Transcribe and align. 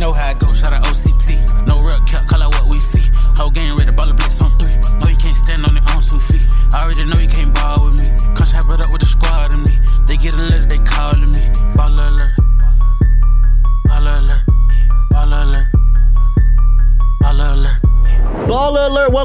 Know 0.00 0.14
how 0.14 0.30
it 0.30 0.38
go, 0.38 0.50
shout 0.54 0.72
out 0.72 0.82
OCT. 0.84 1.66
No 1.66 1.76
real 1.76 2.00
cap, 2.08 2.24
call 2.26 2.42
out 2.42 2.54
what 2.54 2.66
we 2.68 2.78
see. 2.78 3.04
Whole 3.36 3.50
game 3.50 3.76
ready, 3.76 3.89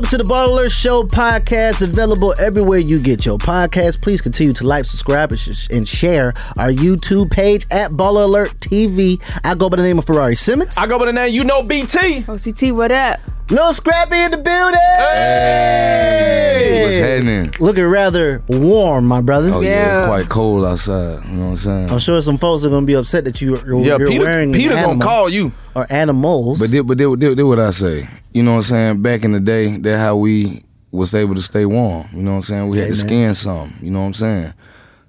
welcome 0.05 0.19
to 0.19 0.23
the 0.23 0.31
Baller 0.31 0.49
Alert 0.51 0.71
Show 0.71 1.03
podcast, 1.03 1.81
available 1.81 2.35
everywhere 2.39 2.77
you 2.77 3.01
get 3.01 3.25
your 3.25 3.39
podcast. 3.39 4.03
Please 4.03 4.21
continue 4.21 4.53
to 4.53 4.63
like, 4.63 4.85
subscribe, 4.85 5.31
and, 5.71 5.87
share 5.87 6.27
our 6.59 6.69
YouTube 6.69 7.31
page 7.31 7.65
at 7.71 7.89
Baller 7.89 8.25
Alert 8.25 8.51
TV. 8.59 9.19
I 9.43 9.55
go 9.55 9.67
by 9.67 9.77
the 9.77 9.83
name 9.83 9.97
of 9.97 10.05
Ferrari 10.05 10.35
Simmons. 10.35 10.77
I 10.77 10.85
go 10.85 10.99
by 10.99 11.05
the 11.05 11.13
name, 11.13 11.33
you 11.33 11.43
know, 11.43 11.63
BT. 11.63 12.21
OCT, 12.21 12.71
what 12.75 12.91
up? 12.91 13.19
Lil 13.49 13.73
Scrappy 13.73 14.17
in 14.17 14.29
the 14.29 14.37
building. 14.37 14.79
Hey! 14.97 16.83
What's 16.85 16.99
happening? 16.99 17.51
Looking 17.59 17.85
rather 17.85 18.43
warm, 18.47 19.07
my 19.07 19.21
brother. 19.21 19.51
Oh 19.53 19.61
yeah, 19.61 19.69
Yeah. 19.69 19.99
it's 20.01 20.07
quite 20.07 20.29
cold 20.29 20.65
outside. 20.65 21.25
You 21.25 21.33
know 21.33 21.41
what 21.41 21.49
I'm 21.49 21.57
saying? 21.57 21.89
I'm 21.89 21.99
sure 21.99 22.21
some 22.21 22.37
folks 22.37 22.63
are 22.63 22.69
gonna 22.69 22.85
be 22.85 22.93
upset 22.95 23.23
that 23.23 23.41
you, 23.41 23.57
you're, 23.65 23.79
Yeah, 23.79 23.97
you're 23.97 24.07
Peter, 24.07 24.23
wearing 24.23 24.53
Peter 24.53 24.75
an 24.75 24.83
gonna 24.83 25.03
call 25.03 25.29
you. 25.29 25.51
or 25.73 25.87
animals. 25.89 26.59
But 26.59 26.69
did 26.69 26.85
but 26.87 26.97
did, 26.97 27.19
did, 27.19 27.37
did 27.37 27.43
what 27.43 27.59
I 27.59 27.71
say. 27.71 28.07
You 28.35 28.43
know 28.43 28.51
what 28.51 28.57
I'm 28.57 28.63
saying? 28.63 29.01
Back 29.01 29.23
in 29.23 29.31
the 29.31 29.39
day, 29.39 29.77
that's 29.77 29.97
how 29.97 30.17
we 30.17 30.65
was 30.91 31.15
able 31.15 31.35
to 31.35 31.41
stay 31.41 31.65
warm. 31.65 32.09
You 32.11 32.21
know 32.21 32.31
what 32.31 32.35
I'm 32.35 32.41
saying? 32.41 32.67
We 32.67 32.79
had 32.79 32.89
to 32.89 32.95
skin 32.95 33.33
some. 33.33 33.77
You 33.81 33.89
know 33.89 34.01
what 34.01 34.07
I'm 34.07 34.13
saying? 34.13 34.53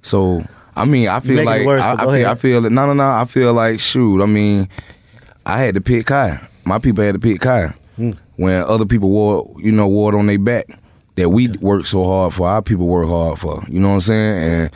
So 0.01 0.45
I 0.77 0.85
mean, 0.85 1.09
I 1.09 1.19
feel 1.19 1.45
like 1.45 1.67
worse, 1.67 1.83
I, 1.83 1.95
I 1.95 1.97
feel 1.97 2.11
ahead. 2.11 2.27
I 2.27 2.35
feel 2.37 2.61
no 2.63 2.87
no 2.87 2.93
no. 2.93 3.05
I 3.05 3.25
feel 3.25 3.53
like 3.53 3.81
shoot. 3.81 4.23
I 4.23 4.27
mean, 4.27 4.69
I 5.45 5.59
had 5.59 5.75
to 5.75 5.81
pick 5.81 6.07
Kai. 6.07 6.39
My 6.65 6.79
people 6.79 7.03
had 7.03 7.15
to 7.15 7.19
pick 7.19 7.41
Kai. 7.41 7.75
Hmm. 7.97 8.13
When 8.37 8.63
other 8.63 8.87
people 8.87 9.11
wore 9.11 9.53
you 9.59 9.73
know 9.73 9.89
wore 9.89 10.15
it 10.15 10.17
on 10.17 10.29
their 10.29 10.39
back 10.39 10.79
that 11.17 11.31
we 11.31 11.49
work 11.49 11.87
so 11.87 12.05
hard 12.05 12.33
for, 12.33 12.47
our 12.47 12.63
people 12.63 12.87
work 12.87 13.09
hard 13.09 13.41
for. 13.41 13.61
You 13.67 13.81
know 13.81 13.89
what 13.89 13.95
I'm 13.95 14.01
saying? 14.03 14.53
And 14.53 14.71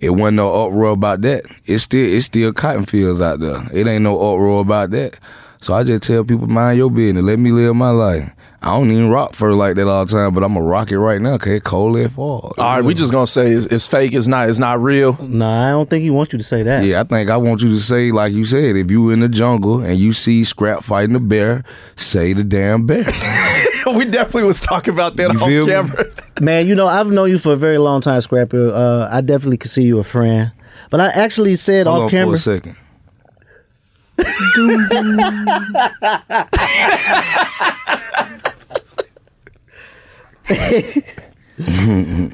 it 0.00 0.10
wasn't 0.10 0.36
no 0.36 0.64
uproar 0.64 0.92
about 0.92 1.20
that. 1.20 1.44
It's 1.66 1.82
still 1.82 2.08
it's 2.08 2.24
still 2.24 2.54
cotton 2.54 2.86
fields 2.86 3.20
out 3.20 3.40
there. 3.40 3.68
It 3.70 3.86
ain't 3.86 4.02
no 4.02 4.14
uproar 4.16 4.62
about 4.62 4.92
that. 4.92 5.18
So 5.60 5.74
I 5.74 5.82
just 5.84 6.02
tell 6.02 6.24
people 6.24 6.46
mind 6.46 6.78
your 6.78 6.90
business. 6.90 7.24
Let 7.24 7.38
me 7.38 7.50
live 7.50 7.74
my 7.76 7.90
life. 7.90 8.30
I 8.62 8.70
don't 8.76 8.90
even 8.90 9.10
rock 9.10 9.34
fur 9.34 9.52
like 9.52 9.76
that 9.76 9.86
all 9.86 10.04
the 10.04 10.12
time, 10.12 10.34
but 10.34 10.42
I'm 10.42 10.56
a 10.56 10.62
rock 10.62 10.90
it 10.90 10.98
right 10.98 11.20
now. 11.20 11.34
Okay, 11.34 11.60
cold 11.60 11.96
as 11.98 12.10
fall. 12.12 12.52
All 12.58 12.64
right, 12.76 12.82
we 12.84 12.94
just 12.94 13.12
gonna 13.12 13.26
say 13.26 13.52
it's, 13.52 13.66
it's 13.66 13.86
fake. 13.86 14.12
It's 14.12 14.26
not. 14.26 14.48
It's 14.48 14.58
not 14.58 14.80
real. 14.82 15.12
nah, 15.22 15.68
I 15.68 15.70
don't 15.70 15.88
think 15.88 16.02
he 16.02 16.10
wants 16.10 16.32
you 16.32 16.38
to 16.38 16.44
say 16.44 16.62
that. 16.64 16.84
Yeah, 16.84 17.00
I 17.00 17.04
think 17.04 17.30
I 17.30 17.36
want 17.36 17.62
you 17.62 17.68
to 17.70 17.78
say, 17.80 18.10
like 18.10 18.32
you 18.32 18.44
said, 18.44 18.74
if 18.76 18.90
you 18.90 19.10
in 19.10 19.20
the 19.20 19.28
jungle 19.28 19.80
and 19.80 19.96
you 19.98 20.12
see 20.12 20.42
Scrap 20.42 20.82
fighting 20.82 21.14
a 21.14 21.20
bear, 21.20 21.62
say 21.96 22.32
the 22.32 22.42
damn 22.42 22.86
bear. 22.86 23.04
we 23.86 24.04
definitely 24.06 24.44
was 24.44 24.58
talking 24.60 24.92
about 24.92 25.14
that 25.16 25.32
You 25.34 25.40
on 25.40 25.48
feel 25.48 25.66
me? 25.66 25.72
camera. 25.72 26.04
Man, 26.40 26.66
you 26.66 26.74
know, 26.74 26.86
I've 26.88 27.10
known 27.10 27.30
you 27.30 27.38
for 27.38 27.52
a 27.52 27.56
very 27.56 27.78
long 27.78 28.00
time, 28.00 28.20
Scrapper. 28.20 28.70
Uh, 28.70 29.08
I 29.12 29.20
definitely 29.20 29.58
consider 29.58 29.86
you 29.86 29.98
a 30.00 30.04
friend. 30.04 30.50
But 30.90 31.00
I 31.00 31.08
actually 31.10 31.54
said 31.56 31.86
Hold 31.86 31.98
off 31.98 32.02
on 32.04 32.08
for 32.08 32.16
camera. 32.16 32.34
a 32.34 32.38
second. 32.38 32.76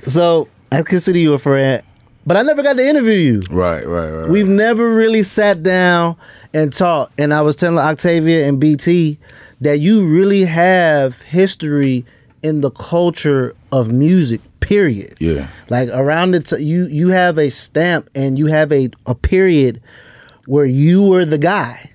So 0.07 0.49
I 0.71 0.83
consider 0.83 1.19
you 1.19 1.35
a 1.35 1.39
friend, 1.39 1.83
but 2.27 2.37
I 2.37 2.43
never 2.43 2.63
got 2.63 2.77
to 2.77 2.87
interview 2.87 3.13
you. 3.13 3.43
Right, 3.51 3.87
right, 3.87 4.11
right. 4.11 4.29
We've 4.29 4.49
never 4.49 4.93
really 4.95 5.23
sat 5.23 5.63
down 5.63 6.17
and 6.53 6.73
talked. 6.73 7.19
And 7.19 7.33
I 7.33 7.43
was 7.43 7.57
telling 7.57 7.79
Octavia 7.79 8.47
and 8.47 8.59
BT 8.61 9.19
that 9.61 9.79
you 9.79 10.05
really 10.07 10.45
have 10.45 11.21
history 11.23 12.05
in 12.43 12.61
the 12.61 12.71
culture 12.71 13.55
of 13.71 13.91
music. 13.91 14.41
Period. 14.61 15.15
Yeah. 15.21 15.49
Like 15.71 15.89
around 15.91 16.31
the 16.33 16.41
t- 16.41 16.63
you 16.63 16.87
you 16.87 17.09
have 17.09 17.37
a 17.37 17.51
stamp 17.51 18.09
and 18.15 18.39
you 18.39 18.47
have 18.47 18.73
a 18.73 18.89
a 19.07 19.15
period 19.15 19.81
where 20.47 20.65
you 20.65 21.03
were 21.03 21.25
the 21.25 21.39
guy. 21.39 21.91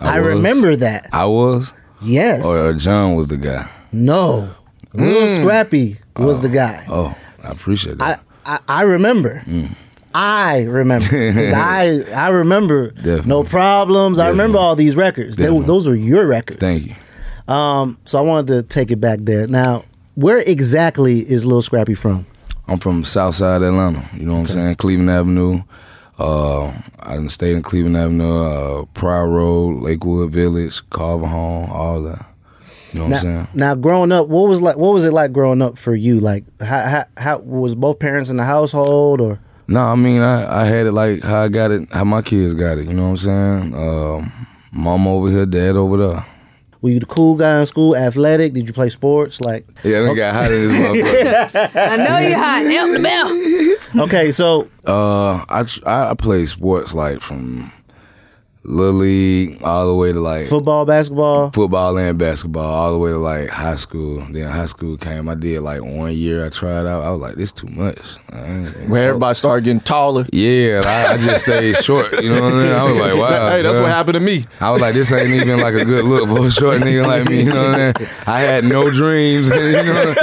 I, 0.00 0.18
was. 0.20 0.28
remember 0.28 0.76
that. 0.76 1.08
I 1.12 1.24
was, 1.26 1.72
Yes. 2.02 2.44
or 2.44 2.72
John 2.74 3.14
was 3.14 3.28
the 3.28 3.36
guy. 3.36 3.68
no. 3.92 4.48
Lil 4.92 5.26
Scrappy 5.26 5.96
was 6.16 6.40
the 6.40 6.48
guy. 6.48 6.84
Oh, 6.88 7.16
I 7.42 7.48
appreciate 7.50 7.98
that. 7.98 8.20
I, 8.46 8.60
I 8.68 8.82
remember. 8.82 9.42
I 10.14 10.62
remember. 10.62 11.06
I 11.12 12.04
I 12.14 12.28
remember 12.28 12.90
Definitely. 12.92 13.28
no 13.28 13.42
problems. 13.42 14.20
I 14.20 14.28
remember 14.28 14.58
all 14.58 14.76
these 14.76 14.94
records. 14.94 15.36
They, 15.36 15.46
those 15.46 15.88
are 15.88 15.96
your 15.96 16.28
records. 16.28 16.60
Thank 16.60 16.86
you. 16.86 17.52
Um, 17.52 17.98
so 18.04 18.18
I 18.18 18.20
wanted 18.20 18.46
to 18.54 18.62
take 18.62 18.92
it 18.92 19.00
back 19.00 19.18
there. 19.22 19.48
Now, 19.48 19.82
where 20.14 20.38
exactly 20.38 21.28
is 21.28 21.44
Lil 21.44 21.60
Scrappy 21.62 21.94
from? 21.94 22.24
I'm 22.68 22.78
from 22.78 23.02
South 23.02 23.34
Side 23.34 23.62
Atlanta. 23.62 24.08
You 24.14 24.26
know 24.26 24.34
what 24.34 24.38
I'm 24.40 24.46
saying? 24.46 24.76
Cleveland 24.76 25.10
Avenue. 25.10 25.62
Uh, 26.18 26.66
I 27.00 27.14
done 27.14 27.28
stayed 27.28 27.56
in 27.56 27.62
Cleveland 27.62 27.96
Avenue, 27.96 28.44
uh, 28.44 28.84
Pryor 28.94 29.28
Road, 29.28 29.82
Lakewood 29.82 30.30
Village, 30.30 30.80
Carver 30.90 31.26
Home, 31.26 31.70
all 31.70 32.02
that. 32.02 32.24
You 32.92 33.00
know 33.00 33.06
what 33.06 33.10
Now, 33.10 33.16
I'm 33.16 33.22
saying? 33.22 33.48
now, 33.54 33.74
growing 33.74 34.12
up, 34.12 34.28
what 34.28 34.48
was 34.48 34.62
like? 34.62 34.76
What 34.76 34.94
was 34.94 35.04
it 35.04 35.12
like 35.12 35.32
growing 35.32 35.60
up 35.60 35.76
for 35.76 35.94
you? 35.96 36.20
Like, 36.20 36.44
how, 36.60 36.80
how, 36.80 37.04
how 37.16 37.38
was 37.38 37.74
both 37.74 37.98
parents 37.98 38.30
in 38.30 38.36
the 38.36 38.44
household, 38.44 39.20
or 39.20 39.40
No, 39.66 39.80
I 39.80 39.96
mean 39.96 40.20
I, 40.20 40.62
I 40.62 40.64
had 40.66 40.86
it 40.86 40.92
like 40.92 41.22
how 41.24 41.42
I 41.42 41.48
got 41.48 41.72
it, 41.72 41.90
how 41.92 42.04
my 42.04 42.22
kids 42.22 42.54
got 42.54 42.78
it. 42.78 42.86
You 42.86 42.94
know 42.94 43.04
what 43.04 43.08
I'm 43.08 43.16
saying? 43.16 43.74
Um, 43.74 44.46
mom 44.70 45.08
over 45.08 45.28
here, 45.28 45.46
dad 45.46 45.74
over 45.76 45.96
there. 45.96 46.26
Were 46.84 46.90
you 46.90 47.00
the 47.00 47.06
cool 47.06 47.34
guy 47.34 47.60
in 47.60 47.64
school? 47.66 47.96
Athletic? 47.96 48.52
Did 48.52 48.66
you 48.68 48.74
play 48.74 48.90
sports? 48.90 49.40
Like, 49.40 49.66
Yeah, 49.82 50.02
they 50.02 50.14
got 50.14 50.34
hot 50.34 50.52
in 50.52 50.68
this 50.68 51.02
motherfucker. 51.54 51.70
I 51.90 51.96
know 51.96 52.18
you 52.28 52.34
hot. 52.34 52.66
Help 52.66 52.92
the 52.92 53.00
bell. 53.94 54.04
okay, 54.04 54.30
so 54.30 54.68
uh, 54.86 55.42
I 55.48 55.62
tr- 55.62 55.88
I 55.88 56.10
I 56.10 56.14
played 56.14 56.46
sports 56.50 56.92
like 56.92 57.20
from 57.22 57.72
little 58.64 58.94
league 58.94 59.62
all 59.62 59.86
the 59.86 59.94
way 59.94 60.12
to 60.12 60.20
like 60.20 60.46
Football, 60.46 60.84
basketball. 60.86 61.50
football 61.50 61.96
and 61.98 62.18
basketball 62.18 62.64
all 62.64 62.92
the 62.92 62.98
way 62.98 63.10
to 63.10 63.18
like 63.18 63.48
high 63.48 63.74
school. 63.76 64.26
Then 64.30 64.48
high 64.48 64.66
school 64.66 64.96
came. 64.96 65.28
I 65.28 65.34
did 65.34 65.60
like 65.60 65.82
one 65.82 66.12
year. 66.12 66.44
I 66.46 66.48
tried 66.48 66.86
out. 66.86 67.02
I 67.02 67.10
was 67.10 67.20
like, 67.20 67.34
this 67.36 67.52
too 67.52 67.66
much. 67.68 67.98
Where 68.88 69.08
everybody 69.10 69.34
started 69.34 69.64
getting 69.64 69.80
taller. 69.80 70.26
Yeah, 70.32 70.80
I, 70.84 71.14
I 71.14 71.18
just 71.18 71.42
stayed 71.42 71.76
short. 71.84 72.22
You 72.22 72.30
know 72.30 72.40
what 72.42 72.54
I 72.54 72.62
mean? 72.62 72.72
I 72.72 72.84
was 72.84 72.96
like, 72.96 73.14
wow. 73.16 73.50
hey, 73.50 73.62
that's 73.62 73.78
bruh. 73.78 73.82
what 73.82 73.90
happened 73.90 74.14
to 74.14 74.20
me. 74.20 74.46
I 74.60 74.70
was 74.70 74.80
like, 74.80 74.94
this 74.94 75.12
ain't 75.12 75.32
even 75.34 75.60
like 75.60 75.74
a 75.74 75.84
good 75.84 76.04
look 76.04 76.28
for 76.28 76.46
a 76.46 76.50
short 76.50 76.80
nigga 76.80 77.06
like 77.06 77.28
me. 77.28 77.42
You 77.42 77.52
know 77.52 77.70
what 77.70 77.80
I 77.80 77.86
mean? 77.98 78.08
I 78.26 78.40
had 78.40 78.64
no 78.64 78.90
dreams. 78.90 79.50
You 79.74 79.82
know, 79.82 80.14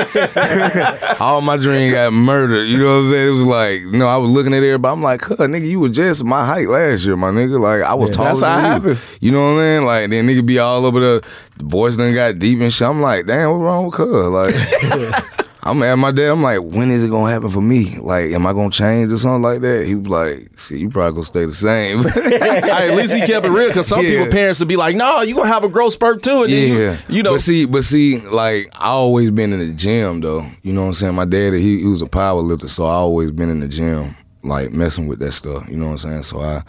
all 1.19 1.41
my 1.41 1.57
dreams 1.57 1.93
got 1.93 2.13
murdered. 2.13 2.69
You 2.69 2.77
know 2.77 2.85
what 2.85 3.05
I'm 3.05 3.11
saying? 3.11 3.27
It 3.27 3.31
was 3.31 3.41
like, 3.41 3.81
you 3.81 3.91
know, 3.91 4.07
I 4.07 4.17
was 4.17 4.31
looking 4.31 4.53
at 4.53 4.63
everybody. 4.63 4.91
I'm 4.93 5.01
like, 5.01 5.21
huh, 5.21 5.35
nigga, 5.35 5.67
you 5.67 5.79
were 5.79 5.89
just 5.89 6.23
my 6.23 6.45
height 6.45 6.67
last 6.67 7.03
year, 7.03 7.15
my 7.17 7.31
nigga. 7.31 7.59
Like, 7.59 7.81
I 7.81 7.93
was 7.93 8.11
taller 8.11 8.30
That's 8.39 8.41
how 8.41 8.57
it 8.57 8.61
you. 8.61 8.67
happened. 8.67 8.99
You 9.21 9.31
know 9.31 9.41
what 9.53 9.61
I 9.61 9.77
mean? 9.77 9.85
Like, 9.85 10.09
then 10.09 10.27
nigga 10.27 10.45
be 10.45 10.59
all 10.59 10.85
over 10.85 10.99
the, 10.99 11.27
the 11.57 11.63
voice 11.63 11.95
done 11.97 12.13
got 12.13 12.39
deep 12.39 12.59
and 12.59 12.71
shit. 12.73 12.87
I'm 12.87 13.01
like, 13.01 13.25
damn, 13.25 13.51
what's 13.51 13.61
wrong 13.61 13.85
with 13.85 13.95
her? 13.95 14.27
Like, 14.29 15.25
I'm 15.63 15.83
at 15.83 15.93
my 15.95 16.11
dad. 16.11 16.31
I'm 16.31 16.41
like, 16.41 16.59
when 16.59 16.89
is 16.89 17.03
it 17.03 17.11
gonna 17.11 17.31
happen 17.31 17.49
for 17.49 17.61
me? 17.61 17.97
Like, 17.99 18.31
am 18.31 18.47
I 18.47 18.53
gonna 18.53 18.71
change 18.71 19.11
or 19.11 19.17
something 19.17 19.43
like 19.43 19.61
that? 19.61 19.85
He 19.85 19.93
was 19.93 20.07
like, 20.07 20.49
shit, 20.57 20.79
you 20.79 20.89
probably 20.89 21.11
gonna 21.13 21.25
stay 21.25 21.45
the 21.45 21.53
same. 21.53 21.99
At 22.07 22.95
least 22.95 23.13
he 23.13 23.19
kept 23.27 23.45
it 23.45 23.51
real 23.51 23.67
because 23.67 23.87
some 23.87 24.03
Yeah. 24.03 24.09
people 24.09 24.27
parents 24.31 24.59
would 24.59 24.67
be 24.69 24.75
like, 24.75 24.95
"No, 24.95 25.21
you 25.21 25.35
gonna 25.35 25.49
have 25.49 25.63
a 25.63 25.69
growth 25.69 25.93
spurt 25.93 26.23
too." 26.23 26.43
And 26.45 26.51
then 26.51 26.67
you- 26.67 26.81
Yeah, 26.83 26.97
you, 27.09 27.21
know, 27.21 27.33
But 27.33 27.41
see, 27.41 27.65
but 27.65 27.83
see, 27.83 28.17
like 28.21 28.71
I 28.73 28.87
always 28.87 29.29
been 29.29 29.53
in 29.53 29.59
the 29.59 29.71
gym 29.73 30.21
though. 30.21 30.47
You 30.63 30.73
know 30.73 30.81
what 30.81 30.87
I'm 30.87 30.93
saying? 30.93 31.13
My 31.13 31.25
dad, 31.25 31.53
he, 31.53 31.79
he 31.81 31.85
was 31.85 32.01
a 32.01 32.07
power 32.07 32.41
lifter, 32.41 32.67
so 32.67 32.85
I 32.87 32.93
always 32.93 33.29
been 33.29 33.49
in 33.51 33.59
the 33.59 33.67
gym, 33.67 34.15
like 34.43 34.71
messing 34.71 35.05
with 35.07 35.19
that 35.19 35.33
stuff. 35.33 35.69
You 35.69 35.77
know 35.77 35.85
what 35.85 35.91
I'm 35.91 35.97
saying? 35.99 36.23
So 36.23 36.41
I, 36.41 36.63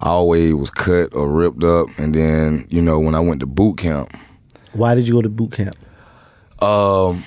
I 0.00 0.08
always 0.10 0.54
was 0.54 0.70
cut 0.70 1.14
or 1.14 1.28
ripped 1.28 1.64
up, 1.64 1.88
and 1.98 2.14
then 2.14 2.66
you 2.70 2.82
know 2.82 2.98
when 2.98 3.14
I 3.14 3.20
went 3.20 3.40
to 3.40 3.46
boot 3.46 3.78
camp, 3.78 4.12
Why 4.72 4.94
did 4.94 5.08
you 5.08 5.14
go 5.14 5.22
to 5.22 5.28
boot 5.28 5.52
camp? 5.52 5.76
um, 6.62 7.24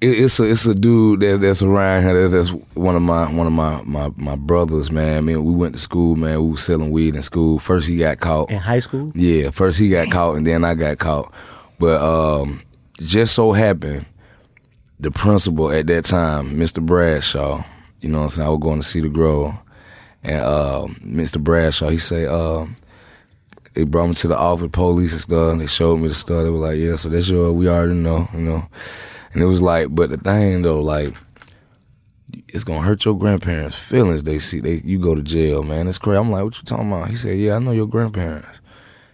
it, 0.00 0.18
it's 0.18 0.40
a 0.40 0.44
it's 0.50 0.66
a 0.66 0.74
dude 0.74 1.20
that, 1.20 1.40
that's 1.40 1.62
around 1.62 2.02
here. 2.02 2.28
That's, 2.28 2.50
that's 2.50 2.62
one 2.74 2.96
of 2.96 3.02
my 3.02 3.32
one 3.32 3.46
of 3.46 3.52
my, 3.52 3.82
my 3.82 4.10
my 4.16 4.36
brothers, 4.36 4.90
man. 4.90 5.16
I 5.16 5.20
mean, 5.20 5.44
we 5.44 5.52
went 5.52 5.74
to 5.74 5.80
school, 5.80 6.16
man. 6.16 6.42
We 6.42 6.50
was 6.52 6.64
selling 6.64 6.90
weed 6.90 7.14
in 7.14 7.22
school. 7.22 7.58
First, 7.58 7.88
he 7.88 7.96
got 7.98 8.18
caught. 8.20 8.50
In 8.50 8.58
high 8.58 8.80
school? 8.80 9.10
Yeah, 9.14 9.50
first 9.50 9.78
he 9.78 9.88
got 9.88 10.10
caught 10.10 10.36
and 10.36 10.46
then 10.46 10.64
I 10.64 10.74
got 10.74 10.98
caught. 10.98 11.32
But 11.78 12.00
um, 12.02 12.60
just 13.00 13.34
so 13.34 13.52
happened, 13.52 14.06
the 14.98 15.10
principal 15.10 15.70
at 15.70 15.86
that 15.88 16.04
time, 16.04 16.56
Mr. 16.56 16.84
Bradshaw, 16.84 17.64
you 18.00 18.08
know 18.08 18.18
what 18.18 18.24
I'm 18.24 18.28
saying, 18.30 18.46
I 18.46 18.50
was 18.50 18.60
going 18.60 18.80
to 18.80 18.86
see 18.86 19.00
the 19.00 19.08
Grove. 19.08 19.54
And 20.22 20.40
uh, 20.40 20.86
Mr. 21.00 21.42
Bradshaw, 21.42 21.88
he 21.88 21.98
say, 21.98 22.26
uh, 22.26 22.66
they 23.74 23.84
brought 23.84 24.08
me 24.08 24.14
to 24.14 24.28
the 24.28 24.36
office, 24.38 24.68
police 24.72 25.12
and 25.12 25.20
stuff. 25.20 25.52
and 25.52 25.60
They 25.60 25.66
showed 25.66 25.96
me 25.96 26.08
the 26.08 26.14
stuff. 26.14 26.44
They 26.44 26.50
were 26.50 26.58
like, 26.58 26.78
yeah, 26.78 26.96
so 26.96 27.08
that's 27.08 27.28
your, 27.28 27.52
we 27.52 27.68
already 27.68 27.94
know, 27.94 28.28
you 28.34 28.40
know. 28.40 28.66
And 29.32 29.42
it 29.42 29.46
was 29.46 29.62
like, 29.62 29.94
but 29.94 30.10
the 30.10 30.18
thing 30.18 30.62
though, 30.62 30.80
like, 30.80 31.14
it's 32.48 32.64
gonna 32.64 32.82
hurt 32.82 33.04
your 33.04 33.16
grandparents' 33.18 33.78
feelings. 33.78 34.22
They 34.22 34.38
see 34.38 34.60
they 34.60 34.82
you 34.84 34.98
go 34.98 35.14
to 35.14 35.22
jail, 35.22 35.62
man. 35.62 35.88
It's 35.88 35.98
crazy. 35.98 36.18
I'm 36.18 36.30
like, 36.30 36.44
what 36.44 36.56
you 36.58 36.64
talking 36.64 36.92
about? 36.92 37.08
He 37.08 37.16
said, 37.16 37.38
yeah, 37.38 37.56
I 37.56 37.58
know 37.58 37.72
your 37.72 37.86
grandparents. 37.86 38.46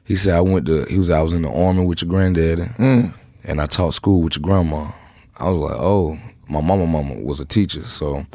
He 0.04 0.16
said 0.16 0.34
I 0.34 0.40
went 0.40 0.66
to. 0.66 0.84
He 0.86 0.98
was 0.98 1.10
I 1.10 1.22
was 1.22 1.32
in 1.32 1.42
the 1.42 1.50
army 1.52 1.84
with 1.84 2.02
your 2.02 2.08
granddaddy, 2.08 2.68
and 2.78 3.60
I 3.60 3.66
taught 3.66 3.94
school 3.94 4.22
with 4.22 4.36
your 4.36 4.42
grandma. 4.42 4.90
I 5.36 5.48
was 5.50 5.70
like, 5.70 5.78
oh, 5.80 6.18
my 6.48 6.60
mama, 6.60 6.86
mama 6.86 7.14
was 7.20 7.38
a 7.40 7.44
teacher, 7.44 7.84
so 7.84 8.26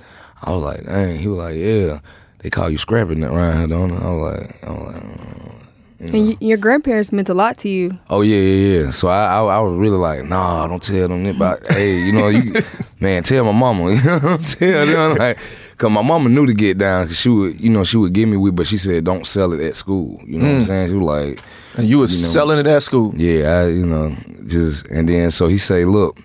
I 0.41 0.51
was 0.51 0.63
like, 0.63 0.85
dang. 0.85 1.17
He 1.17 1.27
was 1.27 1.39
like, 1.39 1.55
yeah, 1.55 1.99
they 2.43 2.49
call 2.49 2.69
you 2.69 2.77
scrapping 2.77 3.23
around 3.23 3.57
here, 3.57 3.67
don't 3.67 3.89
they? 3.89 3.95
I 4.05 4.09
was 4.09 4.37
like, 4.39 4.63
I 4.63 4.71
was 4.71 4.93
like. 4.93 5.03
mm. 5.03 6.13
And 6.13 6.41
your 6.41 6.57
grandparents 6.57 7.13
meant 7.13 7.29
a 7.29 7.33
lot 7.33 7.57
to 7.59 7.69
you. 7.69 7.97
Oh 8.09 8.21
yeah, 8.21 8.35
yeah, 8.37 8.83
yeah. 8.83 8.91
So 8.91 9.07
I, 9.07 9.39
I, 9.39 9.43
I 9.57 9.59
was 9.61 9.75
really 9.77 9.97
like, 9.97 10.25
nah, 10.25 10.67
don't 10.67 10.83
tell 10.83 11.07
them 11.07 11.25
about. 11.25 11.65
hey, 11.71 11.97
you 11.99 12.11
know, 12.11 12.27
you, 12.27 12.53
man, 12.99 13.23
tell 13.23 13.45
my 13.45 13.53
mama. 13.53 13.91
You 13.95 14.03
know, 14.03 14.37
tell 14.37 14.85
them 14.85 15.17
like, 15.17 15.37
cause 15.77 15.89
my 15.89 16.01
mama 16.01 16.27
knew 16.27 16.45
to 16.45 16.53
get 16.53 16.77
down, 16.77 17.07
cause 17.07 17.17
she 17.17 17.29
would, 17.29 17.59
you 17.61 17.69
know, 17.69 17.85
she 17.85 17.95
would 17.95 18.11
give 18.11 18.27
me 18.27 18.35
weed, 18.35 18.55
but 18.55 18.67
she 18.67 18.77
said 18.77 19.05
don't 19.05 19.25
sell 19.25 19.53
it 19.53 19.61
at 19.61 19.77
school. 19.77 20.19
You 20.25 20.39
know 20.39 20.47
what 20.47 20.55
I'm 20.55 20.63
saying? 20.63 20.87
She 20.89 20.93
was 20.95 21.07
like, 21.07 21.39
and 21.77 21.87
you 21.87 21.99
was 21.99 22.13
you 22.17 22.23
know. 22.23 22.27
selling 22.29 22.59
it 22.59 22.67
at 22.67 22.83
school. 22.83 23.13
yeah, 23.15 23.61
I, 23.61 23.67
you 23.67 23.85
know, 23.85 24.13
just 24.45 24.85
and 24.87 25.07
then 25.07 25.31
so 25.31 25.47
he 25.47 25.57
say, 25.57 25.85
look, 25.85 26.19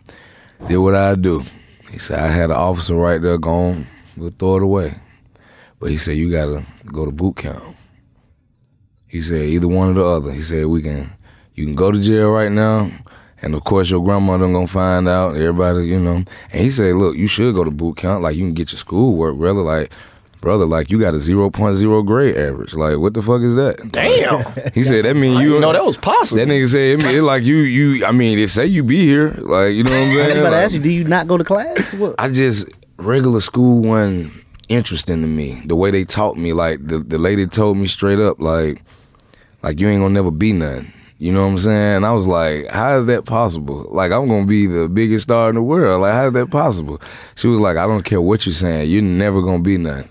did 0.66 0.78
what 0.78 0.96
I 0.96 1.14
do. 1.14 1.44
He 1.92 1.98
said 1.98 2.18
I 2.18 2.26
had 2.26 2.50
an 2.50 2.56
officer 2.56 2.96
right 2.96 3.22
there 3.22 3.38
gone, 3.38 3.86
we'll 4.16 4.30
throw 4.30 4.56
it 4.56 4.62
away. 4.64 4.94
But 5.80 5.90
he 5.90 5.98
said 5.98 6.16
you 6.16 6.30
gotta 6.30 6.64
go 6.86 7.04
to 7.04 7.12
boot 7.12 7.36
camp. 7.36 7.62
He 9.06 9.20
said 9.22 9.42
either 9.46 9.68
one 9.68 9.90
or 9.90 9.94
the 9.94 10.04
other. 10.04 10.32
He 10.32 10.42
said 10.42 10.66
we 10.66 10.82
can, 10.82 11.10
you 11.54 11.64
can 11.64 11.74
go 11.74 11.90
to 11.90 12.00
jail 12.00 12.30
right 12.30 12.50
now, 12.52 12.90
and 13.40 13.54
of 13.54 13.64
course 13.64 13.88
your 13.90 14.02
grandmother 14.04 14.46
gonna 14.52 14.66
find 14.66 15.08
out. 15.08 15.36
Everybody, 15.36 15.86
you 15.86 15.98
know. 16.00 16.16
And 16.52 16.62
he 16.62 16.70
said, 16.70 16.94
look, 16.96 17.16
you 17.16 17.26
should 17.26 17.54
go 17.54 17.64
to 17.64 17.70
boot 17.70 17.96
camp. 17.96 18.22
Like 18.22 18.36
you 18.36 18.44
can 18.44 18.54
get 18.54 18.72
your 18.72 18.78
schoolwork, 18.78 19.36
brother. 19.38 19.60
Like, 19.60 19.90
brother, 20.42 20.66
like 20.66 20.90
you 20.90 21.00
got 21.00 21.14
a 21.14 21.18
0.0 21.18 22.06
grade 22.06 22.36
average. 22.36 22.74
Like 22.74 22.98
what 22.98 23.14
the 23.14 23.22
fuck 23.22 23.40
is 23.40 23.54
that? 23.54 23.88
Damn, 23.88 24.44
He 24.74 24.82
said 24.84 25.04
that 25.06 25.14
mean 25.16 25.40
you 25.40 25.54
you 25.54 25.60
know 25.60 25.72
that 25.72 25.84
was 25.86 25.96
possible. 25.96 26.44
that 26.44 26.48
nigga 26.52 26.68
said, 26.68 26.80
it, 26.80 26.98
mean- 26.98 27.14
it 27.16 27.22
like 27.22 27.44
you, 27.44 27.56
you. 27.56 28.04
I 28.04 28.12
mean, 28.12 28.36
they 28.36 28.46
say 28.46 28.66
you 28.66 28.82
be 28.82 29.06
here, 29.06 29.28
like 29.38 29.74
you 29.74 29.84
know 29.84 29.90
what 29.92 29.96
I'm 29.96 30.10
I 30.18 30.24
was 30.24 30.32
saying. 30.32 30.40
about 30.40 30.50
to 30.50 30.56
Like, 30.56 30.64
ask 30.64 30.74
you, 30.74 30.80
do 30.80 30.90
you 30.90 31.04
not 31.04 31.28
go 31.28 31.38
to 31.38 31.44
class? 31.44 31.94
What? 31.94 32.14
I 32.18 32.28
just 32.30 32.66
regular 32.98 33.40
school 33.40 33.82
wasn't 33.82 34.32
interesting 34.68 35.20
to 35.22 35.26
me. 35.26 35.62
The 35.64 35.76
way 35.76 35.90
they 35.90 36.04
taught 36.04 36.36
me, 36.36 36.52
like 36.52 36.84
the 36.84 36.98
the 36.98 37.18
lady 37.18 37.46
told 37.46 37.76
me 37.76 37.86
straight 37.86 38.18
up, 38.18 38.40
like, 38.40 38.82
like 39.62 39.80
you 39.80 39.88
ain't 39.88 40.02
gonna 40.02 40.14
never 40.14 40.30
be 40.30 40.52
nothing. 40.52 40.92
You 41.20 41.32
know 41.32 41.44
what 41.44 41.52
I'm 41.52 41.58
saying? 41.58 41.96
And 41.96 42.06
I 42.06 42.12
was 42.12 42.28
like, 42.28 42.68
how 42.70 42.96
is 42.96 43.06
that 43.06 43.24
possible? 43.24 43.88
Like 43.90 44.12
I'm 44.12 44.28
gonna 44.28 44.46
be 44.46 44.66
the 44.66 44.88
biggest 44.88 45.24
star 45.24 45.48
in 45.48 45.56
the 45.56 45.62
world. 45.62 46.02
Like 46.02 46.14
how 46.14 46.26
is 46.28 46.32
that 46.34 46.50
possible? 46.50 47.00
She 47.34 47.48
was 47.48 47.58
like, 47.58 47.76
I 47.76 47.86
don't 47.86 48.04
care 48.04 48.20
what 48.20 48.46
you're 48.46 48.52
saying, 48.52 48.88
you're 48.90 49.02
never 49.02 49.42
gonna 49.42 49.62
be 49.62 49.78
nothing. 49.78 50.08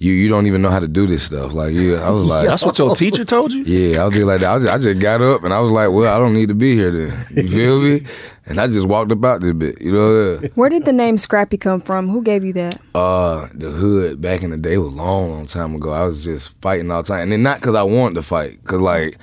You 0.00 0.12
you 0.12 0.28
don't 0.28 0.46
even 0.46 0.60
know 0.60 0.70
how 0.70 0.80
to 0.80 0.88
do 0.88 1.06
this 1.06 1.22
stuff. 1.22 1.54
Like 1.54 1.72
you, 1.72 1.96
I 1.96 2.10
was 2.10 2.24
like, 2.34 2.46
That's 2.46 2.64
what 2.64 2.78
your 2.78 2.94
teacher 2.94 3.24
told 3.24 3.52
you. 3.52 3.62
yeah, 3.66 4.02
I 4.02 4.04
was 4.04 4.14
just 4.14 4.26
like 4.26 4.40
that. 4.40 4.50
I 4.50 4.58
just, 4.58 4.72
I 4.72 4.78
just 4.78 5.00
got 5.00 5.22
up 5.22 5.44
and 5.44 5.54
I 5.54 5.60
was 5.60 5.70
like, 5.70 5.90
well, 5.90 6.14
I 6.14 6.18
don't 6.18 6.34
need 6.34 6.48
to 6.48 6.54
be 6.54 6.74
here 6.74 6.90
then. 6.90 7.26
You 7.30 7.48
feel 7.48 7.80
me? 7.80 8.06
And 8.50 8.58
I 8.58 8.66
just 8.66 8.84
walked 8.84 9.12
about 9.12 9.42
this 9.42 9.52
bit, 9.52 9.80
you 9.80 9.92
know. 9.92 10.40
Where 10.56 10.68
did 10.68 10.84
the 10.84 10.92
name 10.92 11.18
Scrappy 11.18 11.56
come 11.56 11.80
from? 11.80 12.08
Who 12.08 12.20
gave 12.20 12.44
you 12.44 12.52
that? 12.54 12.80
Uh, 12.96 13.46
the 13.54 13.70
hood 13.70 14.20
back 14.20 14.42
in 14.42 14.50
the 14.50 14.56
day 14.56 14.76
was 14.76 14.90
long, 14.90 15.30
long 15.30 15.46
time 15.46 15.76
ago. 15.76 15.92
I 15.92 16.04
was 16.04 16.24
just 16.24 16.60
fighting 16.60 16.90
all 16.90 17.02
the 17.02 17.06
time, 17.06 17.22
and 17.22 17.32
then 17.32 17.44
not 17.44 17.60
because 17.60 17.76
I 17.76 17.84
wanted 17.84 18.16
to 18.16 18.22
fight, 18.22 18.60
because 18.60 18.80
like 18.80 19.18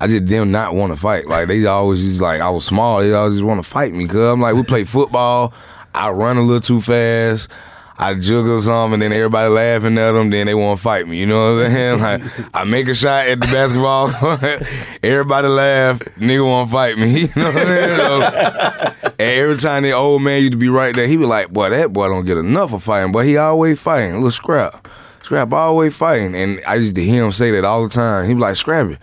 I 0.00 0.06
just 0.06 0.26
did 0.26 0.44
not 0.44 0.76
want 0.76 0.92
to 0.92 0.96
fight. 0.96 1.26
Like 1.26 1.48
they 1.48 1.66
always 1.66 2.00
just 2.00 2.20
like 2.20 2.40
I 2.40 2.50
was 2.50 2.64
small, 2.64 3.00
they 3.00 3.12
always 3.12 3.34
just 3.34 3.44
want 3.44 3.60
to 3.60 3.68
fight 3.68 3.92
me. 3.92 4.06
Cause 4.06 4.14
I'm 4.14 4.40
like 4.40 4.54
we 4.54 4.62
play 4.62 4.84
football, 4.84 5.52
I 5.92 6.10
run 6.10 6.36
a 6.36 6.42
little 6.42 6.60
too 6.60 6.80
fast. 6.80 7.50
I 8.00 8.14
juggle 8.14 8.62
some 8.62 8.92
and 8.92 9.02
then 9.02 9.12
everybody 9.12 9.48
laughing 9.50 9.98
at 9.98 10.12
them, 10.12 10.30
then 10.30 10.46
they 10.46 10.54
want 10.54 10.78
to 10.78 10.82
fight 10.82 11.08
me. 11.08 11.18
You 11.18 11.26
know 11.26 11.54
what 11.54 11.66
I'm 11.66 11.72
saying? 11.72 11.98
Like 12.00 12.22
I 12.54 12.62
make 12.64 12.86
a 12.86 12.94
shot 12.94 13.26
at 13.26 13.40
the 13.40 13.46
basketball, 13.46 14.10
everybody 15.02 15.48
laugh, 15.48 15.98
nigga 16.16 16.46
want 16.46 16.68
to 16.68 16.72
fight 16.72 16.96
me. 16.96 17.22
You 17.28 17.42
know 17.42 17.50
what 17.52 17.56
I'm 17.56 17.66
saying? 17.66 17.96
So, 17.98 19.12
and 19.18 19.20
every 19.20 19.56
time 19.56 19.82
the 19.82 19.92
old 19.92 20.22
man 20.22 20.40
used 20.42 20.52
to 20.52 20.58
be 20.58 20.68
right 20.68 20.94
there, 20.94 21.08
he 21.08 21.16
be 21.16 21.26
like, 21.26 21.50
"Boy, 21.52 21.70
that 21.70 21.92
boy 21.92 22.08
don't 22.08 22.24
get 22.24 22.36
enough 22.36 22.72
of 22.72 22.82
fighting, 22.84 23.10
but 23.10 23.26
he 23.26 23.36
always 23.36 23.80
fighting. 23.80 24.14
Little 24.14 24.30
scrap, 24.30 24.86
scrap, 25.24 25.52
always 25.52 25.96
fighting." 25.96 26.36
And 26.36 26.60
I 26.66 26.76
used 26.76 26.94
to 26.94 27.04
hear 27.04 27.24
him 27.24 27.32
say 27.32 27.50
that 27.50 27.64
all 27.64 27.82
the 27.82 27.88
time. 27.88 28.28
He 28.28 28.34
be 28.34 28.40
like, 28.40 28.54
"Scrappy," 28.54 28.96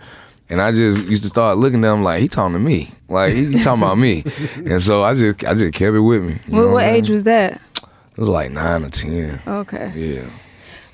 and 0.48 0.62
I 0.62 0.72
just 0.72 1.06
used 1.06 1.22
to 1.24 1.28
start 1.28 1.58
looking 1.58 1.84
at 1.84 1.92
him 1.92 2.02
like 2.02 2.22
he 2.22 2.28
talking 2.28 2.54
to 2.54 2.58
me, 2.58 2.90
like 3.08 3.34
he 3.34 3.52
talking 3.60 3.82
about 3.82 3.98
me. 3.98 4.24
And 4.56 4.80
so 4.80 5.02
I 5.02 5.14
just, 5.14 5.44
I 5.44 5.52
just 5.54 5.74
kept 5.74 5.94
it 5.94 6.00
with 6.00 6.22
me. 6.22 6.38
What, 6.46 6.70
what 6.70 6.84
I'm 6.84 6.94
age 6.94 7.10
was 7.10 7.24
that? 7.24 7.60
It 8.16 8.20
was 8.20 8.28
like 8.28 8.50
nine 8.50 8.84
or 8.84 8.88
ten. 8.90 9.40
Okay. 9.46 9.92
Yeah. 9.94 10.24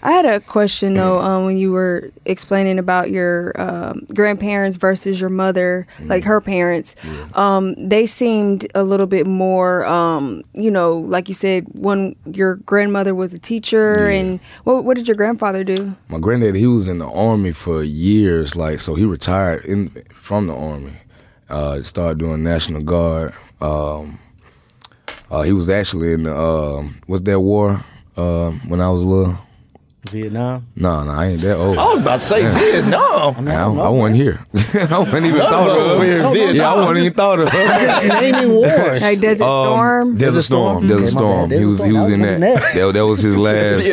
I 0.05 0.11
had 0.11 0.25
a 0.27 0.41
question 0.41 0.95
though 0.95 1.21
um, 1.21 1.45
when 1.45 1.57
you 1.57 1.71
were 1.71 2.11
explaining 2.25 2.81
about 2.81 3.13
your 3.13 3.53
um, 3.61 4.05
grandparents 4.13 4.77
versus 4.77 5.21
your 5.21 5.31
mother, 5.31 5.87
like 6.07 6.25
her 6.25 6.41
parents. 6.41 6.97
Yeah. 7.05 7.29
Um, 7.35 7.75
they 7.75 8.07
seemed 8.07 8.67
a 8.75 8.83
little 8.83 9.07
bit 9.07 9.29
more, 9.29 9.87
um, 9.87 10.43
you 10.55 10.73
know, 10.73 10.99
like 10.99 11.29
you 11.29 11.35
said, 11.37 11.67
when 11.73 12.17
your 12.27 12.57
grandmother 12.57 13.15
was 13.15 13.33
a 13.33 13.39
teacher, 13.39 14.09
and 14.09 14.41
what, 14.65 14.85
what 14.85 14.97
did 14.97 15.07
your 15.07 15.17
grandfather 15.17 15.63
do? 15.63 15.95
my 16.09 16.19
granddad 16.19 16.57
he 16.57 16.67
was 16.67 16.89
in 16.89 16.99
the 16.99 17.09
army 17.09 17.53
for 17.53 17.85
years 17.85 18.57
like 18.57 18.81
so 18.81 18.97
he 18.97 19.05
retired 19.05 19.65
in 19.65 19.89
from 20.13 20.49
the 20.49 20.55
army 20.55 20.95
uh 21.49 21.81
started 21.83 22.19
doing 22.19 22.43
national 22.43 22.83
guard 22.83 23.33
um 23.61 24.19
uh 25.33 25.43
he 25.43 25.53
was 25.53 25.69
actually 25.69 26.13
in 26.13 26.25
the 26.25 26.37
um 26.39 27.01
what's 27.07 27.23
that 27.25 27.41
war 27.41 27.81
um 28.17 28.61
when 28.69 28.81
i 28.81 28.89
was 28.89 29.03
little 29.03 29.37
Vietnam. 30.11 30.67
No, 30.75 31.05
no, 31.05 31.13
I 31.13 31.27
ain't 31.29 31.41
that 31.43 31.57
old. 31.57 31.79
I 31.79 31.85
was 31.93 32.01
about 32.01 32.21
to 32.21 32.27
say 32.27 32.43
Vietnam. 32.53 33.49
I, 33.49 33.55
I 33.63 33.89
wasn't 33.89 34.17
here. 34.17 34.45
I 34.55 34.99
wasn't 34.99 35.27
even 35.27 35.39
None 35.39 35.47
of 35.47 35.51
thought 35.53 35.71
us 35.71 35.87
of 35.87 35.99
were 35.99 36.05
in 36.05 36.11
it. 36.27 36.33
Vietnam. 36.33 36.57
Yeah, 36.57 36.73
I 36.73 36.75
wasn't 36.77 36.99
even 36.99 37.13
thought 37.13 37.39
of 37.39 37.49
it. 37.53 38.21
Naming 38.21 38.53
wars. 38.57 39.01
Like 39.01 39.21
Desert 39.21 39.45
Storm. 39.45 40.17
Desert 40.19 40.43
Storm. 40.43 40.89
Desert 40.89 41.03
Okay, 41.03 41.07
Storm. 41.11 41.51
He 41.53 41.65
was 41.65 41.83
he 41.83 41.93
was 41.93 42.09
in 42.09 42.23
That 42.23 42.41
that. 42.41 42.61
was. 42.63 42.75
That, 42.75 42.93
that 42.95 43.07
was 43.07 43.21
his 43.23 43.37
last. 43.39 43.87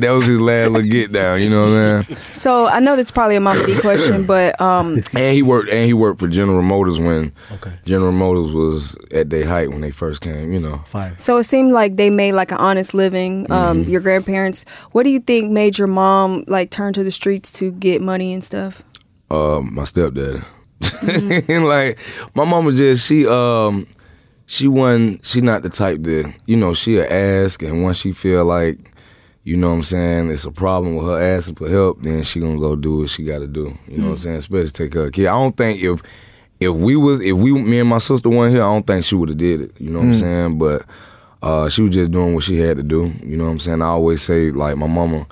that 0.00 0.10
was 0.12 0.24
his 0.24 0.40
last 0.40 0.70
little 0.70 0.88
get 0.88 1.10
down. 1.12 1.40
You 1.42 1.50
know 1.50 1.60
what 1.62 1.76
I'm 1.76 2.04
saying? 2.04 2.18
So 2.26 2.66
I 2.68 2.78
know 2.78 2.94
this 2.94 3.06
is 3.06 3.12
probably 3.12 3.36
a 3.36 3.40
Momma 3.40 3.66
Dee 3.66 3.80
question, 3.80 4.24
but 4.26 4.60
um, 4.60 5.02
And 5.14 5.34
he 5.34 5.42
worked 5.42 5.68
and 5.70 5.84
he 5.84 5.94
worked 5.94 6.20
for 6.20 6.28
General 6.28 6.62
Motors 6.62 7.00
when 7.00 7.32
Okay. 7.54 7.72
General 7.84 8.12
Motors 8.12 8.52
was 8.54 8.96
at 9.10 9.30
their 9.30 9.46
height 9.46 9.70
when 9.70 9.80
they 9.80 9.90
first 9.90 10.20
came. 10.20 10.52
You 10.52 10.60
know. 10.60 10.78
Fire. 10.86 11.14
so 11.18 11.38
it 11.38 11.44
seemed 11.44 11.72
like 11.72 11.96
they 11.96 12.08
made 12.08 12.32
like 12.34 12.52
an 12.52 12.58
honest 12.58 12.94
living. 12.94 13.50
Um, 13.50 13.82
your 13.84 14.00
grandparents. 14.00 14.64
What 14.92 15.04
do 15.04 15.10
you 15.10 15.20
think 15.20 15.50
made 15.50 15.78
your 15.78 15.88
mom 15.88 16.44
like 16.46 16.70
turn 16.70 16.92
to 16.94 17.02
the 17.02 17.10
streets 17.10 17.52
to 17.54 17.72
get 17.72 18.00
money 18.02 18.32
and 18.32 18.42
stuff? 18.44 18.82
uh, 19.30 19.60
my 19.62 19.82
stepdad. 19.82 20.44
and 21.48 21.64
like 21.66 21.98
my 22.34 22.44
mama 22.44 22.72
just 22.72 23.06
she 23.06 23.26
um 23.26 23.86
she 24.46 24.66
wasn't 24.68 25.24
she 25.24 25.40
not 25.40 25.62
the 25.62 25.68
type 25.68 26.02
to 26.02 26.32
you 26.46 26.56
know 26.56 26.74
she'll 26.74 27.06
ask 27.08 27.62
and 27.62 27.82
once 27.82 27.98
she 27.98 28.12
feel 28.12 28.44
like 28.44 28.90
you 29.44 29.56
know 29.56 29.68
what 29.70 29.76
I'm 29.76 29.82
saying 29.84 30.30
it's 30.30 30.44
a 30.44 30.50
problem 30.50 30.96
with 30.96 31.06
her 31.06 31.20
asking 31.20 31.54
for 31.54 31.68
help 31.68 32.02
then 32.02 32.24
she 32.24 32.40
gonna 32.40 32.58
go 32.58 32.74
do 32.74 32.98
what 32.98 33.10
she 33.10 33.22
gotta 33.22 33.46
do 33.46 33.78
you 33.86 33.98
know 33.98 34.06
what 34.06 34.12
I'm 34.12 34.18
saying 34.18 34.36
especially 34.38 34.70
take 34.70 34.94
of 34.96 35.12
kid 35.12 35.26
I 35.26 35.32
don't 35.32 35.56
think 35.56 35.80
if 35.80 36.02
if 36.58 36.74
we 36.74 36.96
was 36.96 37.20
if 37.20 37.36
we 37.36 37.52
me 37.52 37.78
and 37.78 37.88
my 37.88 37.98
sister 37.98 38.28
weren't 38.28 38.52
here 38.52 38.62
I 38.64 38.72
don't 38.72 38.86
think 38.86 39.04
she 39.04 39.14
would 39.14 39.28
have 39.28 39.38
did 39.38 39.60
it 39.60 39.80
you 39.80 39.88
know 39.88 40.00
what 40.00 40.06
I'm 40.06 40.14
saying 40.16 40.58
but 40.58 40.84
uh 41.42 41.68
she 41.68 41.82
was 41.82 41.90
just 41.92 42.10
doing 42.10 42.34
what 42.34 42.44
she 42.44 42.58
had 42.58 42.76
to 42.76 42.82
do 42.82 43.12
you 43.24 43.36
know 43.36 43.44
what 43.44 43.50
I'm 43.50 43.58
saying 43.60 43.82
I 43.82 43.86
always 43.86 44.22
say 44.22 44.50
like 44.50 44.76
my 44.76 44.86
mama 44.86 45.26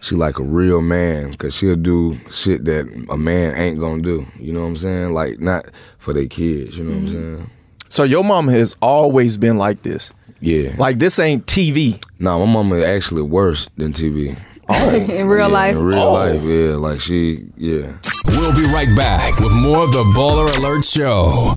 she 0.00 0.14
like 0.14 0.38
a 0.38 0.42
real 0.44 0.80
man 0.80 1.32
because 1.32 1.54
she'll 1.56 1.74
do 1.74 2.18
shit 2.30 2.64
that 2.66 2.86
a 3.10 3.16
man 3.16 3.56
ain't 3.56 3.80
gonna 3.80 4.00
do. 4.00 4.24
You 4.38 4.52
know 4.52 4.60
what 4.60 4.66
I'm 4.68 4.76
saying? 4.76 5.12
Like 5.12 5.40
not 5.40 5.66
for 5.98 6.12
their 6.14 6.26
kids. 6.28 6.78
You 6.78 6.84
know 6.84 6.90
what 6.92 6.98
I'm 7.00 7.08
saying? 7.08 7.50
So 7.88 8.04
your 8.04 8.22
mom 8.22 8.46
has 8.46 8.76
always 8.80 9.36
been 9.36 9.58
like 9.58 9.82
this. 9.82 10.12
Yeah. 10.40 10.68
Like 10.70 10.78
Like 10.78 10.98
this 11.00 11.18
ain't 11.18 11.46
TV. 11.46 12.00
nah, 12.20 12.38
my 12.38 12.44
mama 12.46 12.80
actually 12.82 13.22
worse 13.22 13.68
than 13.76 13.92
TV. 13.92 14.38
in 15.10 15.26
real 15.26 15.48
Yeah, 15.48 15.52
life. 15.52 15.74
In 15.76 15.82
real 15.82 15.98
Oh. 15.98 16.12
life, 16.12 16.42
yeah. 16.44 16.76
Like 16.76 17.00
she, 17.00 17.46
yeah. 17.56 17.92
We'll 18.28 18.54
be 18.54 18.66
right 18.72 18.94
back 18.96 19.40
with 19.40 19.52
more 19.52 19.82
of 19.82 19.90
the 19.90 20.04
Baller 20.14 20.56
Alert 20.58 20.84
Show. 20.84 21.56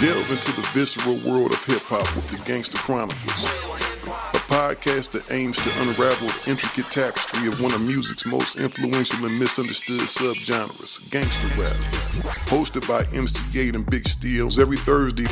Delve 0.00 0.30
into 0.30 0.50
the 0.52 0.66
visceral 0.72 1.16
world 1.30 1.52
of 1.52 1.62
hip 1.66 1.82
hop 1.82 2.16
with 2.16 2.26
the 2.28 2.38
Gangster 2.46 2.78
Chronicles, 2.78 3.44
a 3.44 4.40
podcast 4.48 5.10
that 5.10 5.30
aims 5.30 5.58
to 5.58 5.68
unravel 5.82 6.26
the 6.26 6.50
intricate 6.52 6.90
tapestry 6.90 7.46
of 7.46 7.60
one 7.60 7.74
of 7.74 7.82
music's 7.82 8.24
most 8.24 8.58
influential 8.58 9.22
and 9.26 9.38
misunderstood 9.38 10.00
subgenres, 10.00 11.04
gangster 11.10 11.48
rap. 11.60 11.76
Hosted 12.48 12.88
by 12.88 13.00
MC 13.14 13.44
Eiht 13.52 13.74
and 13.74 13.84
Big 13.90 14.08
Steels 14.08 14.58
every 14.58 14.78
Thursday. 14.78 15.26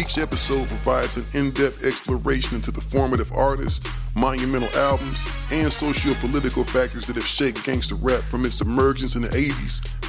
Each 0.00 0.16
episode 0.16 0.66
provides 0.68 1.18
an 1.18 1.26
in-depth 1.34 1.84
exploration 1.84 2.56
into 2.56 2.70
the 2.72 2.80
formative 2.80 3.30
artists, 3.32 3.86
monumental 4.16 4.74
albums, 4.78 5.22
and 5.50 5.70
socio-political 5.70 6.64
factors 6.64 7.04
that 7.04 7.16
have 7.16 7.26
shaped 7.26 7.62
gangster 7.62 7.96
rap 7.96 8.22
from 8.22 8.46
its 8.46 8.62
emergence 8.62 9.16
in 9.16 9.22
the 9.22 9.28
80s 9.28 9.86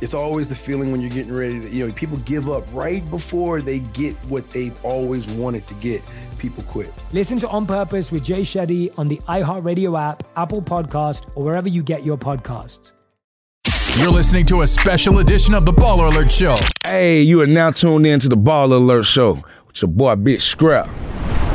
It's 0.00 0.12
always 0.12 0.46
the 0.46 0.54
feeling 0.54 0.92
when 0.92 1.00
you're 1.00 1.10
getting 1.10 1.34
ready 1.34 1.60
to, 1.60 1.68
you 1.68 1.86
know, 1.86 1.92
people 1.92 2.18
give 2.18 2.50
up 2.50 2.64
right 2.72 3.08
before 3.10 3.62
they 3.62 3.78
get 3.78 4.14
what 4.26 4.48
they've 4.50 4.78
always 4.84 5.26
wanted 5.26 5.66
to 5.68 5.74
get. 5.74 6.02
People 6.38 6.62
quit. 6.64 6.92
Listen 7.12 7.40
to 7.40 7.48
On 7.48 7.66
Purpose 7.66 8.12
with 8.12 8.22
Jay 8.22 8.42
Shetty 8.42 8.92
on 8.98 9.08
the 9.08 9.16
iHeartRadio 9.26 9.98
app, 9.98 10.22
Apple 10.36 10.60
Podcast, 10.60 11.26
or 11.34 11.44
wherever 11.44 11.68
you 11.68 11.82
get 11.82 12.04
your 12.04 12.18
podcasts. 12.18 12.92
You're 13.98 14.10
listening 14.10 14.44
to 14.46 14.60
a 14.60 14.66
special 14.66 15.20
edition 15.20 15.54
of 15.54 15.64
the 15.64 15.72
Baller 15.72 16.12
Alert 16.12 16.30
Show. 16.30 16.56
Hey, 16.86 17.22
you 17.22 17.40
are 17.40 17.46
now 17.46 17.70
tuned 17.70 18.06
in 18.06 18.20
to 18.20 18.28
the 18.28 18.36
Ball 18.36 18.74
Alert 18.74 19.06
Show 19.06 19.42
with 19.66 19.80
your 19.80 19.88
boy 19.88 20.14
Bitch 20.16 20.42
Scrap. 20.42 20.90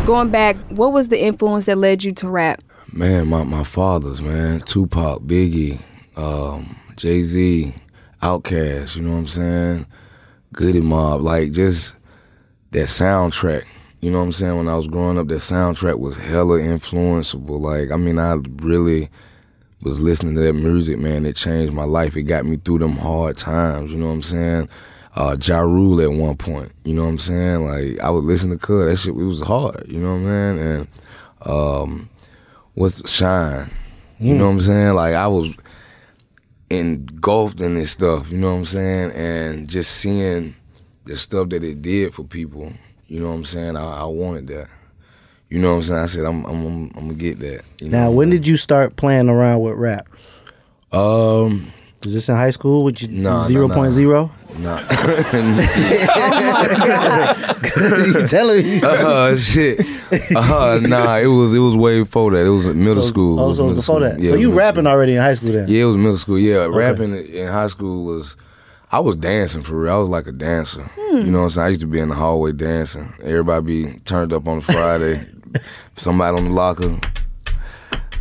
Going 0.08 0.32
back, 0.32 0.56
what 0.70 0.92
was 0.92 1.10
the 1.10 1.24
influence 1.24 1.68
that 1.68 1.78
led 1.78 2.04
you 2.04 2.12
to 2.14 2.28
rap? 2.28 2.64
Man, 2.92 3.28
my, 3.28 3.44
my 3.44 3.64
fathers, 3.64 4.24
man. 4.24 4.62
Tupac, 4.62 5.22
Biggie, 5.22 5.80
um, 6.18 6.76
Jay 6.96 7.22
Z, 7.22 7.76
Outkast, 8.22 8.96
you 8.96 9.02
know 9.02 9.12
what 9.12 9.18
I'm 9.18 9.28
saying? 9.28 9.86
Goodie 10.54 10.82
Mob, 10.82 11.22
like 11.22 11.52
just 11.52 11.96
that 12.72 12.88
soundtrack. 12.88 13.66
You 14.00 14.10
know 14.12 14.18
what 14.20 14.26
I'm 14.26 14.34
saying? 14.34 14.58
When 14.58 14.68
I 14.68 14.76
was 14.76 14.88
growing 14.88 15.18
up, 15.18 15.28
that 15.28 15.36
soundtrack 15.36 16.00
was 16.00 16.18
hella 16.18 16.60
influenceable. 16.60 17.60
Like, 17.60 17.92
I 17.92 17.98
mean, 17.98 18.20
I 18.20 18.38
really 18.58 19.10
was 19.82 20.00
listening 20.00 20.36
to 20.36 20.42
that 20.42 20.54
music, 20.54 20.98
man. 20.98 21.26
It 21.26 21.36
changed 21.36 21.74
my 21.74 21.84
life. 21.84 22.16
It 22.16 22.24
got 22.24 22.46
me 22.46 22.58
through 22.58 22.80
them 22.80 22.98
hard 22.98 23.38
times. 23.38 23.92
You 23.92 23.98
know 23.98 24.08
what 24.08 24.14
I'm 24.14 24.24
saying? 24.24 24.70
Uh, 25.16 25.38
ja 25.42 25.60
Rule 25.60 26.02
at 26.02 26.12
one 26.12 26.38
point. 26.38 26.72
You 26.84 26.94
know 26.94 27.04
what 27.04 27.10
I'm 27.10 27.20
saying? 27.20 27.66
Like, 27.66 28.00
I 28.00 28.10
would 28.10 28.24
listen 28.24 28.50
to 28.50 28.58
Cud. 28.58 28.88
That 28.88 28.98
shit, 28.98 29.16
it 29.16 29.24
was 29.24 29.42
hard. 29.42 29.86
You 29.88 30.00
know 30.00 30.14
what 30.14 30.30
I'm 30.30 30.58
saying? 30.58 30.60
And 30.60 30.88
um, 31.52 32.10
what's 32.74 33.10
Shyne? 33.10 33.70
You 34.20 34.36
know 34.36 34.46
what 34.46 34.54
I'm 34.54 34.62
saying? 34.62 34.94
Like, 34.94 35.16
I 35.16 35.28
was 35.28 35.56
engulfed 36.80 37.62
in 37.62 37.74
this 37.76 37.92
stuff. 37.92 38.32
You 38.32 38.38
know 38.38 38.52
what 38.52 38.60
I'm 38.60 38.66
saying? 38.66 39.12
And 39.12 39.68
just 39.70 39.92
seeing 39.98 40.56
the 41.06 41.18
stuff 41.18 41.50
that 41.50 41.64
it 41.64 41.82
did 41.82 42.14
for 42.14 42.24
people. 42.24 42.72
You 43.08 43.20
know 43.20 43.28
what 43.30 43.36
I'm 43.36 43.46
saying? 43.46 43.76
I, 43.78 44.02
I 44.02 44.04
wanted 44.06 44.48
that. 44.48 44.68
You 45.50 45.60
know 45.60 45.72
what 45.72 45.76
I'm 45.78 45.82
saying? 45.84 46.00
I 46.02 46.06
said, 46.06 46.26
I'm, 46.26 46.46
I'm, 46.46 46.66
I'm, 46.66 46.84
I'm 46.96 47.08
gonna 47.08 47.14
get 47.16 47.40
that. 47.40 47.64
You 47.82 47.90
know? 47.90 48.00
Now, 48.06 48.12
when 48.12 48.30
did 48.30 48.48
you 48.48 48.56
start 48.56 48.96
playing 48.96 49.28
around 49.28 49.60
with 49.62 49.74
rap? 49.76 50.08
Um, 50.94 51.72
Was 52.04 52.14
this 52.14 52.30
in 52.30 52.36
high 52.36 52.52
school? 52.52 52.84
With 52.86 53.02
you 53.02 53.10
No, 53.10 53.42
no, 53.42 53.48
zero 53.48 53.68
no. 53.68 53.76
point 53.76 53.92
zero? 53.92 54.32
nah. 54.58 54.78
You 58.06 58.28
telling 58.28 58.66
me? 58.66 58.82
uh, 58.84 59.36
shit. 59.36 59.86
Uh, 60.36 60.80
nah, 60.88 61.18
it 61.18 61.28
was 61.28 61.54
it 61.54 61.60
was 61.60 61.76
way 61.76 62.00
before 62.02 62.32
that. 62.32 62.46
It 62.46 62.50
was 62.50 62.66
middle 62.76 63.02
So- 63.02 63.08
school. 63.10 63.40
Oh, 63.40 63.54
so 63.54 63.68
before 63.70 63.82
school. 63.84 64.00
that. 64.02 64.20
Yeah, 64.20 64.30
so 64.32 64.36
you 64.36 64.52
rapping 64.52 64.88
already 64.88 65.16
in 65.16 65.22
high 65.22 65.34
school 65.34 65.52
then? 65.52 65.68
Yeah, 65.68 65.84
it 65.84 65.86
was 65.86 65.98
middle 65.98 66.18
school. 66.18 66.38
Yeah, 66.40 66.68
rapping 66.70 67.16
in 67.16 67.48
high 67.48 67.68
school 67.68 68.04
was. 68.04 68.36
I 68.94 69.00
was 69.00 69.16
dancing 69.16 69.62
for 69.62 69.76
real. 69.78 69.94
I 69.94 69.98
was 69.98 70.10
like 70.10 70.28
a 70.28 70.34
dancer. 70.34 70.84
Hmm. 71.00 71.18
You 71.20 71.24
know 71.32 71.38
what 71.40 71.44
I'm 71.46 71.50
saying? 71.52 71.66
I 71.66 71.70
used 71.70 71.82
to 71.82 71.88
be 71.88 72.00
in 72.00 72.10
the 72.10 72.16
hallway 72.16 72.52
dancing. 72.52 73.14
Everybody 73.24 73.66
be 73.86 74.00
turned 74.00 74.34
up 74.34 74.48
on 74.50 74.58
a 74.58 74.62
Friday. 74.62 75.26
Somebody 75.96 76.38
on 76.38 76.44
the 76.50 76.54
locker. 76.54 77.00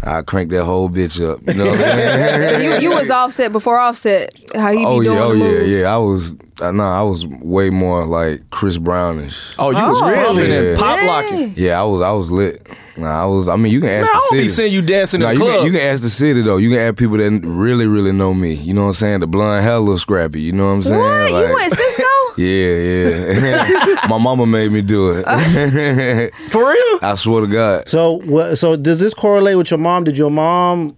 I 0.03 0.23
crank 0.23 0.51
that 0.51 0.65
whole 0.65 0.89
bitch 0.89 1.21
up. 1.27 1.41
You 1.47 1.55
know 1.55 1.65
what 1.65 1.75
I'm? 1.79 2.43
So 2.55 2.59
you, 2.59 2.89
you 2.89 2.91
was 2.91 3.11
offset 3.11 3.53
before 3.53 3.79
offset. 3.79 4.35
How 4.55 4.71
he 4.73 4.79
be 4.79 4.85
oh 4.87 5.03
doing 5.03 5.17
yeah, 5.17 5.23
oh 5.25 5.33
the 5.33 5.39
yeah, 5.39 5.45
moves. 5.45 5.81
yeah. 5.83 5.95
I 5.95 5.97
was, 5.99 6.37
uh, 6.61 6.73
nah, 6.73 6.99
I 6.99 7.03
was 7.03 7.27
way 7.27 7.69
more 7.71 8.07
like 8.07 8.49
Chris 8.51 8.79
Brownish. 8.79 9.55
Oh, 9.59 9.71
you 9.71 9.77
was 9.87 10.01
Oh. 10.03 10.07
crumping 10.07 10.51
and 10.51 10.67
Yeah. 10.69 10.77
pop 10.79 11.03
locking. 11.03 11.53
Yeah, 11.57 11.81
I 11.81 11.85
was, 11.85 12.01
I 12.01 12.13
was 12.13 12.31
lit. 12.31 12.67
Nah, 12.97 13.23
I 13.23 13.25
was. 13.27 13.49
I 13.49 13.57
mean, 13.57 13.73
you 13.73 13.81
can 13.81 13.89
ask 13.89 14.03
Man, 14.07 14.11
I 14.11 14.13
the 14.13 14.13
don't 14.13 14.29
city. 14.31 14.43
be 14.43 14.49
seeing 14.49 14.73
you 14.73 14.83
dancing 14.83 15.21
Nah, 15.21 15.31
in 15.31 15.39
the 15.39 15.45
you 15.45 15.51
club. 15.51 15.59
can, 15.59 15.67
you 15.67 15.73
can 15.79 15.89
ask 15.89 16.03
the 16.03 16.11
city 16.11 16.43
though. 16.43 16.57
You 16.59 16.71
can 16.71 16.79
ask 16.81 16.97
people 16.97 17.17
that 17.19 17.31
really, 17.45 17.87
really 17.87 18.13
know 18.13 18.35
me. 18.35 18.55
You 18.55 18.75
know 18.75 18.83
what 18.83 18.87
I'm 18.89 18.95
saying? 18.95 19.21
The 19.21 19.27
blonde 19.27 19.65
hair, 19.65 19.79
little 19.79 19.97
scrappy. 19.99 20.41
You 20.43 20.53
know 20.53 20.65
what 20.67 20.71
I'm 20.73 20.83
saying? 20.83 20.99
What? 21.01 21.31
Like- 21.31 21.49
you 21.49 21.55
went 21.55 21.73
Sisqó? 21.73 22.20
Yeah, 22.37 22.75
yeah. 22.77 23.97
My 24.09 24.19
mama 24.19 24.47
made 24.47 24.73
me 24.73 24.83
do 24.83 25.11
it. 25.13 25.25
For 26.51 26.65
real? 26.67 26.99
I 27.03 27.15
swear 27.17 27.43
to 27.43 27.47
God. 27.47 27.89
So 27.89 28.13
what? 28.19 28.57
So 28.57 28.77
does 28.77 29.01
this 29.01 29.15
correlate 29.15 29.57
with 29.59 29.71
your 29.71 29.79
mom? 29.79 30.05
Did 30.05 30.17
your 30.17 30.31
mom? 30.31 30.97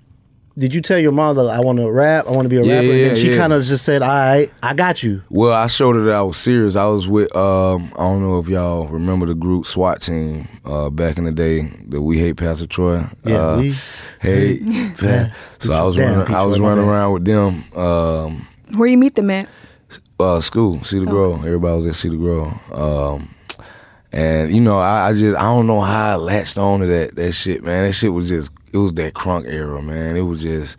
Did 0.59 0.75
you 0.75 0.83
tell 0.83 0.99
your 0.99 1.13
mom 1.13 1.37
that 1.37 1.47
I 1.47 1.61
want 1.61 1.79
to 1.79 1.91
rap? 1.91 2.27
I 2.27 2.31
want 2.33 2.43
to 2.43 2.49
be 2.51 2.59
a 2.59 2.63
Yeah, 2.63 2.75
rapper. 2.75 2.95
yeah, 2.95 3.07
and 3.09 3.19
she 3.19 3.31
yeah. 3.31 3.37
kind 3.39 3.55
of 3.55 3.63
just 3.65 3.87
said, 3.87 4.03
"All 4.03 4.09
right, 4.09 4.53
I 4.63 4.75
got 4.75 5.03
you." 5.03 5.23
Well, 5.31 5.51
I 5.55 5.67
showed 5.67 5.97
her 5.97 6.03
that 6.05 6.15
I 6.15 6.21
was 6.21 6.37
serious. 6.37 6.77
I 6.77 6.85
was 6.89 7.09
with 7.09 7.35
um 7.35 7.91
I 7.97 8.03
don't 8.03 8.21
know 8.21 8.39
if 8.39 8.49
y'all 8.49 8.87
remember 8.87 9.25
the 9.25 9.35
group 9.35 9.65
SWAT 9.65 10.03
team 10.03 10.47
uh 10.67 10.91
back 10.91 11.17
in 11.17 11.25
the 11.25 11.33
day 11.33 11.63
that 11.89 12.03
we 12.03 12.19
hate 12.19 12.37
Pastor 12.37 12.67
Troy. 12.67 13.03
Yeah, 13.25 13.39
uh, 13.39 13.57
we 13.57 13.75
hate 14.21 14.63
Pa- 14.99 15.35
So 15.59 15.73
I 15.73 15.83
was 15.85 15.97
Damn, 15.97 16.19
running 16.19 16.35
I 16.35 16.43
was 16.43 16.61
running 16.61 16.85
around 16.85 17.15
with 17.15 17.25
them. 17.25 17.65
Um 17.75 18.47
Where 18.77 18.89
you 18.89 18.99
meet 18.99 19.15
them 19.15 19.31
at? 19.31 19.49
Uh 20.23 20.41
school, 20.41 20.83
Cedar 20.85 21.07
Grove. 21.07 21.45
Everybody 21.45 21.77
was 21.77 21.87
at 21.87 21.97
Cedar 21.97 22.17
Grove. 22.17 22.53
Um 22.73 23.35
and 24.13 24.55
you 24.55 24.61
know, 24.61 24.79
I, 24.79 25.09
I 25.09 25.13
just 25.15 25.37
I 25.37 25.43
don't 25.43 25.67
know 25.67 25.81
how 25.81 26.13
I 26.13 26.17
latched 26.17 26.59
on 26.59 26.81
to 26.81 26.87
that 26.87 27.17
that 27.17 27.33
shit, 27.33 27.65
man. 27.65 27.85
That 27.85 27.93
shit 27.93 28.13
was 28.13 28.29
just 28.29 28.51
it 28.73 28.77
was 28.77 28.95
that 28.95 29.15
crunk 29.15 29.47
era, 29.47 29.81
man. 29.83 30.17
It 30.17 30.23
was 30.23 30.43
just 30.43 30.79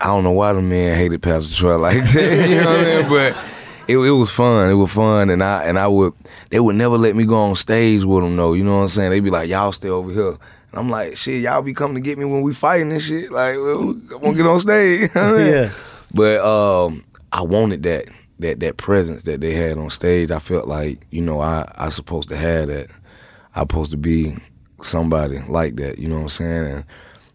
I 0.00 0.06
don't 0.06 0.24
know 0.24 0.32
why 0.32 0.52
the 0.52 0.62
man 0.62 0.96
hated 0.96 1.22
Pastor 1.22 1.54
Troy 1.54 1.78
like 1.78 2.04
that. 2.12 2.48
you 2.48 2.56
know 2.56 2.70
what 2.70 2.86
I 2.86 3.02
mean? 3.02 3.08
But 3.08 3.54
it, 3.88 3.96
it 3.96 4.10
was 4.10 4.30
fun. 4.30 4.70
It 4.70 4.74
was 4.74 4.92
fun, 4.92 5.30
and 5.30 5.42
I 5.42 5.62
and 5.62 5.78
I 5.78 5.86
would 5.86 6.12
they 6.50 6.60
would 6.60 6.76
never 6.76 6.98
let 6.98 7.16
me 7.16 7.24
go 7.24 7.36
on 7.36 7.56
stage 7.56 8.04
with 8.04 8.22
them 8.22 8.36
though. 8.36 8.52
You 8.52 8.64
know 8.64 8.76
what 8.76 8.82
I'm 8.82 8.88
saying? 8.88 9.10
They'd 9.10 9.20
be 9.20 9.30
like, 9.30 9.48
"Y'all 9.48 9.72
stay 9.72 9.88
over 9.88 10.12
here." 10.12 10.36
And 10.70 10.74
I'm 10.74 10.90
like, 10.90 11.16
"Shit, 11.16 11.42
y'all 11.42 11.62
be 11.62 11.72
coming 11.72 11.94
to 11.94 12.00
get 12.00 12.18
me 12.18 12.24
when 12.24 12.42
we 12.42 12.52
fighting 12.52 12.92
and 12.92 13.00
shit. 13.00 13.32
Like, 13.32 13.56
well, 13.56 13.98
I 14.12 14.16
won't 14.16 14.36
get 14.36 14.46
on 14.46 14.60
stage." 14.60 15.00
You 15.00 15.08
know 15.14 15.32
what 15.32 15.40
I 15.40 15.44
mean? 15.44 15.52
Yeah. 15.52 15.72
But 16.12 16.40
um, 16.40 17.04
I 17.32 17.42
wanted 17.42 17.82
that 17.84 18.08
that 18.38 18.60
that 18.60 18.76
presence 18.76 19.22
that 19.24 19.40
they 19.40 19.52
had 19.52 19.78
on 19.78 19.90
stage. 19.90 20.30
I 20.30 20.38
felt 20.38 20.66
like 20.66 21.06
you 21.10 21.20
know 21.20 21.40
I 21.40 21.70
I 21.76 21.88
supposed 21.88 22.28
to 22.30 22.36
have 22.36 22.68
that. 22.68 22.90
I 23.54 23.60
supposed 23.60 23.90
to 23.90 23.96
be 23.96 24.36
somebody 24.82 25.40
like 25.48 25.76
that. 25.76 25.98
You 25.98 26.08
know 26.08 26.16
what 26.16 26.22
I'm 26.22 26.28
saying? 26.28 26.66
And 26.66 26.84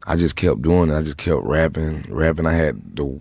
I 0.06 0.16
just 0.16 0.36
kept 0.36 0.62
doing 0.62 0.90
it. 0.90 0.98
I 0.98 1.02
just 1.02 1.18
kept 1.18 1.42
rapping, 1.44 2.06
rapping. 2.10 2.46
I 2.46 2.54
had 2.54 2.96
the 2.96 3.20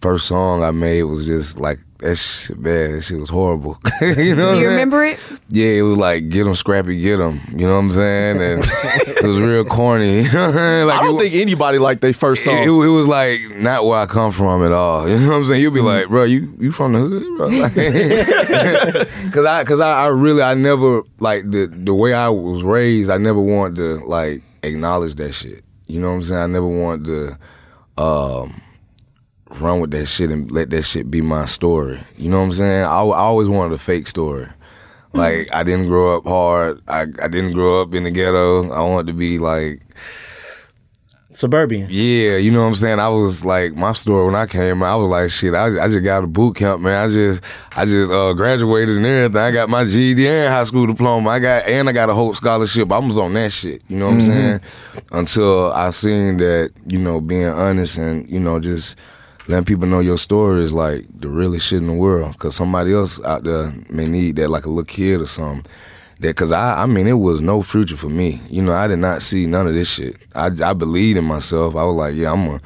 first 0.00 0.26
song 0.26 0.62
I 0.62 0.70
made 0.70 1.02
was 1.04 1.26
just 1.26 1.58
like 1.60 1.80
that 2.00 2.16
shit 2.16 2.62
bad. 2.62 2.92
That 2.92 3.02
shit 3.02 3.18
was 3.18 3.30
horrible. 3.30 3.78
you 4.00 4.34
know? 4.34 4.48
what 4.52 4.58
you 4.58 4.66
I'm 4.66 4.72
remember 4.72 5.04
it? 5.04 5.18
Yeah, 5.48 5.68
it 5.68 5.82
was 5.82 5.98
like 5.98 6.28
get 6.28 6.44
them 6.44 6.54
scrappy, 6.54 7.00
get 7.00 7.18
them. 7.18 7.40
You 7.50 7.66
know 7.66 7.74
what 7.74 7.80
I'm 7.80 7.92
saying? 7.92 8.40
And 8.40 8.64
it 8.84 9.26
was 9.26 9.38
real 9.38 9.64
corny. 9.64 10.22
You 10.30 10.32
know 10.32 10.46
what 10.46 10.50
I'm 10.50 10.54
saying? 10.54 10.86
Like 10.86 11.00
I 11.00 11.04
don't 11.04 11.16
it, 11.16 11.18
think 11.20 11.34
anybody 11.34 11.78
liked 11.78 12.00
their 12.00 12.12
first 12.12 12.44
song. 12.44 12.54
it, 12.56 12.68
it 12.68 12.88
was 12.88 13.06
like 13.06 13.40
not 13.56 13.84
where 13.84 13.98
I 13.98 14.06
come 14.06 14.32
from 14.32 14.64
at 14.64 14.72
all. 14.72 15.08
You 15.08 15.18
know 15.18 15.28
what 15.28 15.36
I'm 15.36 15.44
saying? 15.46 15.62
You'll 15.62 15.74
be 15.74 15.80
like, 15.80 16.08
bro, 16.08 16.24
you 16.24 16.54
you 16.58 16.72
from 16.72 16.92
the 16.92 17.00
hood, 17.00 17.36
bro? 17.36 17.48
Like, 17.48 19.32
cause 19.32 19.44
I 19.44 19.64
cause 19.64 19.80
I, 19.80 20.04
I 20.04 20.06
really 20.08 20.42
I 20.42 20.54
never 20.54 21.02
like 21.18 21.50
the 21.50 21.66
the 21.66 21.94
way 21.94 22.14
I 22.14 22.28
was 22.28 22.62
raised. 22.62 23.10
I 23.10 23.18
never 23.18 23.40
wanted 23.40 23.76
to 23.76 24.04
like 24.06 24.42
acknowledge 24.62 25.14
that 25.16 25.32
shit. 25.32 25.62
You 25.86 25.98
know 26.00 26.08
what 26.08 26.14
I'm 26.14 26.22
saying? 26.22 26.42
I 26.42 26.46
never 26.46 26.68
wanted 26.68 27.06
to 27.06 28.02
um, 28.02 28.60
run 29.58 29.80
with 29.80 29.90
that 29.92 30.06
shit 30.06 30.30
and 30.30 30.50
let 30.50 30.70
that 30.70 30.82
shit 30.82 31.10
be 31.10 31.20
my 31.20 31.44
story. 31.44 32.00
You 32.16 32.28
know 32.28 32.38
what 32.38 32.44
I'm 32.44 32.52
saying? 32.52 32.84
I, 32.84 33.00
I 33.00 33.18
always 33.18 33.48
wanted 33.48 33.74
a 33.74 33.78
fake 33.78 34.06
story. 34.06 34.48
Like 35.12 35.52
I 35.52 35.64
didn't 35.64 35.86
grow 35.86 36.16
up 36.16 36.24
hard. 36.24 36.82
I 36.86 37.00
I 37.00 37.28
didn't 37.28 37.52
grow 37.52 37.82
up 37.82 37.94
in 37.94 38.04
the 38.04 38.10
ghetto. 38.12 38.70
I 38.70 38.80
wanted 38.82 39.08
to 39.08 39.14
be 39.14 39.38
like 39.38 39.82
Suburban. 41.32 41.86
yeah, 41.90 42.36
you 42.36 42.50
know 42.50 42.60
what 42.60 42.66
I'm 42.66 42.74
saying. 42.74 42.98
I 42.98 43.08
was 43.08 43.44
like, 43.44 43.74
my 43.74 43.92
story 43.92 44.26
when 44.26 44.34
I 44.34 44.46
came, 44.46 44.82
I 44.82 44.96
was 44.96 45.10
like, 45.10 45.30
shit. 45.30 45.54
I, 45.54 45.84
I 45.84 45.88
just 45.88 46.02
got 46.02 46.24
a 46.24 46.26
boot 46.26 46.56
camp, 46.56 46.80
man. 46.80 47.08
I 47.08 47.12
just, 47.12 47.42
I 47.76 47.86
just 47.86 48.10
uh, 48.10 48.32
graduated 48.32 48.96
and 48.96 49.06
everything. 49.06 49.36
I 49.36 49.52
got 49.52 49.68
my 49.68 49.84
GED 49.84 50.26
and 50.26 50.52
high 50.52 50.64
school 50.64 50.86
diploma. 50.86 51.30
I 51.30 51.38
got 51.38 51.66
and 51.66 51.88
I 51.88 51.92
got 51.92 52.10
a 52.10 52.14
Hope 52.14 52.34
scholarship. 52.34 52.90
I 52.90 52.98
was 52.98 53.16
on 53.16 53.32
that 53.34 53.52
shit. 53.52 53.82
You 53.88 53.98
know 53.98 54.06
what 54.06 54.14
I'm 54.14 54.20
saying? 54.22 54.60
Until 55.12 55.72
I 55.72 55.90
seen 55.90 56.38
that, 56.38 56.72
you 56.88 56.98
know, 56.98 57.20
being 57.20 57.46
honest 57.46 57.96
and 57.96 58.28
you 58.28 58.40
know 58.40 58.58
just 58.58 58.96
letting 59.50 59.64
people 59.64 59.86
know 59.86 60.00
your 60.00 60.16
story 60.16 60.62
is 60.62 60.72
like 60.72 61.06
the 61.20 61.28
realest 61.28 61.66
shit 61.66 61.78
in 61.78 61.88
the 61.88 61.92
world. 61.92 62.38
Cause 62.38 62.54
somebody 62.54 62.92
else 62.92 63.22
out 63.24 63.44
there 63.44 63.74
may 63.88 64.06
need 64.06 64.36
that, 64.36 64.48
like 64.48 64.64
a 64.64 64.68
little 64.68 64.84
kid 64.84 65.20
or 65.20 65.26
something. 65.26 65.66
That, 66.20 66.36
cause 66.36 66.52
I, 66.52 66.82
I 66.82 66.86
mean, 66.86 67.06
it 67.06 67.14
was 67.14 67.40
no 67.40 67.62
future 67.62 67.96
for 67.96 68.08
me. 68.08 68.40
You 68.48 68.62
know, 68.62 68.72
I 68.72 68.86
did 68.86 68.98
not 68.98 69.22
see 69.22 69.46
none 69.46 69.66
of 69.66 69.74
this 69.74 69.90
shit. 69.90 70.16
I, 70.34 70.50
I 70.62 70.72
believed 70.74 71.18
in 71.18 71.24
myself. 71.24 71.74
I 71.74 71.84
was 71.84 71.96
like, 71.96 72.14
yeah, 72.14 72.32
I'm 72.32 72.46
gonna, 72.46 72.60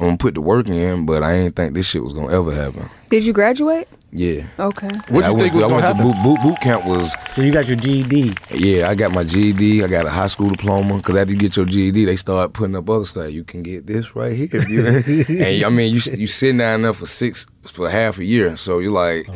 I'm 0.00 0.06
gonna 0.06 0.16
put 0.16 0.34
the 0.34 0.40
work 0.40 0.68
in, 0.68 1.04
but 1.04 1.22
I 1.22 1.34
ain't 1.34 1.56
think 1.56 1.74
this 1.74 1.86
shit 1.86 2.02
was 2.02 2.12
gonna 2.12 2.32
ever 2.32 2.52
happen. 2.52 2.88
Did 3.10 3.24
you 3.24 3.32
graduate? 3.32 3.88
Yeah. 4.14 4.42
Okay. 4.58 4.88
What 5.08 5.24
I 5.24 5.28
you 5.28 5.34
went 5.34 5.38
think 5.40 5.52
to- 5.54 5.58
was 5.60 5.66
gonna 5.68 5.80
happen? 5.80 6.02
boot, 6.02 6.16
boot, 6.22 6.42
boot 6.42 6.60
camp 6.60 6.84
was 6.84 7.14
So 7.32 7.40
you 7.40 7.50
got 7.50 7.66
your 7.66 7.76
GED. 7.76 8.34
yeah, 8.50 8.90
I 8.90 8.94
got 8.94 9.12
my 9.14 9.24
GED. 9.24 9.82
I 9.82 9.86
got 9.86 10.04
a 10.04 10.10
high 10.10 10.26
school 10.26 10.50
diploma. 10.50 10.98
Because 10.98 11.16
after 11.16 11.32
you 11.32 11.38
get 11.38 11.56
your 11.56 11.64
GED, 11.64 12.04
they 12.04 12.16
start 12.16 12.52
putting 12.52 12.76
up 12.76 12.90
other 12.90 13.06
stuff. 13.06 13.30
You 13.32 13.42
can 13.42 13.62
get 13.62 13.86
this 13.86 14.14
right 14.14 14.32
here. 14.36 14.48
and 14.52 15.64
I 15.64 15.68
mean, 15.70 15.94
you 15.94 16.00
you 16.14 16.26
sitting 16.26 16.58
down 16.58 16.82
there 16.82 16.92
for 16.92 17.06
six 17.06 17.46
for 17.64 17.88
half 17.88 18.18
a 18.18 18.24
year. 18.24 18.56
So 18.58 18.80
you're 18.80 18.92
like, 18.92 19.28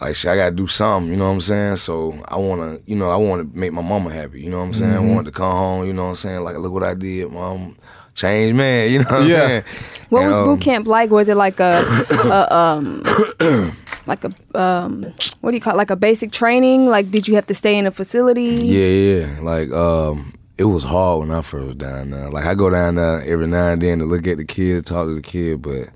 like 0.00 0.16
shit, 0.16 0.32
I 0.32 0.34
gotta 0.36 0.56
do 0.56 0.66
something. 0.66 1.08
You 1.12 1.16
know 1.16 1.26
what 1.28 1.34
I'm 1.34 1.40
saying? 1.40 1.76
So 1.76 2.20
I 2.26 2.36
wanna, 2.38 2.78
you 2.86 2.96
know, 2.96 3.08
I 3.10 3.16
wanna 3.16 3.44
make 3.52 3.72
my 3.72 3.82
mama 3.82 4.12
happy. 4.12 4.42
You 4.42 4.50
know 4.50 4.58
what 4.58 4.64
I'm 4.64 4.74
saying? 4.74 4.94
I 4.94 4.98
wanted 4.98 5.26
to 5.26 5.30
come 5.32 5.56
home. 5.56 5.86
You 5.86 5.92
know 5.92 6.02
what 6.02 6.08
I'm 6.08 6.14
saying? 6.16 6.42
Like, 6.42 6.56
look 6.58 6.72
what 6.72 6.82
I 6.82 6.94
did, 6.94 7.30
mom. 7.30 7.76
Change 8.14 8.54
man. 8.54 8.90
You 8.92 8.98
know 8.98 9.04
what 9.10 9.26
Yeah. 9.28 9.42
I'm 9.42 9.48
saying? 9.48 9.64
What 10.08 10.20
And, 10.22 10.28
was 10.30 10.38
um, 10.38 10.44
boot 10.44 10.60
camp 10.60 10.86
like? 10.88 11.10
Was 11.10 11.28
it 11.28 11.36
like 11.36 11.60
a, 11.60 11.82
a 12.26 12.54
um, 12.54 13.02
like 14.06 14.24
a 14.24 14.32
um, 14.58 15.14
what 15.40 15.50
do 15.50 15.56
you 15.56 15.60
call 15.60 15.74
it? 15.74 15.76
like 15.76 15.90
a 15.90 15.96
basic 15.96 16.32
training? 16.32 16.86
Like, 16.86 17.10
did 17.10 17.28
you 17.28 17.34
have 17.34 17.46
to 17.46 17.54
stay 17.54 17.76
in 17.76 17.86
a 17.86 17.90
facility? 17.90 18.58
Yeah, 18.62 18.86
yeah. 18.86 19.40
Like, 19.40 19.70
um, 19.70 20.34
it 20.58 20.64
was 20.64 20.84
hard 20.84 21.20
when 21.20 21.30
I 21.30 21.42
first 21.42 21.66
was 21.66 21.76
down 21.76 22.10
there. 22.10 22.30
Like, 22.30 22.46
I 22.46 22.54
go 22.54 22.70
down 22.70 22.96
there 22.96 23.22
every 23.22 23.46
now 23.46 23.68
and 23.72 23.82
then 23.82 23.98
to 24.00 24.04
look 24.04 24.26
at 24.26 24.36
the 24.36 24.44
kid, 24.44 24.86
talk 24.86 25.06
to 25.06 25.14
the 25.14 25.22
kid, 25.22 25.62
but 25.62 25.88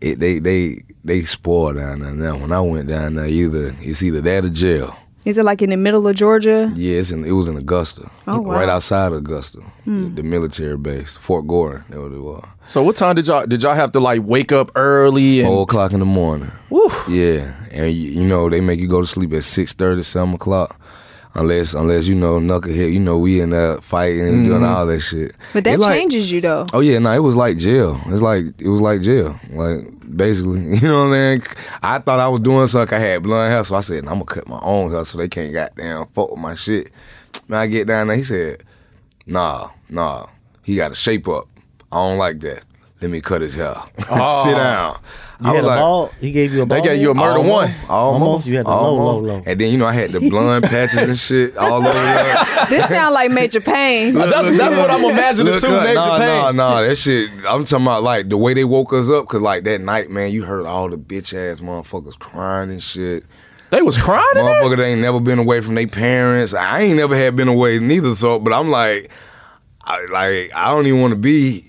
it 0.00 0.20
they 0.20 0.38
they 0.38 0.84
they 1.04 1.22
spoil 1.22 1.74
down 1.74 2.00
there. 2.00 2.12
Now, 2.12 2.36
when 2.36 2.52
I 2.52 2.60
went 2.60 2.88
down 2.88 3.14
there, 3.14 3.26
either 3.26 3.74
it's 3.80 4.02
either 4.02 4.20
that 4.22 4.44
or 4.44 4.50
jail. 4.50 4.96
Is 5.28 5.36
it 5.36 5.44
like 5.44 5.60
in 5.60 5.68
the 5.68 5.76
middle 5.76 6.08
of 6.08 6.16
Georgia? 6.16 6.72
Yeah, 6.74 7.00
it's 7.00 7.10
in, 7.10 7.22
it 7.26 7.32
was 7.32 7.48
in 7.48 7.56
Augusta, 7.58 8.10
Oh, 8.26 8.40
wow. 8.40 8.54
right 8.54 8.68
outside 8.68 9.08
of 9.08 9.18
Augusta, 9.18 9.58
hmm. 9.84 10.14
the 10.14 10.22
military 10.22 10.78
base, 10.78 11.18
Fort 11.18 11.46
Gordon. 11.46 11.84
That 11.90 12.00
what 12.00 12.12
it 12.12 12.18
was. 12.18 12.48
So 12.64 12.82
what 12.82 12.96
time 12.96 13.14
did 13.14 13.26
y'all 13.26 13.44
did 13.46 13.62
y'all 13.62 13.74
have 13.74 13.92
to 13.92 14.00
like 14.00 14.22
wake 14.24 14.52
up 14.52 14.70
early 14.74 15.40
and 15.40 15.48
Four 15.48 15.64
o'clock 15.64 15.92
in 15.92 16.00
the 16.00 16.06
morning. 16.06 16.50
Woo. 16.70 16.88
Yeah, 17.10 17.54
and 17.70 17.92
you, 17.92 18.10
you 18.22 18.24
know 18.24 18.48
they 18.48 18.62
make 18.62 18.80
you 18.80 18.88
go 18.88 19.02
to 19.02 19.06
sleep 19.06 19.34
at 19.34 19.44
six 19.44 19.74
thirty, 19.74 20.02
seven 20.02 20.32
o'clock, 20.32 20.80
unless 21.38 21.74
unless 21.74 22.06
you 22.06 22.14
know 22.14 22.38
knucklehead. 22.38 22.92
You 22.92 23.00
know 23.00 23.18
we 23.18 23.40
in 23.40 23.50
there 23.50 23.80
fighting 23.80 24.28
and 24.28 24.46
doing 24.46 24.60
mm-hmm. 24.60 24.72
all 24.72 24.86
that 24.86 25.00
shit. 25.00 25.36
But 25.52 25.64
that 25.64 25.78
like- 25.78 25.98
changes 25.98 26.30
you 26.30 26.40
though. 26.40 26.66
Oh 26.72 26.80
yeah, 26.80 26.98
no, 26.98 27.12
it 27.12 27.22
was 27.22 27.36
like 27.36 27.58
jail. 27.58 28.00
It's 28.06 28.22
like 28.22 28.44
it 28.60 28.68
was 28.68 28.80
like 28.80 29.02
jail, 29.02 29.38
like 29.50 30.16
basically. 30.16 30.58
You 30.78 30.86
know 30.88 31.08
what 31.08 31.14
I 31.16 31.32
mean? 31.32 31.42
I 31.82 31.98
thought 31.98 32.20
I 32.20 32.28
was 32.28 32.40
doing 32.40 32.66
something. 32.68 32.96
I 32.96 33.00
had 33.00 33.22
blonde 33.22 33.52
hair, 33.52 33.64
so 33.64 33.74
I 33.74 33.80
said, 33.80 34.04
"I'm 34.04 34.20
gonna 34.20 34.24
cut 34.24 34.46
my 34.46 34.60
own 34.62 34.92
hair 34.92 35.04
so 35.04 35.18
they 35.18 35.28
can't 35.28 35.52
goddamn 35.52 36.06
fuck 36.08 36.30
with 36.30 36.40
my 36.40 36.54
shit." 36.54 36.92
Man, 37.48 37.60
I 37.60 37.66
get 37.66 37.86
down 37.86 38.06
there. 38.08 38.16
He 38.16 38.22
said, 38.22 38.62
"Nah, 39.26 39.70
nah, 39.88 40.26
he 40.62 40.76
got 40.76 40.88
to 40.88 40.94
shape 40.94 41.26
up. 41.28 41.48
I 41.90 41.96
don't 41.96 42.18
like 42.18 42.40
that. 42.40 42.64
Let 43.00 43.10
me 43.10 43.20
cut 43.20 43.40
his 43.40 43.54
hair. 43.54 43.74
Sit 43.98 44.06
oh. 44.10 44.54
down." 44.54 45.00
You 45.40 45.52
had 45.54 45.64
a 45.64 45.68
ball. 45.68 46.08
He 46.20 46.32
gave 46.32 46.52
you 46.52 46.62
a 46.62 46.66
ball. 46.66 46.80
They 46.80 46.88
gave 46.88 47.00
you 47.00 47.12
a 47.12 47.14
murder 47.14 47.38
Almost, 47.38 47.48
one. 47.48 47.74
Almost. 47.88 47.88
Almost. 47.90 48.46
You 48.48 48.56
had 48.56 48.66
the 48.66 48.70
low, 48.70 48.76
almost. 48.76 49.22
low, 49.24 49.34
low. 49.36 49.42
And 49.46 49.60
then 49.60 49.70
you 49.70 49.78
know 49.78 49.86
I 49.86 49.92
had 49.92 50.10
the 50.10 50.18
blonde 50.18 50.64
patches 50.66 51.08
and 51.08 51.18
shit 51.18 51.56
all 51.56 51.74
over. 51.74 51.92
there. 51.92 52.66
This 52.68 52.88
sound 52.88 53.14
like 53.14 53.30
Major 53.30 53.60
Payne. 53.60 54.14
That's 54.14 54.30
that's 54.58 54.76
what 54.76 54.90
I'm 54.90 55.04
imagining 55.04 55.52
Look 55.52 55.62
too, 55.62 55.68
up. 55.68 55.84
Major 55.84 55.94
nah, 55.94 56.18
Pain. 56.18 56.26
Nah, 56.26 56.50
nah, 56.52 56.80
that 56.82 56.96
shit. 56.96 57.30
I'm 57.48 57.64
talking 57.64 57.86
about 57.86 58.02
like 58.02 58.28
the 58.28 58.36
way 58.36 58.52
they 58.54 58.64
woke 58.64 58.92
us 58.92 59.08
up, 59.10 59.28
cause 59.28 59.40
like 59.40 59.62
that 59.64 59.80
night, 59.80 60.10
man, 60.10 60.32
you 60.32 60.42
heard 60.44 60.66
all 60.66 60.88
the 60.88 60.98
bitch 60.98 61.32
ass 61.34 61.60
motherfuckers 61.60 62.18
crying 62.18 62.70
and 62.70 62.82
shit. 62.82 63.24
They 63.70 63.82
was 63.82 63.96
crying. 63.98 64.24
in? 64.34 64.42
Motherfucker, 64.42 64.76
they 64.78 64.92
ain't 64.92 65.02
never 65.02 65.20
been 65.20 65.38
away 65.38 65.60
from 65.60 65.74
their 65.76 65.86
parents. 65.86 66.52
I 66.54 66.80
ain't 66.80 66.96
never 66.96 67.14
had 67.14 67.36
been 67.36 67.48
away 67.48 67.78
neither. 67.78 68.14
So, 68.14 68.38
but 68.38 68.52
I'm 68.52 68.70
like, 68.70 69.10
I, 69.84 70.04
like 70.10 70.54
I 70.54 70.70
don't 70.70 70.86
even 70.86 71.00
want 71.00 71.12
to 71.12 71.16
be. 71.18 71.64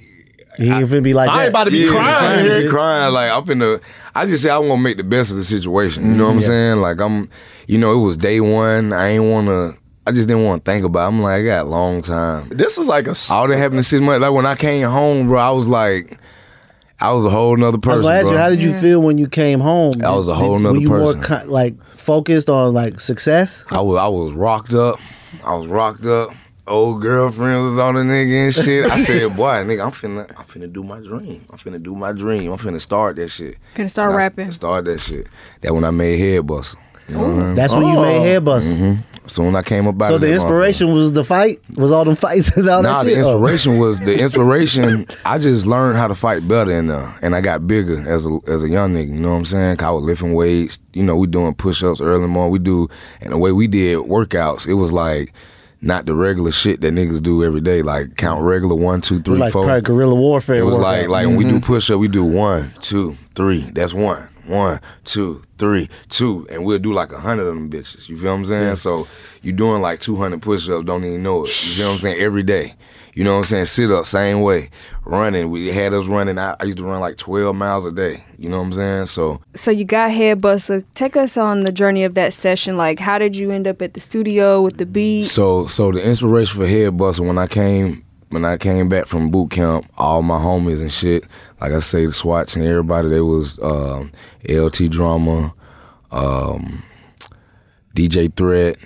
He 0.60 0.70
ain't 0.70 0.90
finna 0.90 1.04
be 1.04 1.14
like 1.14 1.30
I 1.30 1.36
that. 1.38 1.42
ain't 1.42 1.50
about 1.50 1.64
to 1.66 1.72
be 1.72 1.78
Yeah, 1.80 1.90
crying. 1.92 2.48
crying, 2.48 2.68
crying. 2.70 3.14
Like 3.14 3.32
I'm 3.32 3.46
finna. 3.46 3.82
I 4.16 4.26
just 4.26 4.44
say 4.44 4.50
I 4.50 4.58
want 4.58 4.80
to 4.80 4.84
make 4.84 4.98
the 4.98 5.04
best 5.04 5.32
of 5.32 5.38
the 5.38 5.44
situation. 5.46 6.06
You 6.06 6.16
know 6.18 6.26
what 6.26 6.32
I'm 6.32 6.38
Mm-hmm. 6.40 6.48
saying? 6.48 6.78
Like 6.78 7.00
I'm. 7.02 7.30
You 7.68 7.78
know, 7.78 7.94
it 8.00 8.06
was 8.06 8.18
day 8.18 8.40
one. 8.42 8.92
I 8.94 9.10
ain't 9.10 9.24
want 9.26 9.48
to. 9.48 9.78
I 10.08 10.12
just 10.12 10.28
didn't 10.28 10.44
want 10.44 10.66
to 10.66 10.72
think 10.72 10.84
about. 10.86 11.06
It. 11.06 11.08
I'm 11.10 11.22
like, 11.22 11.42
I 11.42 11.44
got 11.44 11.66
a 11.66 11.70
long 11.70 12.02
time. 12.02 12.50
This 12.50 12.78
is 12.78 12.88
like 12.88 13.08
a. 13.08 13.12
s- 13.12 13.30
All 13.32 13.48
that 13.48 13.58
happened 13.58 13.78
in 13.78 13.84
six 13.84 14.02
months. 14.02 14.22
Like 14.22 14.34
when 14.34 14.46
I 14.46 14.56
came 14.56 14.88
home, 14.90 15.28
bro, 15.28 15.40
I 15.40 15.52
was 15.52 15.68
like, 15.68 16.18
I 17.00 17.12
was 17.14 17.26
a 17.26 17.30
whole 17.30 17.56
nother 17.56 17.78
I 17.78 17.78
was 17.78 17.82
person. 17.86 18.02
gonna 18.04 18.16
ask 18.20 18.30
you, 18.30 18.38
how 18.38 18.50
did 18.50 18.64
you 18.64 18.74
feel 18.74 19.02
when 19.02 19.18
you 19.18 19.28
came 19.30 19.60
home? 19.60 19.94
I 20.04 20.12
was 20.16 20.28
a 20.28 20.34
whole 20.34 20.58
Did- 20.58 20.64
nother 20.64 20.76
were 20.76 20.82
you 20.82 20.90
person. 20.90 21.18
more 21.20 21.24
co- 21.26 21.46
like 21.48 21.76
focused 21.98 22.50
on 22.50 22.74
like 22.74 23.00
success? 23.00 23.64
I 23.72 23.80
was 23.82 23.98
I 23.98 24.08
was 24.08 24.34
rocked 24.34 24.74
up. 24.74 25.00
I 25.46 25.54
was 25.54 25.68
rocked 25.68 26.06
up. 26.06 26.32
Old 26.70 27.02
girlfriend 27.02 27.66
was 27.66 27.78
on 27.80 27.96
the 27.96 28.02
nigga 28.02 28.46
and 28.46 28.54
shit. 28.54 28.90
I 28.92 29.00
said, 29.02 29.36
boy, 29.36 29.64
nigga, 29.66 29.84
I'm 29.84 29.92
finna 29.92 30.30
I'm 30.38 30.46
finna 30.46 30.72
do 30.72 30.84
my 30.84 31.00
dream. 31.00 31.44
I'm 31.50 31.58
finna 31.58 31.82
do 31.82 31.96
my 31.96 32.12
dream. 32.12 32.52
I'm 32.52 32.58
finna 32.60 32.80
start 32.80 33.16
that 33.18 33.30
shit. 33.30 33.58
Finna 33.76 33.90
start 33.90 34.12
And 34.12 34.16
I 34.16 34.24
rapping. 34.24 34.52
Start 34.52 34.86
that 34.86 35.00
shit. 35.00 35.28
That 35.62 35.74
when 35.74 35.84
I 35.84 35.92
made 35.92 36.20
Head 36.20 36.42
Bussa. 36.44 36.76
You 37.08 37.16
know 37.16 37.22
what 37.28 37.44
I 37.44 37.46
mean? 37.48 37.56
That's 37.56 37.74
when 37.74 37.88
you 37.88 38.00
made 38.02 38.22
head 38.22 38.46
bust. 38.46 38.68
So 39.26 39.42
when 39.44 39.56
I 39.56 39.64
came 39.64 39.88
up 39.88 40.00
out 40.00 40.10
So 40.10 40.16
of 40.16 40.22
the 40.22 40.32
inspiration 40.32 40.94
was 40.94 41.12
the 41.12 41.24
fight? 41.24 41.58
Was 41.76 41.92
all 41.92 42.06
them 42.06 42.16
fights 42.16 42.56
and 42.56 42.70
all 42.70 42.84
Nah, 42.84 43.02
that 43.02 43.10
the 43.10 43.16
shit? 43.16 43.26
Oh. 43.26 43.32
inspiration 43.32 43.80
was 43.80 44.00
the 44.00 44.20
inspiration. 44.22 45.08
I 45.26 45.40
just 45.40 45.66
learned 45.66 45.98
how 45.98 46.08
to 46.08 46.14
fight 46.14 46.48
better, 46.48 46.72
and 46.72 46.92
uh, 46.92 47.12
and 47.24 47.36
I 47.36 47.42
got 47.42 47.66
bigger 47.68 48.08
as 48.08 48.28
a 48.28 48.38
as 48.48 48.64
a 48.64 48.70
young 48.70 48.94
nigga. 48.94 49.12
You 49.12 49.20
know 49.22 49.30
what 49.30 49.38
I'm 49.38 49.46
saying? 49.46 49.78
'Cause 49.78 49.88
I 49.88 49.92
was 49.92 50.04
lifting 50.04 50.36
weights. 50.36 50.78
You 50.94 51.02
know, 51.02 51.16
we 51.16 51.26
doing 51.26 51.56
push 51.56 51.84
ups 51.84 52.00
early 52.00 52.18
in 52.18 52.22
the 52.22 52.28
morning. 52.28 52.52
We 52.52 52.60
do, 52.60 52.88
and 53.22 53.32
the 53.34 53.38
way 53.40 53.52
we 53.54 53.66
did 53.68 53.98
workouts, 54.00 54.68
it 54.68 54.76
was 54.76 54.92
like 54.92 55.34
not 55.82 56.06
the 56.06 56.14
regular 56.14 56.52
shit 56.52 56.82
that 56.82 56.94
niggas 56.94 57.22
do 57.22 57.44
every 57.44 57.62
day. 57.62 57.82
Like 57.82 58.16
count 58.18 58.42
regular 58.42 58.76
one, 58.76 59.02
two, 59.02 59.22
was 59.26 59.40
like 59.40 59.54
four. 59.54 59.64
probably 59.64 59.82
guerrilla 59.82 60.16
warfare. 60.16 60.56
It 60.56 60.64
was 60.64 60.76
workout. 60.76 60.84
like 60.84 61.10
like 61.10 61.28
when 61.28 61.36
we 61.36 61.44
do 61.44 61.56
mm-hmm. 61.56 61.66
push 61.66 61.90
up, 61.92 62.00
we 62.00 62.08
do 62.08 62.24
one, 62.24 62.74
two, 62.82 63.16
three. 63.36 63.62
That's 63.72 63.94
one. 63.94 64.28
One, 64.46 64.80
two, 65.04 65.44
three, 65.60 65.90
two, 66.10 66.48
and 66.50 66.66
we'll 66.66 66.80
do 66.80 66.92
like 66.92 67.12
a 67.12 67.20
hundred 67.20 67.44
of 67.44 67.54
them 67.54 67.70
bitches. 67.70 68.10
You 68.10 68.18
feel 68.18 68.32
what 68.32 68.40
I'm 68.40 68.46
saying? 68.46 68.78
So 68.78 69.08
you 69.44 69.52
doing 69.52 69.84
like 69.84 70.00
200 70.00 70.42
push-ups, 70.42 70.86
don't 70.86 71.06
even 71.06 71.22
know 71.22 71.44
it. 71.44 71.50
You 71.50 71.54
feel 71.54 71.88
what 71.90 71.94
I'm 71.94 72.00
saying? 72.00 72.20
Every 72.20 72.42
day. 72.42 72.74
You 73.14 73.24
know 73.26 73.34
what 73.34 73.40
I'm 73.40 73.44
saying? 73.44 73.66
Sit 73.66 73.92
up, 73.92 74.08
same 74.08 74.42
way. 74.42 74.72
Running, 75.10 75.50
we 75.50 75.72
had 75.72 75.92
us 75.94 76.06
running. 76.06 76.38
I, 76.38 76.56
I 76.60 76.66
used 76.66 76.78
to 76.78 76.84
run 76.84 77.00
like 77.02 77.18
12 77.18 77.56
miles 77.56 77.84
a 77.86 77.92
day. 77.92 78.24
You 78.38 78.48
know 78.48 78.60
what 78.60 78.66
I'm 78.66 78.74
saying? 78.74 79.06
So 79.08 79.42
So 79.56 79.72
you 79.72 79.84
got 79.84 80.12
head 80.12 80.40
buster. 80.40 80.84
Take 80.94 81.18
us 81.18 81.36
on 81.36 81.62
the 81.62 81.72
journey 81.72 82.04
of 82.04 82.14
that 82.14 82.32
session. 82.32 82.78
Like, 82.78 83.00
how 83.00 83.18
did 83.18 83.36
you 83.36 83.50
end 83.50 83.66
up 83.66 83.82
at 83.82 83.96
the 83.96 84.00
studio 84.00 84.62
with 84.62 84.78
the 84.78 84.86
beat? 84.86 85.24
So 85.24 85.66
so 85.66 85.92
the 85.92 86.04
inspiration 86.04 86.60
for 86.60 86.68
Head 86.68 86.96
Buster 86.96 87.24
when 87.24 87.40
I 87.40 87.48
came 87.48 88.06
when 88.30 88.46
I 88.46 88.58
came 88.58 88.88
back 88.88 89.08
from 89.08 89.32
boot 89.32 89.50
camp, 89.52 89.92
all 89.98 90.22
my 90.22 90.38
homies 90.38 90.82
and 90.82 90.94
shit, 90.94 91.24
like 91.60 91.72
I 91.72 91.80
say, 91.80 92.06
the 92.06 92.14
SWATs 92.14 92.56
and 92.56 92.64
everybody, 92.64 93.10
they 93.10 93.22
was 93.22 93.58
um, 93.60 94.12
LT 94.48 94.92
Drama, 94.92 95.54
um, 96.12 96.84
DJ 97.96 98.34
Threat. 98.36 98.78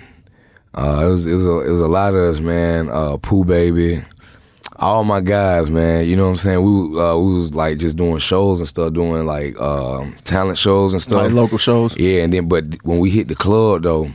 Uh, 0.74 1.02
it 1.04 1.08
was 1.12 1.26
it 1.26 1.34
was 1.34 1.46
a, 1.46 1.60
it 1.60 1.70
was 1.70 1.80
a 1.80 1.86
lot 1.86 2.14
of 2.14 2.20
us, 2.20 2.40
man. 2.40 2.88
Uh, 2.88 3.16
Pooh 3.18 3.44
Baby, 3.44 4.02
all 4.76 5.04
my 5.04 5.20
guys, 5.20 5.70
man. 5.70 6.06
You 6.06 6.16
know 6.16 6.24
what 6.24 6.30
I'm 6.30 6.38
saying? 6.38 6.62
We 6.62 7.00
uh, 7.00 7.16
we 7.16 7.34
was 7.34 7.54
like 7.54 7.78
just 7.78 7.96
doing 7.96 8.18
shows 8.18 8.60
and 8.60 8.68
stuff, 8.68 8.92
doing 8.92 9.26
like 9.26 9.58
um, 9.60 10.16
talent 10.24 10.58
shows 10.58 10.92
and 10.92 11.02
stuff, 11.02 11.22
Like 11.22 11.32
local 11.32 11.58
shows? 11.58 11.96
Yeah, 11.96 12.22
and 12.22 12.32
then 12.32 12.48
but 12.48 12.64
when 12.82 12.98
we 12.98 13.10
hit 13.10 13.28
the 13.28 13.34
club 13.34 13.82
though, 13.82 14.10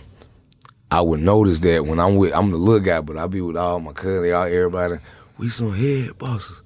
I 0.92 1.02
would 1.02 1.22
notice 1.22 1.60
that 1.60 1.86
when 1.86 2.00
I'm 2.00 2.16
with 2.16 2.34
I'm 2.34 2.52
the 2.52 2.58
little 2.58 2.80
guy, 2.80 3.02
but 3.02 3.18
I 3.18 3.28
be 3.28 3.42
with 3.42 3.58
all 3.58 3.80
my 3.80 3.94
cousins, 3.94 4.34
all 4.34 4.44
everybody. 4.44 4.96
We 5.38 5.50
some 5.50 5.74
head 5.74 6.18
bosses. 6.18 6.62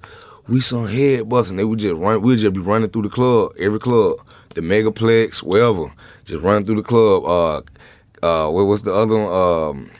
We 0.48 0.60
some 0.60 0.86
head. 0.86 1.30
And 1.30 1.58
they 1.58 1.64
would 1.64 1.78
just 1.78 1.94
run. 1.94 2.20
We'd 2.22 2.38
just 2.38 2.52
be 2.52 2.60
running 2.60 2.90
through 2.90 3.02
the 3.02 3.08
club, 3.08 3.52
every 3.58 3.78
club, 3.78 4.16
the 4.50 4.60
Megaplex, 4.60 5.42
wherever, 5.42 5.92
just 6.24 6.42
running 6.42 6.66
through 6.66 6.76
the 6.76 6.82
club. 6.82 7.24
Uh, 7.24 7.62
uh, 8.26 8.50
what 8.50 8.64
was 8.64 8.82
the 8.82 8.92
other? 8.92 9.16
one? 9.16 9.32
Um, 9.32 9.90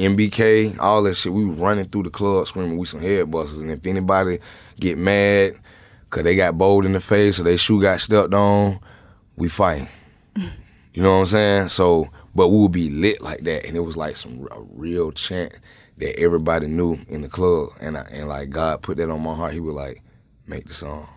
MBK, 0.00 0.78
all 0.78 1.02
that 1.02 1.14
shit. 1.14 1.32
We 1.32 1.44
were 1.44 1.54
running 1.54 1.86
through 1.86 2.04
the 2.04 2.10
club 2.10 2.46
screaming, 2.46 2.78
"We 2.78 2.86
some 2.86 3.00
head 3.00 3.30
busters!" 3.30 3.60
And 3.60 3.70
if 3.70 3.84
anybody 3.86 4.38
get 4.78 4.98
mad 4.98 5.56
because 6.04 6.24
they 6.24 6.36
got 6.36 6.58
bowled 6.58 6.86
in 6.86 6.92
the 6.92 7.00
face 7.00 7.38
or 7.38 7.44
they 7.44 7.56
shoe 7.56 7.80
got 7.80 8.00
stepped 8.00 8.34
on, 8.34 8.80
we 9.36 9.48
fight. 9.48 9.88
You 10.92 11.04
know 11.04 11.12
what 11.12 11.20
I'm 11.20 11.26
saying? 11.26 11.68
So, 11.68 12.10
but 12.34 12.48
we 12.48 12.58
would 12.58 12.72
be 12.72 12.90
lit 12.90 13.20
like 13.22 13.44
that, 13.44 13.64
and 13.64 13.76
it 13.76 13.80
was 13.80 13.96
like 13.96 14.16
some 14.16 14.48
a 14.50 14.60
real 14.60 15.12
chant 15.12 15.52
that 15.98 16.18
everybody 16.18 16.66
knew 16.66 16.98
in 17.06 17.22
the 17.22 17.28
club, 17.28 17.68
and 17.80 17.96
I, 17.96 18.00
and 18.10 18.28
like 18.28 18.50
God 18.50 18.82
put 18.82 18.96
that 18.96 19.08
on 19.08 19.22
my 19.22 19.34
heart. 19.34 19.52
He 19.52 19.60
would 19.60 19.76
like 19.76 20.02
make 20.48 20.66
the 20.66 20.74
song. 20.74 21.08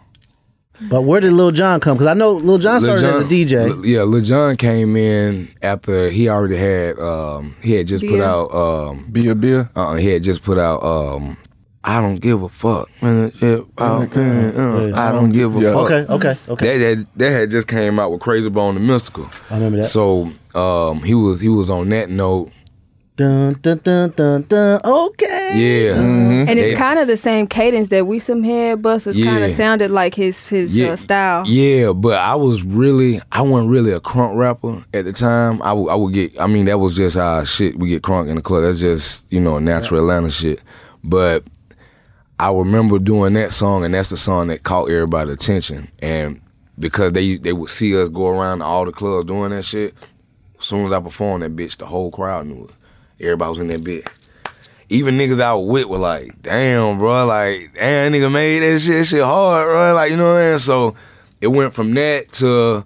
But 0.89 1.03
where 1.03 1.19
did 1.21 1.31
Lil 1.33 1.51
Jon 1.51 1.79
come? 1.79 1.97
Because 1.97 2.07
I 2.07 2.13
know 2.13 2.31
Lil 2.33 2.57
Jon 2.57 2.81
Lil 2.81 2.97
started 2.97 3.05
as 3.05 3.23
a 3.23 3.25
DJ. 3.27 3.69
Lil- 3.69 3.85
yeah, 3.85 4.01
Lil 4.03 4.21
Jon 4.21 4.57
came 4.57 4.95
in 4.97 5.47
after 5.61 6.09
he 6.09 6.27
already 6.29 6.57
had 6.57 6.99
um 6.99 7.55
he 7.61 7.73
had 7.73 7.87
just 7.87 8.05
put 8.05 8.19
out 8.21 8.53
um 8.53 9.05
Be 9.11 9.29
a 9.29 9.35
beer. 9.35 9.69
uh 9.75 9.93
he 9.95 10.07
had 10.09 10.23
just 10.23 10.43
put 10.43 10.57
out 10.57 10.83
um 10.83 11.37
I 11.85 11.99
don't 12.01 12.15
give 12.17 12.41
a 12.41 12.47
fuck. 12.49 12.89
man, 13.01 13.31
yeah, 13.41 13.57
uh, 13.77 13.83
uh, 13.83 14.91
I 14.95 15.11
don't 15.11 15.29
give 15.31 15.53
a 15.55 15.59
Yeah. 15.59 15.73
fuck. 15.73 15.91
Okay, 15.91 16.05
okay, 16.13 16.37
okay. 16.49 16.77
That, 16.77 16.97
that 16.97 17.07
that 17.17 17.29
had 17.31 17.49
just 17.49 17.67
came 17.67 17.99
out 17.99 18.11
with 18.11 18.21
Krayzie 18.21 18.51
Bone 18.53 18.75
and 18.77 18.89
Mystikal. 18.89 19.31
I 19.51 19.55
remember 19.55 19.77
that. 19.79 19.83
So 19.85 20.31
um 20.55 21.03
he 21.03 21.13
was 21.13 21.39
he 21.39 21.49
was 21.49 21.69
on 21.69 21.89
that 21.89 22.09
note. 22.09 22.51
Dun, 23.15 23.53
dun, 23.61 23.79
dun, 23.83 24.09
dun, 24.15 24.41
dun. 24.49 24.81
Okay. 24.83 25.32
Yeah. 25.55 25.95
And 25.99 26.47
They- 26.49 26.71
it's 26.71 26.79
kind 26.79 26.99
of 26.99 27.07
the 27.07 27.17
same 27.17 27.47
cadence 27.47 27.89
that 27.89 28.05
we 28.07 28.19
some 28.19 28.43
head 28.43 28.81
busters 28.81 29.15
kind 29.15 29.43
of 29.43 29.51
sounded 29.51 29.91
like 29.91 30.15
his 30.15 30.49
his 30.49 30.77
uh, 30.79 30.95
style. 30.95 31.43
Yeah, 31.47 31.93
but 31.93 32.17
I 32.19 32.35
was 32.35 32.63
really, 32.63 33.21
I 33.31 33.41
wasn't 33.41 33.69
really 33.69 33.91
a 33.91 33.99
crunk 33.99 34.35
rapper 34.35 34.83
at 34.93 35.05
the 35.05 35.13
time. 35.13 35.61
I 35.61 35.73
would, 35.73 35.89
I 35.89 35.95
would 35.95 36.13
get, 36.13 36.39
I 36.39 36.47
mean, 36.47 36.65
that 36.65 36.79
was 36.79 36.95
just 36.95 37.15
how 37.15 37.43
shit 37.43 37.77
we 37.79 37.89
get 37.89 38.01
crunk 38.01 38.29
in 38.29 38.35
the 38.35 38.41
club. 38.41 38.63
That's 38.63 38.79
just, 38.79 39.25
you 39.31 39.39
know, 39.39 39.59
natural 39.59 39.99
Atlanta 39.99 40.31
shit. 40.31 40.59
But 41.03 41.43
I 42.39 42.51
remember 42.51 42.99
doing 42.99 43.33
that 43.33 43.53
song, 43.53 43.85
and 43.85 43.93
that's 43.93 44.09
the 44.09 44.17
song 44.17 44.47
that 44.47 44.63
caught 44.63 44.89
everybody's 44.89 45.33
attention. 45.35 45.87
And 46.01 46.41
because 46.79 47.13
they 47.13 47.37
they 47.37 47.53
would 47.53 47.69
see 47.69 47.99
us 48.01 48.09
go 48.09 48.27
around 48.27 48.59
to 48.59 48.65
all 48.65 48.85
the 48.85 48.91
clubs 48.91 49.27
doing 49.27 49.51
that 49.51 49.63
shit, 49.63 49.93
as 50.59 50.65
soon 50.65 50.85
as 50.87 50.91
I 50.91 50.99
performed 50.99 51.43
that 51.43 51.55
bitch, 51.55 51.77
the 51.77 51.85
whole 51.85 52.09
crowd 52.11 52.47
knew 52.47 52.65
it. 52.65 52.71
Everybody 53.23 53.49
was 53.49 53.59
in 53.59 53.67
that 53.67 53.81
bitch. 53.81 54.07
Even 54.89 55.17
niggas 55.17 55.41
I 55.41 55.53
was 55.53 55.67
with 55.67 55.85
were 55.85 55.97
like, 55.97 56.41
damn, 56.41 56.97
bro, 56.97 57.25
like, 57.25 57.73
damn, 57.73 58.11
nigga 58.11 58.31
made 58.31 58.59
that 58.59 58.79
shit, 58.79 58.99
that 58.99 59.05
shit 59.05 59.23
hard, 59.23 59.65
bro. 59.65 59.93
Like, 59.95 60.11
you 60.11 60.17
know 60.17 60.33
what 60.33 60.41
I'm 60.41 60.49
mean? 60.51 60.59
So 60.59 60.95
it 61.41 61.47
went 61.47 61.73
from 61.73 61.93
that 61.95 62.31
to 62.33 62.85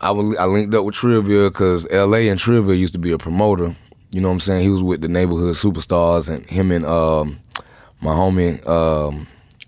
I 0.00 0.10
was 0.10 0.36
I 0.36 0.44
linked 0.44 0.74
up 0.74 0.84
with 0.84 0.94
Trivia 0.94 1.48
because 1.48 1.90
LA 1.90 2.28
and 2.28 2.38
Trivia 2.38 2.74
used 2.74 2.92
to 2.92 2.98
be 2.98 3.12
a 3.12 3.18
promoter. 3.18 3.74
You 4.10 4.20
know 4.20 4.28
what 4.28 4.34
I'm 4.34 4.40
saying? 4.40 4.62
He 4.62 4.68
was 4.68 4.82
with 4.82 5.00
the 5.00 5.08
neighborhood 5.08 5.54
superstars 5.54 6.28
and 6.28 6.44
him 6.46 6.70
and 6.70 6.84
um 6.84 7.40
my 8.00 8.12
homie 8.12 8.64
um 8.68 9.26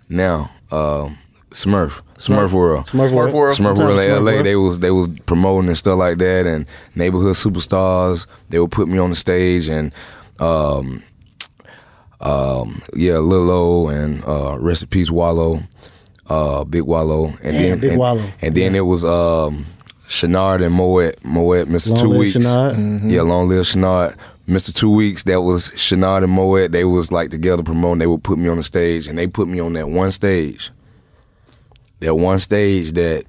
now 0.09 0.51
um 0.71 1.17
Smurf 1.51 2.01
Smurf 2.17 2.51
World 2.51 2.85
Smurf 2.85 3.11
World. 3.11 3.33
World. 3.33 3.53
Smurf 3.53 3.55
Sometimes 3.55 3.79
World 3.79 3.99
Smurf 3.99 4.23
LA 4.23 4.31
World. 4.33 4.45
they 4.45 4.55
was 4.55 4.79
they 4.79 4.91
was 4.91 5.07
promoting 5.25 5.69
and 5.69 5.77
stuff 5.77 5.97
like 5.97 6.17
that 6.19 6.45
and 6.45 6.65
neighborhood 6.93 7.35
superstars 7.35 8.27
they 8.49 8.59
would 8.59 8.71
put 8.71 8.87
me 8.87 8.97
on 8.99 9.09
the 9.09 9.15
stage 9.15 9.67
and 9.69 9.91
um 10.39 11.01
um 12.21 12.81
yeah 12.95 13.17
Lil 13.17 13.49
O 13.51 13.87
and 13.89 14.23
uh 14.25 14.57
rest 14.59 14.81
in 14.83 14.89
peace 14.89 15.11
Wallow 15.11 15.61
uh 16.29 16.63
Big 16.63 16.81
Wallow 16.83 17.27
and 17.43 17.53
Damn, 17.53 17.53
then 17.53 17.79
Big 17.79 17.89
and, 17.91 17.99
Wallow. 17.99 18.23
and 18.41 18.55
then 18.55 18.75
it 18.75 18.81
was 18.85 19.05
um 19.05 19.65
Shenard 20.09 20.63
and 20.65 20.73
Moet 20.73 21.23
Moet 21.23 21.67
Mr. 21.67 21.89
Long 21.91 21.99
Two 22.01 22.07
Live 22.09 22.19
Weeks 22.19 22.35
Mm-hmm. 22.37 23.09
yeah 23.09 23.21
Long 23.21 23.47
Live 23.49 23.65
Shenard 23.65 24.17
Mr. 24.47 24.73
Two 24.73 24.89
Weeks 24.91 25.23
that 25.23 25.41
was 25.41 25.69
Shenard 25.71 26.23
and 26.23 26.31
Moet 26.31 26.71
they 26.71 26.85
was 26.85 27.11
like 27.11 27.29
together 27.29 27.61
promoting 27.63 27.99
they 27.99 28.07
would 28.07 28.23
put 28.23 28.39
me 28.39 28.47
on 28.49 28.57
the 28.57 28.63
stage 28.63 29.07
and 29.07 29.17
they 29.17 29.27
put 29.27 29.47
me 29.47 29.59
on 29.59 29.73
that 29.73 29.89
one 29.89 30.11
stage 30.11 30.71
that 31.99 32.15
one 32.15 32.39
stage 32.39 32.93
that 32.93 33.25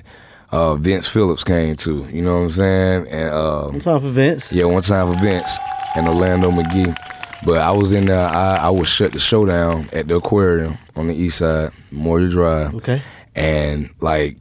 uh 0.50 0.74
Vince 0.76 1.06
Phillips 1.06 1.44
came 1.44 1.76
to 1.76 2.06
you 2.10 2.22
know 2.22 2.36
what 2.36 2.42
I'm 2.44 2.50
saying 2.50 3.08
and 3.08 3.30
um 3.34 3.64
One 3.72 3.80
time 3.80 4.00
for 4.00 4.08
Vince. 4.08 4.52
yeah, 4.52 4.64
one 4.64 4.82
time 4.82 5.12
for 5.12 5.20
Vince 5.20 5.50
and 5.94 6.08
Orlando 6.08 6.50
McGee. 6.50 6.96
But 7.44 7.58
I 7.58 7.70
was 7.70 7.92
in 7.92 8.06
there, 8.06 8.26
I, 8.26 8.56
I 8.56 8.70
was 8.70 8.88
shut 8.88 9.12
the 9.12 9.18
show 9.18 9.44
down 9.46 9.88
at 9.92 10.08
the 10.08 10.16
aquarium 10.16 10.76
on 10.96 11.08
the 11.08 11.14
east 11.14 11.38
side, 11.38 11.70
Memorial 11.90 12.30
Drive. 12.30 12.74
Okay. 12.74 13.02
And 13.34 13.90
like 14.00 14.38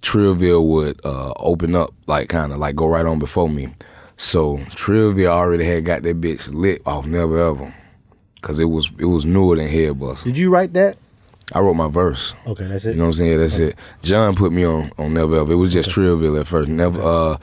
Trillville 0.00 0.66
would 0.66 1.04
uh, 1.04 1.32
open 1.36 1.74
up, 1.74 1.92
like 2.06 2.28
kind 2.28 2.52
of 2.52 2.58
like 2.58 2.76
go 2.76 2.86
right 2.86 3.04
on 3.04 3.18
before 3.18 3.48
me. 3.48 3.74
So 4.16 4.58
Trillville 4.58 5.26
already 5.26 5.64
had 5.64 5.84
got 5.84 6.02
that 6.02 6.20
bitch 6.20 6.52
lit 6.52 6.82
off 6.86 7.06
Never 7.06 7.38
Ever. 7.38 7.74
Cause 8.42 8.58
it 8.58 8.64
was 8.64 8.90
it 8.98 9.04
was 9.04 9.26
newer 9.26 9.56
than 9.56 9.68
Headbust. 9.68 10.24
Did 10.24 10.38
you 10.38 10.48
write 10.48 10.72
that? 10.72 10.96
I 11.52 11.60
wrote 11.60 11.74
my 11.74 11.88
verse. 11.88 12.32
Okay, 12.46 12.66
that's 12.66 12.86
it. 12.86 12.92
You 12.92 12.96
know 12.96 13.04
what 13.04 13.08
I'm 13.08 13.12
saying? 13.14 13.30
Yeah, 13.32 13.36
that's 13.36 13.58
it. 13.58 13.76
Jon 14.02 14.34
put 14.34 14.50
me 14.52 14.64
on 14.64 14.92
on 14.96 15.12
Never 15.12 15.40
Ever. 15.40 15.52
It 15.52 15.56
was 15.56 15.72
just 15.74 15.90
Trillville 15.90 16.40
at 16.40 16.46
first. 16.46 16.68
Never 16.68 17.02
uh 17.02 17.36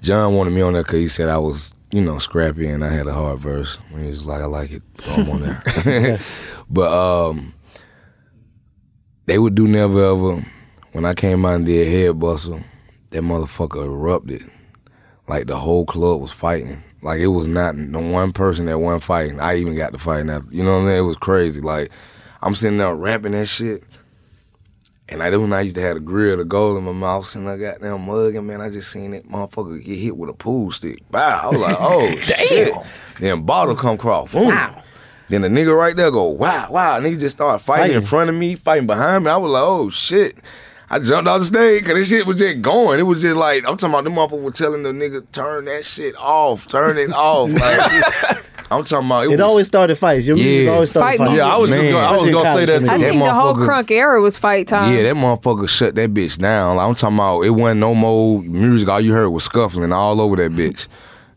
Jon 0.00 0.34
wanted 0.34 0.50
me 0.50 0.60
on 0.60 0.74
there 0.74 0.82
because 0.82 1.00
he 1.00 1.08
said 1.08 1.28
I 1.28 1.38
was, 1.38 1.74
you 1.96 2.02
know, 2.02 2.18
scrappy 2.18 2.68
and 2.68 2.84
I 2.84 2.90
had 2.90 3.06
a 3.06 3.12
hard 3.14 3.38
verse. 3.38 3.78
He 3.88 4.04
was 4.04 4.26
like, 4.26 4.42
I 4.42 4.44
like 4.44 4.70
it, 4.70 4.82
throw 4.98 5.14
him 5.14 5.30
on 5.30 5.40
there. 5.40 6.20
but 6.70 6.92
um, 6.92 7.54
they 9.24 9.38
would 9.38 9.54
do 9.54 9.66
never 9.66 10.04
ever. 10.12 10.46
When 10.92 11.06
I 11.06 11.14
came 11.14 11.46
out 11.46 11.54
and 11.54 11.64
did 11.64 11.88
Head 11.88 12.16
Bussa, 12.16 12.62
that 13.10 13.22
motherfucker 13.22 13.86
erupted. 13.86 14.50
Like 15.26 15.46
the 15.46 15.58
whole 15.58 15.86
club 15.86 16.20
was 16.20 16.32
fighting. 16.32 16.82
Like 17.00 17.18
it 17.18 17.28
was 17.28 17.46
not 17.46 17.74
the 17.78 17.98
one 17.98 18.30
person 18.30 18.66
that 18.66 18.78
wasn't 18.78 19.02
fighting. 19.02 19.40
I 19.40 19.56
even 19.56 19.74
got 19.74 19.92
to 19.92 19.98
fighting 19.98 20.28
after. 20.28 20.52
You 20.52 20.64
know 20.64 20.72
what 20.72 20.82
I 20.82 20.88
mean? 20.88 20.96
It 20.96 21.00
was 21.00 21.16
crazy. 21.16 21.62
Like 21.62 21.90
I'm 22.42 22.54
sitting 22.54 22.76
there 22.76 22.94
rapping 22.94 23.32
that 23.32 23.46
shit. 23.46 23.84
And 25.08 25.22
I 25.22 25.34
when 25.36 25.52
I 25.52 25.60
used 25.60 25.76
to 25.76 25.82
have 25.82 25.96
a 25.96 26.00
grill, 26.00 26.36
the 26.36 26.44
gold 26.44 26.78
in 26.78 26.84
my 26.84 26.92
mouth, 26.92 27.32
and 27.36 27.48
I 27.48 27.56
got 27.56 27.80
them 27.80 28.06
mugging, 28.06 28.44
man, 28.44 28.60
I 28.60 28.70
just 28.70 28.90
seen 28.90 29.12
that 29.12 29.28
motherfucker 29.28 29.82
get 29.84 29.98
hit 29.98 30.16
with 30.16 30.30
a 30.30 30.32
pool 30.32 30.72
stick. 30.72 31.00
Wow, 31.12 31.40
I 31.44 31.46
was 31.46 31.60
like, 31.60 31.76
oh 31.78 32.10
shit. 32.20 32.74
Then 33.20 33.42
bottle 33.42 33.76
come 33.76 33.98
cross. 33.98 34.32
Boom. 34.32 34.46
Wow. 34.48 34.82
Then 35.28 35.42
the 35.42 35.48
nigga 35.48 35.76
right 35.76 35.94
there 35.96 36.10
go, 36.10 36.24
wow, 36.24 36.70
wow. 36.70 36.96
And 36.96 37.06
he 37.06 37.16
just 37.16 37.36
started 37.36 37.60
fighting, 37.60 37.96
in 37.96 38.02
front 38.02 38.30
of 38.30 38.36
me, 38.36 38.56
fighting 38.56 38.86
behind 38.86 39.24
me. 39.24 39.30
I 39.30 39.36
was 39.36 39.52
like, 39.52 39.62
oh 39.62 39.90
shit. 39.90 40.36
I 40.88 41.00
jumped 41.00 41.28
off 41.28 41.40
the 41.40 41.44
stage 41.46 41.82
because 41.82 41.98
this 41.98 42.08
shit 42.08 42.26
was 42.26 42.38
just 42.38 42.62
going. 42.62 43.00
It 43.00 43.04
was 43.04 43.20
just 43.20 43.36
like, 43.36 43.64
I'm 43.66 43.76
talking 43.76 43.94
about 43.94 44.04
the 44.04 44.10
motherfucker 44.10 44.42
was 44.42 44.56
telling 44.56 44.84
the 44.84 44.90
nigga, 44.90 45.28
turn 45.32 45.64
that 45.64 45.84
shit 45.84 46.14
off, 46.16 46.68
turn 46.68 46.96
it 46.96 47.12
off. 47.12 47.50
Like, 47.50 48.44
I'm 48.70 48.82
talking 48.84 49.06
about, 49.06 49.22
it, 49.22 49.26
It 49.26 49.30
was, 49.32 49.40
always 49.40 49.66
started 49.68 49.96
fights. 49.96 50.26
Your 50.26 50.36
music 50.36 50.66
Yeah. 50.66 50.72
always 50.72 50.90
started 50.90 51.18
Fight 51.18 51.18
fights. 51.28 51.36
Yeah, 51.36 51.46
I 51.54 51.56
was 51.56 51.70
just 51.70 51.90
gonna, 51.92 52.04
I 52.06 52.16
was 52.16 52.30
gonna 52.30 52.52
say 52.52 52.64
that 52.64 52.78
too. 52.84 52.90
I 52.92 52.98
That 52.98 53.10
think 53.10 53.22
the 53.22 53.32
whole 53.34 53.54
crunk 53.54 53.90
era 53.90 54.20
was 54.20 54.36
fight 54.38 54.66
time. 54.68 54.92
Yeah, 54.94 55.02
that 55.04 55.14
motherfucker 55.14 55.68
shut 55.68 55.94
that 55.94 56.12
bitch 56.12 56.38
down. 56.38 56.76
Like, 56.76 56.88
I'm 56.88 56.94
talking 56.94 57.16
about 57.16 57.42
it 57.42 57.50
wasn't 57.50 57.80
no 57.80 57.94
more 57.94 58.42
music. 58.42 58.88
All 58.88 59.00
you 59.00 59.12
heard 59.12 59.28
was 59.30 59.44
scuffling 59.44 59.92
all 59.92 60.20
over 60.20 60.36
that 60.36 60.50
bitch. 60.52 60.88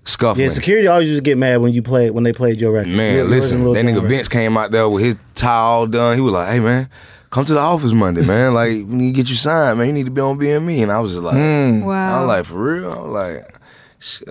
Scuffling. 0.06 0.46
Yeah, 0.48 0.50
security 0.50 0.88
always 0.88 1.08
used 1.10 1.20
to 1.20 1.24
get 1.24 1.38
mad 1.38 1.58
when 1.62 1.72
you 1.72 1.84
played 1.84 2.12
when 2.12 2.24
they 2.24 2.34
played 2.34 2.60
your 2.60 2.72
record. 2.72 2.90
Man, 2.94 3.16
Yours 3.16 3.30
listen, 3.30 3.64
Lil 3.64 3.74
that 3.74 3.86
nigga 3.86 3.96
record. 3.98 4.10
Vince 4.10 4.28
came 4.30 4.58
out 4.58 4.72
there 4.72 4.90
with 4.90 5.04
his 5.04 5.16
tie 5.36 5.52
all 5.52 5.86
done. 5.86 6.16
He 6.16 6.22
was 6.22 6.34
like, 6.34 6.50
hey 6.50 6.60
man, 6.62 6.90
come 7.30 7.46
to 7.46 7.54
the 7.54 7.60
office 7.60 7.94
Monday, 7.94 8.26
man. 8.26 8.54
Like, 8.56 8.70
we 8.72 8.84
need 8.86 9.12
to 9.12 9.18
get 9.18 9.30
you 9.30 9.36
signed, 9.36 9.78
man. 9.78 9.88
You 9.88 9.94
need 9.94 10.06
to 10.06 10.12
be 10.12 10.22
on 10.22 10.40
BME. 10.40 10.82
And 10.82 10.92
I 10.92 11.00
was 11.00 11.14
just 11.14 11.24
like, 11.24 11.36
I 11.36 11.82
Wow. 11.84 12.22
was 12.22 12.28
like, 12.28 12.46
for 12.46 12.56
real? 12.56 12.92
I 12.92 13.02
was 13.02 13.14
like, 13.14 13.56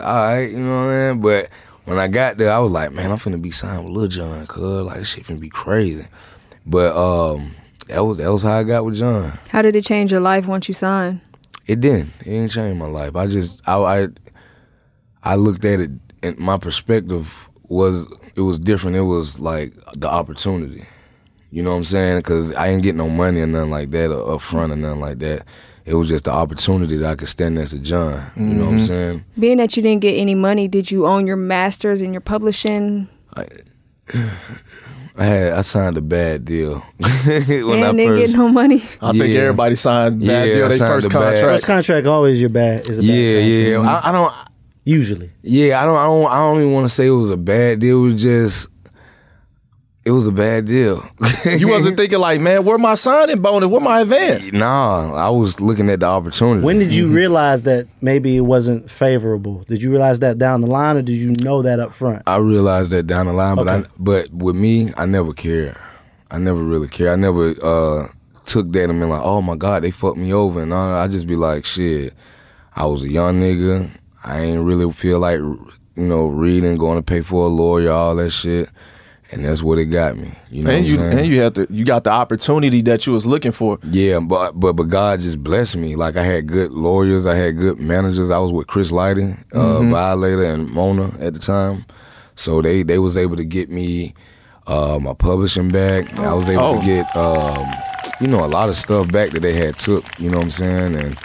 all 0.04 0.14
right, 0.36 0.50
you 0.50 0.58
know 0.58 0.86
what 0.86 0.92
I 0.92 1.12
mean? 1.12 1.20
But 1.20 1.48
when 1.88 1.98
I 1.98 2.06
got 2.06 2.36
there, 2.36 2.52
I 2.52 2.58
was 2.58 2.72
like, 2.72 2.92
man, 2.92 3.10
I'm 3.10 3.18
finna 3.18 3.40
be 3.40 3.50
signed 3.50 3.84
with 3.84 3.94
Lil 3.94 4.08
Jon, 4.08 4.46
cuz 4.46 4.62
like 4.86 4.98
this 4.98 5.08
shit 5.08 5.24
finna 5.24 5.40
be 5.40 5.48
crazy. 5.48 6.06
But 6.66 6.94
um, 6.96 7.52
that 7.86 8.04
was 8.04 8.18
that 8.18 8.30
was 8.30 8.42
how 8.42 8.58
I 8.58 8.62
got 8.62 8.84
with 8.84 8.96
Jon. 8.96 9.38
How 9.48 9.62
did 9.62 9.74
it 9.74 9.84
change 9.84 10.12
your 10.12 10.20
life 10.20 10.46
once 10.46 10.68
you 10.68 10.74
signed? 10.74 11.20
It 11.66 11.80
didn't. 11.80 12.10
It 12.20 12.24
didn't 12.30 12.50
change 12.50 12.76
my 12.76 12.86
life. 12.86 13.16
I 13.16 13.26
just 13.26 13.66
I 13.66 13.76
I, 13.76 14.08
I 15.22 15.34
looked 15.36 15.64
at 15.64 15.80
it 15.80 15.90
and 16.22 16.38
my 16.38 16.58
perspective 16.58 17.48
was 17.64 18.06
it 18.34 18.42
was 18.42 18.58
different. 18.58 18.96
It 18.96 19.02
was 19.02 19.38
like 19.38 19.72
the 19.94 20.08
opportunity. 20.08 20.86
You 21.50 21.62
know 21.62 21.70
what 21.70 21.76
I'm 21.78 21.84
saying? 21.84 22.18
Because 22.18 22.54
I 22.54 22.68
didn't 22.68 22.82
get 22.82 22.94
no 22.94 23.08
money 23.08 23.40
or 23.40 23.46
nothing 23.46 23.70
like 23.70 23.90
that 23.92 24.12
or 24.12 24.34
up 24.34 24.42
front 24.42 24.72
or 24.72 24.76
nothing 24.76 25.00
like 25.00 25.18
that. 25.20 25.44
It 25.88 25.94
was 25.94 26.10
just 26.10 26.24
the 26.24 26.32
opportunity 26.32 26.98
that 26.98 27.10
I 27.10 27.14
could 27.14 27.28
stand 27.28 27.54
next 27.54 27.70
to 27.70 27.78
Jon. 27.78 28.30
You 28.36 28.42
know 28.42 28.58
what 28.58 28.68
I'm 28.68 28.76
mm-hmm. 28.76 28.86
saying? 28.86 29.24
Being 29.38 29.56
that 29.56 29.74
you 29.74 29.82
didn't 29.82 30.02
get 30.02 30.12
any 30.12 30.34
money, 30.34 30.68
did 30.68 30.90
you 30.90 31.06
own 31.06 31.26
your 31.26 31.36
masters 31.36 32.02
and 32.02 32.12
your 32.12 32.20
publishing? 32.20 33.08
I 33.34 33.46
had 35.16 35.52
I 35.54 35.62
signed 35.62 35.96
a 35.96 36.02
bad 36.02 36.44
deal 36.44 36.80
when 36.98 37.08
I 37.08 37.88
and 37.88 37.96
didn't 37.96 38.16
first. 38.16 38.32
get 38.32 38.36
no 38.36 38.50
money. 38.50 38.82
I 39.00 39.12
think 39.12 39.34
everybody 39.34 39.76
signed 39.76 40.20
bad 40.20 40.48
Yeah, 40.48 40.54
deal 40.54 40.64
I 40.66 40.68
their 40.68 40.78
first 40.78 41.08
the 41.08 41.14
bad- 41.14 41.20
contract. 41.20 41.40
First 41.40 41.66
contract 41.66 42.06
always 42.06 42.38
your 42.38 42.50
bad 42.50 42.86
is 42.86 42.98
a 42.98 43.02
bad 43.02 43.08
yeah, 43.08 43.72
contract. 43.72 43.84
yeah. 43.84 44.00
I, 44.04 44.08
I 44.08 44.12
don't. 44.12 44.34
Usually. 44.84 45.30
Yeah, 45.42 45.82
I 45.82 45.86
don't. 45.86 45.96
I 45.96 46.04
don't. 46.04 46.30
I 46.30 46.36
don't 46.36 46.56
even 46.58 46.72
want 46.74 46.84
to 46.84 46.90
say 46.90 47.06
it 47.06 47.10
was 47.10 47.30
a 47.30 47.36
bad 47.38 47.78
deal. 47.78 48.04
It 48.04 48.12
was 48.12 48.22
just. 48.22 48.68
It 50.08 50.12
was 50.12 50.26
a 50.26 50.32
bad 50.32 50.64
deal. 50.64 51.06
You 51.44 51.68
wasn't 51.68 51.96
thinking 51.98 52.18
like, 52.18 52.40
man, 52.40 52.64
where 52.64 52.78
my 52.78 52.94
signing 52.94 53.42
bonus? 53.42 53.68
Where 53.68 53.78
my 53.82 54.00
advance? 54.00 54.50
Nah, 54.50 55.12
I 55.12 55.28
was 55.28 55.60
looking 55.60 55.90
at 55.90 56.00
the 56.00 56.06
opportunity. 56.06 56.64
When 56.64 56.78
did 56.78 56.94
you 56.94 57.08
realize 57.12 57.64
that 57.64 57.88
maybe 58.00 58.34
it 58.34 58.40
wasn't 58.40 58.90
favorable? 58.90 59.64
Did 59.68 59.82
you 59.82 59.90
realize 59.90 60.20
that 60.20 60.38
down 60.38 60.62
the 60.62 60.66
line, 60.66 60.96
or 60.96 61.02
did 61.02 61.12
you 61.12 61.32
know 61.44 61.60
that 61.60 61.78
up 61.78 61.92
front? 61.92 62.22
I 62.26 62.36
realized 62.38 62.90
that 62.92 63.02
down 63.06 63.26
the 63.26 63.34
line, 63.34 63.56
but 63.56 63.68
I, 63.68 63.84
but 63.98 64.32
with 64.32 64.56
me, 64.56 64.94
I 64.96 65.04
never 65.04 65.34
cared. 65.34 65.76
I 66.30 66.38
never 66.38 66.62
really 66.62 66.88
cared. 66.88 67.10
I 67.10 67.16
never 67.16 67.54
uh, 67.62 68.08
took 68.46 68.72
that 68.72 68.88
and 68.88 68.98
been 68.98 69.10
like, 69.10 69.20
oh 69.22 69.42
my 69.42 69.56
god, 69.56 69.82
they 69.82 69.90
fucked 69.90 70.16
me 70.16 70.32
over, 70.32 70.62
and 70.62 70.72
all. 70.72 70.94
I 70.94 71.06
just 71.08 71.26
be 71.26 71.36
like, 71.36 71.66
shit. 71.66 72.14
I 72.74 72.86
was 72.86 73.02
a 73.02 73.10
young 73.10 73.42
nigga. 73.42 73.90
I 74.24 74.40
ain't 74.40 74.62
really 74.62 74.90
feel 74.90 75.18
like 75.18 75.40
you 75.40 75.62
know 75.96 76.28
reading, 76.28 76.78
going 76.78 76.96
to 76.96 77.02
pay 77.02 77.20
for 77.20 77.44
a 77.44 77.48
lawyer, 77.48 77.90
all 77.90 78.16
that 78.16 78.30
shit, 78.30 78.70
and 79.30 79.44
that's 79.44 79.62
what 79.62 79.78
it 79.78 79.86
got 79.86 80.16
me. 80.16 80.32
You 80.50 80.62
know 80.64 80.70
and 80.70 80.84
what 80.84 80.88
you 80.90 80.98
I'm 80.98 81.04
saying? 81.12 81.18
and 81.18 81.26
you 81.28 81.40
had 81.40 81.54
to 81.56 81.66
you 81.70 81.84
got 81.84 82.04
the 82.04 82.10
opportunity 82.10 82.80
that 82.82 83.06
you 83.06 83.12
was 83.12 83.26
looking 83.26 83.52
for. 83.52 83.78
Yeah, 83.90 84.20
but 84.20 84.52
but 84.58 84.74
but 84.74 84.84
God 84.88 85.20
just 85.20 85.42
blessed 85.42 85.76
me. 85.76 85.96
Like 85.96 86.16
I 86.16 86.22
had 86.22 86.46
good 86.46 86.72
lawyers, 86.72 87.26
I 87.26 87.34
had 87.34 87.56
good 87.58 87.78
managers. 87.78 88.30
I 88.30 88.38
was 88.38 88.52
with 88.52 88.66
Chris 88.66 88.90
Lighty, 88.90 89.38
uh, 89.52 89.58
Mm-hmm. 89.58 89.90
Violator, 89.90 90.44
and 90.44 90.68
Mona 90.70 91.12
at 91.20 91.34
the 91.34 91.40
time, 91.40 91.84
so 92.36 92.62
they 92.62 92.82
they 92.82 92.98
was 92.98 93.16
able 93.16 93.36
to 93.36 93.44
get 93.44 93.68
me 93.70 94.14
uh, 94.66 94.98
my 95.00 95.14
publishing 95.14 95.68
back. 95.70 96.12
I 96.18 96.32
was 96.34 96.48
able 96.48 96.62
Oh. 96.64 96.80
to 96.80 96.84
get 96.86 97.16
um, 97.16 97.66
you 98.20 98.26
know 98.28 98.44
a 98.44 98.48
lot 98.48 98.68
of 98.68 98.76
stuff 98.76 99.10
back 99.12 99.30
that 99.30 99.40
they 99.40 99.54
had 99.54 99.76
took. 99.76 100.04
You 100.18 100.30
know 100.30 100.38
what 100.38 100.44
I'm 100.44 100.50
saying? 100.50 100.96
And 100.96 101.18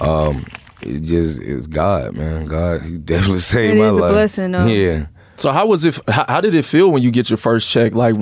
um, 0.00 0.46
it 0.82 1.00
just 1.00 1.40
is 1.42 1.66
God, 1.66 2.14
man. 2.14 2.46
God, 2.46 2.82
He 2.82 2.98
definitely 2.98 3.38
saved 3.40 3.76
It 3.76 3.78
my 3.78 3.86
is 3.88 3.98
a 3.98 4.00
life. 4.00 4.12
blessing, 4.12 4.52
though. 4.52 4.66
Yeah. 4.66 5.06
So 5.36 5.50
how 5.50 5.66
was 5.66 5.84
it? 5.84 5.98
How, 6.08 6.24
how 6.28 6.40
did 6.40 6.54
it 6.54 6.64
feel 6.64 6.90
when 6.90 7.02
you 7.02 7.10
get 7.10 7.30
your 7.30 7.36
first 7.36 7.68
check? 7.68 7.94
Like, 7.94 8.16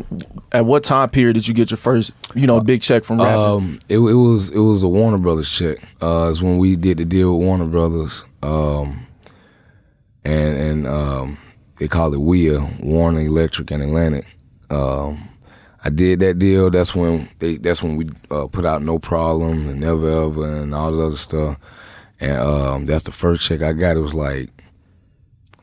at 0.52 0.64
what 0.64 0.82
time 0.82 1.10
period 1.10 1.34
did 1.34 1.46
you 1.46 1.54
get 1.54 1.70
your 1.70 1.78
first, 1.78 2.12
you 2.34 2.46
know, 2.46 2.60
big 2.60 2.82
check 2.82 3.04
from 3.04 3.20
rapping? 3.20 3.40
Um, 3.40 3.80
it, 3.88 3.98
it 3.98 4.14
was 4.14 4.48
it 4.50 4.58
was 4.58 4.82
a 4.82 4.88
Warner 4.88 5.18
Brothers 5.18 5.50
check. 5.50 5.78
Uh, 6.00 6.28
it's 6.30 6.40
when 6.40 6.58
we 6.58 6.76
did 6.76 6.98
the 6.98 7.04
deal 7.04 7.36
with 7.36 7.46
Warner 7.46 7.66
Brothers. 7.66 8.24
Um, 8.42 9.04
and 10.24 10.56
and 10.56 10.86
um, 10.86 11.38
they 11.78 11.88
called 11.88 12.14
it 12.14 12.18
WEA, 12.18 12.58
Warner 12.80 13.20
Elektra 13.20 13.64
and 13.70 13.82
Atlantic. 13.82 14.26
Um, 14.70 15.28
I 15.84 15.90
did 15.90 16.20
that 16.20 16.38
deal. 16.38 16.70
That's 16.70 16.94
when 16.94 17.28
they. 17.40 17.56
That's 17.56 17.82
when 17.82 17.96
we 17.96 18.08
uh, 18.30 18.46
put 18.46 18.64
out 18.64 18.82
No 18.82 18.98
Problem 18.98 19.68
and 19.68 19.80
Never 19.80 20.08
Ever 20.08 20.62
and 20.62 20.74
all 20.74 20.92
the 20.92 21.06
other 21.06 21.16
stuff. 21.16 21.58
And 22.20 22.38
um, 22.38 22.86
that's 22.86 23.02
the 23.02 23.12
first 23.12 23.42
check 23.42 23.62
I 23.62 23.72
got. 23.72 23.96
It 23.96 24.00
was 24.00 24.14
like 24.14 24.50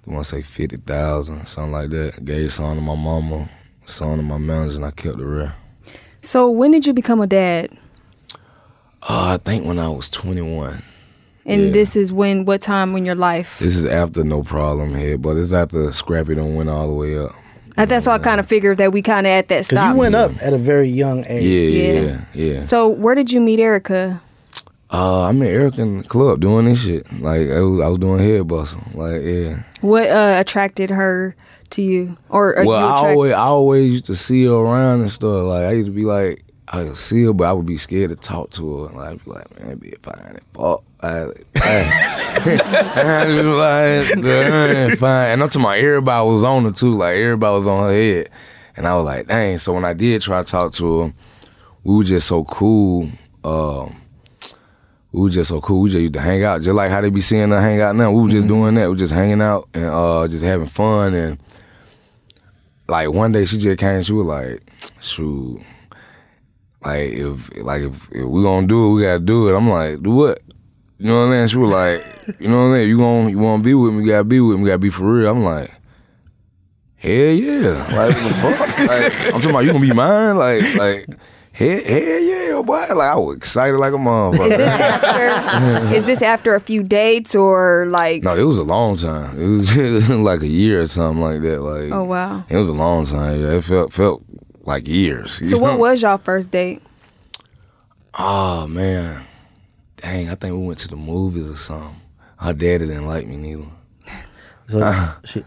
I 0.10 0.14
want 0.14 0.26
to 0.26 0.30
say 0.30 0.42
fifty 0.42 0.78
thousand, 0.78 1.46
something 1.48 1.72
like 1.72 1.90
that. 1.92 2.26
Gave 2.26 2.52
some 2.52 2.76
to 2.76 2.82
my 2.82 2.96
mama, 2.96 3.48
some 3.86 4.18
to 4.18 4.24
my 4.24 4.38
manager, 4.40 4.78
and 4.78 4.86
I 4.86 4.92
kept 4.92 5.18
the 5.20 5.26
rest. 5.26 5.54
So 6.22 6.50
when 6.50 6.72
did 6.72 6.88
you 6.88 6.94
become 6.94 7.22
a 7.22 7.28
dad? 7.28 7.70
Uh, 9.02 9.38
I 9.38 9.38
think 9.38 9.66
when 9.66 9.80
I 9.80 9.88
was 9.90 10.10
21. 10.10 10.84
And 11.46 11.68
Yeah. 11.68 11.72
this 11.72 11.96
is 11.96 12.12
when 12.12 12.44
what 12.44 12.62
time 12.62 12.96
in 12.98 13.06
your 13.06 13.16
life? 13.16 13.58
This 13.60 13.78
is 13.78 13.86
after 13.86 14.24
no 14.26 14.44
problem 14.44 14.94
here, 14.96 15.18
but 15.18 15.38
it's 15.38 15.54
after 15.54 15.92
Scrappy 15.94 16.36
don't 16.36 16.56
went 16.56 16.70
all 16.70 16.88
the 16.90 16.94
way 16.94 17.18
up. 17.18 17.34
Uh, 17.78 17.86
That's 17.86 18.06
why 18.08 18.16
I 18.16 18.20
kind 18.20 18.42
of 18.42 18.46
figured 18.48 18.78
that 18.80 18.92
we 18.92 19.02
kind 19.02 19.26
of 19.26 19.32
at 19.32 19.48
that 19.48 19.68
Because 19.68 19.80
stop. 19.80 19.94
you 19.94 20.00
went 20.00 20.16
up 20.16 20.32
at 20.42 20.52
a 20.52 20.58
very 20.58 20.90
young 20.90 21.24
age. 21.30 21.44
Yeah, 21.72 21.84
Yeah. 22.02 22.02
yeah, 22.34 22.54
yeah. 22.56 22.62
So 22.66 22.90
where 22.90 23.16
did 23.16 23.32
you 23.32 23.40
meet 23.40 23.60
Erica? 23.60 24.22
Uh, 24.92 25.26
I 25.26 25.32
met 25.34 25.50
Eric 25.50 25.78
in 25.78 26.00
the 26.00 26.04
club 26.04 26.40
doing 26.40 26.66
this 26.66 26.84
shit. 26.84 27.12
Like 27.22 27.50
I 27.50 27.60
was, 27.62 27.82
I 27.82 27.88
was 27.88 28.00
doing 28.00 28.20
head 28.20 28.48
bustle. 28.48 28.82
Like 28.94 29.22
yeah. 29.22 29.64
What 29.82 30.10
uh, 30.10 30.38
attracted 30.40 30.90
her 30.90 31.36
to 31.72 31.82
you, 31.82 32.18
or 32.30 32.58
are 32.58 32.66
well, 32.66 32.80
you 32.82 32.88
I 32.88 33.10
always, 33.12 33.34
I 33.34 33.42
always 33.44 33.92
used 33.92 34.06
to 34.06 34.16
see 34.16 34.46
her 34.46 34.54
around 34.54 35.02
and 35.02 35.12
stuff. 35.12 35.44
Like 35.44 35.66
I 35.66 35.72
used 35.74 35.88
to 35.88 35.94
be 35.94 36.06
like, 36.06 36.44
I 36.68 36.84
could 36.84 36.98
see 36.98 37.24
her, 37.26 37.34
but 37.34 37.46
I 37.46 37.54
would 37.54 37.68
be 37.68 37.78
scared 37.78 38.10
to 38.10 38.16
talk 38.16 38.50
to 38.52 38.84
her. 38.84 38.90
And 38.90 38.98
Like 38.98 39.10
I'd 39.12 39.24
be 39.26 39.32
like, 39.32 39.60
man, 39.64 39.78
be 39.78 39.96
fine 40.02 40.16
and 40.26 40.42
fuck. 40.54 40.84
I, 41.02 41.28
I, 41.56 42.30
I'd 42.96 43.28
be 43.28 43.44
like, 43.44 44.22
"Girl, 44.22 44.96
fine. 44.98 45.32
And 45.32 45.44
I'm 45.44 45.50
talking 45.50 45.84
everybody 45.84 46.30
was 46.30 46.44
on 46.44 46.66
her 46.66 46.72
too. 46.72 46.92
Like 46.92 47.16
everybody 47.16 47.58
was 47.60 47.68
on 47.68 47.84
her 47.90 47.94
head, 47.94 48.30
and 48.76 48.88
I 48.88 48.96
was 48.96 49.06
like, 49.06 49.28
dang. 49.28 49.60
So 49.60 49.74
when 49.74 49.86
I 49.86 49.94
did 49.94 50.22
try 50.22 50.44
to 50.44 50.52
talk 50.52 50.74
to 50.74 51.00
her, 51.00 51.14
we 51.84 51.96
were 51.96 52.04
just 52.04 52.28
so 52.28 52.44
cool. 52.44 53.10
Um, 53.44 53.99
we 55.12 55.22
were 55.22 55.30
just 55.30 55.50
so 55.50 55.60
cool. 55.60 55.82
We 55.82 55.90
just 55.90 56.02
used 56.02 56.14
to 56.14 56.22
hang 56.22 56.44
out, 56.44 56.62
just 56.62 56.76
like 56.76 56.92
how 56.92 57.02
they 57.02 57.10
be 57.10 57.22
seeing 57.22 57.50
her 57.50 57.62
hang 57.62 57.82
out 57.82 57.96
now. 57.96 58.12
We 58.12 58.22
were 58.22 58.30
just 58.30 58.48
doing 58.48 58.76
that. 58.76 58.84
We 58.84 58.90
were 58.90 58.96
just 58.96 59.14
hanging 59.14 59.42
out 59.42 59.68
and 59.74 59.86
uh, 59.86 60.28
just 60.28 60.44
having 60.44 60.68
fun. 60.68 61.14
And 61.16 61.40
like 62.88 63.10
one 63.12 63.32
day, 63.32 63.46
she 63.46 63.58
just 63.58 63.80
came. 63.80 64.04
She 64.04 64.14
was 64.14 64.28
like, 64.28 64.62
"Shoot, 65.02 65.62
like 66.84 67.12
if 67.12 67.58
like 67.64 67.82
if, 67.82 68.12
if 68.12 68.26
we 68.26 68.44
gonna 68.44 68.68
do 68.68 68.92
it, 68.92 68.94
we 68.96 69.02
gotta 69.02 69.20
do 69.20 69.50
it." 69.50 69.58
I'm 69.58 69.70
like, 69.70 70.04
"Do 70.04 70.12
what?" 70.12 70.42
You 71.00 71.08
know 71.08 71.26
what 71.26 71.34
I 71.34 71.40
mean? 71.40 71.40
Saying? 71.40 71.48
She 71.48 71.58
was 71.58 71.72
like, 71.72 72.40
"You 72.40 72.48
know 72.48 72.58
what 72.58 72.64
I 72.64 72.68
mean? 72.68 72.76
Saying? 72.78 72.90
You 72.90 72.98
gonna 73.00 73.30
you 73.32 73.40
wanna 73.40 73.64
be 73.64 73.74
with 73.74 73.94
me? 73.94 74.04
You 74.04 74.10
gotta 74.12 74.24
be 74.26 74.40
with 74.42 74.58
me. 74.58 74.64
You 74.64 74.68
gotta 74.68 74.80
be 74.80 74.90
for 74.90 75.12
real." 75.12 75.32
I'm 75.32 75.44
like. 75.44 75.72
Hell 77.02 77.12
yeah! 77.12 77.88
Like 77.96 78.14
what 78.14 78.24
the 78.28 78.58
fuck? 78.58 78.80
Like, 78.80 79.34
I'm 79.34 79.40
talking 79.40 79.50
about 79.52 79.60
you 79.60 79.72
gonna 79.72 79.80
be 79.80 79.94
mine? 79.94 80.38
Like 80.38 80.76
like 80.76 81.08
Hell, 81.60 81.82
hell 81.86 82.20
yeah, 82.22 82.62
boy! 82.62 82.86
Like 82.96 83.10
I 83.12 83.16
was 83.18 83.36
excited 83.36 83.78
like 83.78 83.92
a 83.92 83.98
Is 83.98 84.02
motherfucker. 84.02 84.50
this 84.50 84.70
after? 84.70 85.96
is 85.96 86.06
this 86.06 86.22
after 86.22 86.56
a 86.56 86.62
few 86.62 86.84
dates 86.84 87.36
or 87.36 87.86
like? 87.90 88.24
no, 88.24 88.34
it 88.36 88.44
was 88.44 88.58
a 88.58 88.64
long 88.64 88.96
time. 88.96 89.38
It 89.42 89.46
was, 89.48 89.76
it 89.78 89.92
was 89.92 90.10
like 90.32 90.42
a 90.42 90.48
year 90.48 90.82
or 90.82 90.88
something 90.88 91.22
like 91.22 91.42
that. 91.42 91.60
Like 91.62 91.92
Oh 91.92 92.04
wow. 92.06 92.44
it 92.48 92.56
was 92.56 92.70
a 92.70 92.74
long 92.74 93.06
time. 93.06 93.42
Yeah, 93.42 93.54
it 93.58 93.66
felt 93.66 93.92
felt 93.92 94.24
like 94.62 94.88
years. 94.88 95.50
So 95.50 95.58
what 95.58 95.74
know? 95.74 95.78
was 95.80 96.02
y'all 96.02 96.18
first 96.18 96.52
date? 96.52 96.82
Oh 98.18 98.66
man, 98.68 99.26
dang! 99.98 100.30
I 100.30 100.36
think 100.36 100.54
we 100.56 100.66
went 100.66 100.80
to 100.80 100.88
the 100.88 100.96
movies 100.96 101.52
or 101.52 101.56
something. 101.58 101.96
Her 102.38 102.54
daddy 102.54 102.88
didn't 102.88 103.06
like 103.08 103.28
me 103.28 103.36
neither. 103.36 103.66
So, 104.70 104.80
Uh-huh. 104.82 105.16
she, 105.26 105.44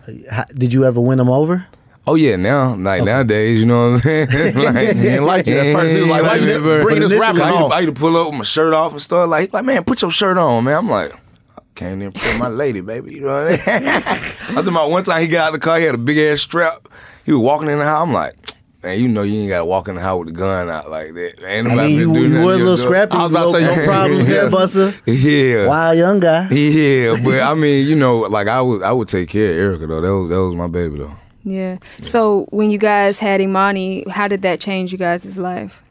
did 0.55 0.72
you 0.75 0.85
ever 0.85 1.01
win 1.01 1.18
him 1.20 1.31
over? 1.31 1.66
Oh 2.04 2.16
yeah, 2.16 2.34
now 2.36 2.74
like 2.74 3.04
nowadays, 3.04 3.60
you 3.60 3.66
know 3.66 3.92
what 3.92 4.04
I'm 4.06 4.28
saying? 4.28 4.54
like, 4.74 4.86
He 4.88 4.92
didn't 5.02 5.24
like 5.24 5.46
you 5.46 5.54
at 5.58 5.72
first. 5.76 5.94
He 5.94 6.00
was 6.00 6.10
like, 6.10 6.22
"Why 6.24 6.34
you 6.34 6.52
t- 6.52 6.58
bringing 6.58 7.02
this 7.02 7.12
rapper 7.14 7.42
I 7.42 7.48
used, 7.50 7.58
home?" 7.58 7.72
I 7.72 7.80
used 7.80 7.94
to 7.94 8.00
pull 8.00 8.16
up 8.16 8.26
with 8.28 8.38
my 8.38 8.44
shirt 8.44 8.74
off 8.74 8.92
and 8.92 9.00
stuff. 9.00 9.28
Like, 9.28 9.52
like 9.52 9.64
man, 9.64 9.84
put 9.84 10.02
your 10.02 10.10
shirt 10.10 10.36
on, 10.36 10.64
man. 10.64 10.78
I'm 10.78 10.88
like, 10.90 11.14
I 11.56 11.62
came 11.76 12.02
in 12.02 12.10
for 12.10 12.38
my 12.38 12.48
lady, 12.48 12.80
baby. 12.80 13.14
You 13.14 13.20
know 13.20 13.44
what 13.44 13.68
I 13.68 13.78
mean? 13.78 13.88
I 13.88 14.54
was 14.56 14.66
about 14.66 14.90
one 14.90 15.04
time 15.04 15.22
he 15.22 15.28
got 15.28 15.42
out 15.48 15.54
of 15.54 15.60
the 15.60 15.64
car, 15.64 15.78
he 15.78 15.84
had 15.84 15.94
a 15.94 15.98
big 15.98 16.18
ass 16.18 16.40
strap. 16.40 16.88
He 17.24 17.32
was 17.32 17.40
walking 17.40 17.68
in 17.68 17.78
the 17.78 17.84
house. 17.84 18.02
I'm 18.02 18.12
like, 18.12 18.34
man, 18.82 18.98
you 18.98 19.06
know 19.06 19.22
you 19.22 19.42
ain't 19.42 19.50
gotta 19.50 19.64
walk 19.64 19.86
in 19.86 19.94
the 19.94 20.00
house 20.00 20.18
with 20.18 20.26
the 20.26 20.34
gun 20.34 20.68
out 20.68 20.90
like 20.90 21.14
that. 21.14 21.34
Ain't 21.46 21.68
I 21.68 21.86
mean, 21.86 21.98
you, 22.00 22.16
you 22.16 22.44
were 22.44 22.54
a 22.54 22.56
little 22.56 22.76
scrappy. 22.76 23.12
I 23.12 23.22
was 23.26 23.30
about 23.30 23.44
to 23.44 23.50
say, 23.52 23.60
no 23.76 23.84
problems, 23.84 24.28
Yeah. 24.28 24.34
hair 24.34 24.50
buster. 24.50 24.94
Yeah. 25.06 25.68
Wild 25.68 25.96
young 25.98 26.18
guy. 26.18 26.48
Yeah, 26.50 27.16
but 27.22 27.40
I 27.40 27.54
mean, 27.54 27.86
you 27.86 27.94
know, 27.94 28.18
like 28.22 28.48
I 28.48 28.60
would, 28.60 28.82
I 28.82 28.90
would 28.90 29.06
take 29.06 29.28
care 29.28 29.52
of 29.52 29.56
Erica 29.56 29.86
though. 29.86 30.00
That 30.00 30.12
was, 30.12 30.28
that 30.30 30.36
was 30.40 30.54
my 30.56 30.66
baby 30.66 30.98
though. 30.98 31.16
Yeah. 31.44 31.78
So 32.00 32.46
when 32.50 32.70
you 32.70 32.78
guys 32.78 33.18
had 33.18 33.40
Imani, 33.40 34.09
how 34.09 34.28
did 34.28 34.42
that 34.42 34.61
change 34.61 34.92
you 34.92 34.98
guys' 34.98 35.38
life? 35.38 35.83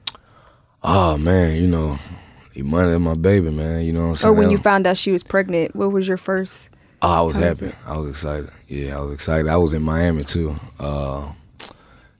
Oh 0.84 1.18
man, 1.18 1.58
you 1.58 1.68
know, 1.68 2.00
Imani 2.56 2.94
is 2.94 3.00
my 3.00 3.14
baby, 3.14 3.52
man. 3.52 3.84
You 3.84 3.94
know 3.94 4.02
what 4.02 4.08
I'm 4.08 4.16
saying? 4.16 4.34
Or 4.34 4.38
when 4.38 4.50
you 4.50 4.58
found 4.58 4.88
out 4.88 4.98
she 4.98 5.12
was 5.12 5.24
pregnant, 5.24 5.76
what 5.76 5.92
was 5.92 6.08
your 6.08 6.18
first? 6.18 6.70
Oh, 7.02 7.10
I 7.10 7.22
was 7.22 7.36
How 7.36 7.50
was 7.50 7.60
happy. 7.60 7.76
I 7.86 7.98
was 7.98 8.10
excited. 8.10 8.52
Yeah, 8.68 8.98
I 8.98 9.02
was 9.02 9.14
excited. 9.14 9.48
I 9.48 9.58
was 9.58 9.74
in 9.74 9.82
Miami 9.82 10.24
too. 10.24 10.56
Uh, 10.80 11.32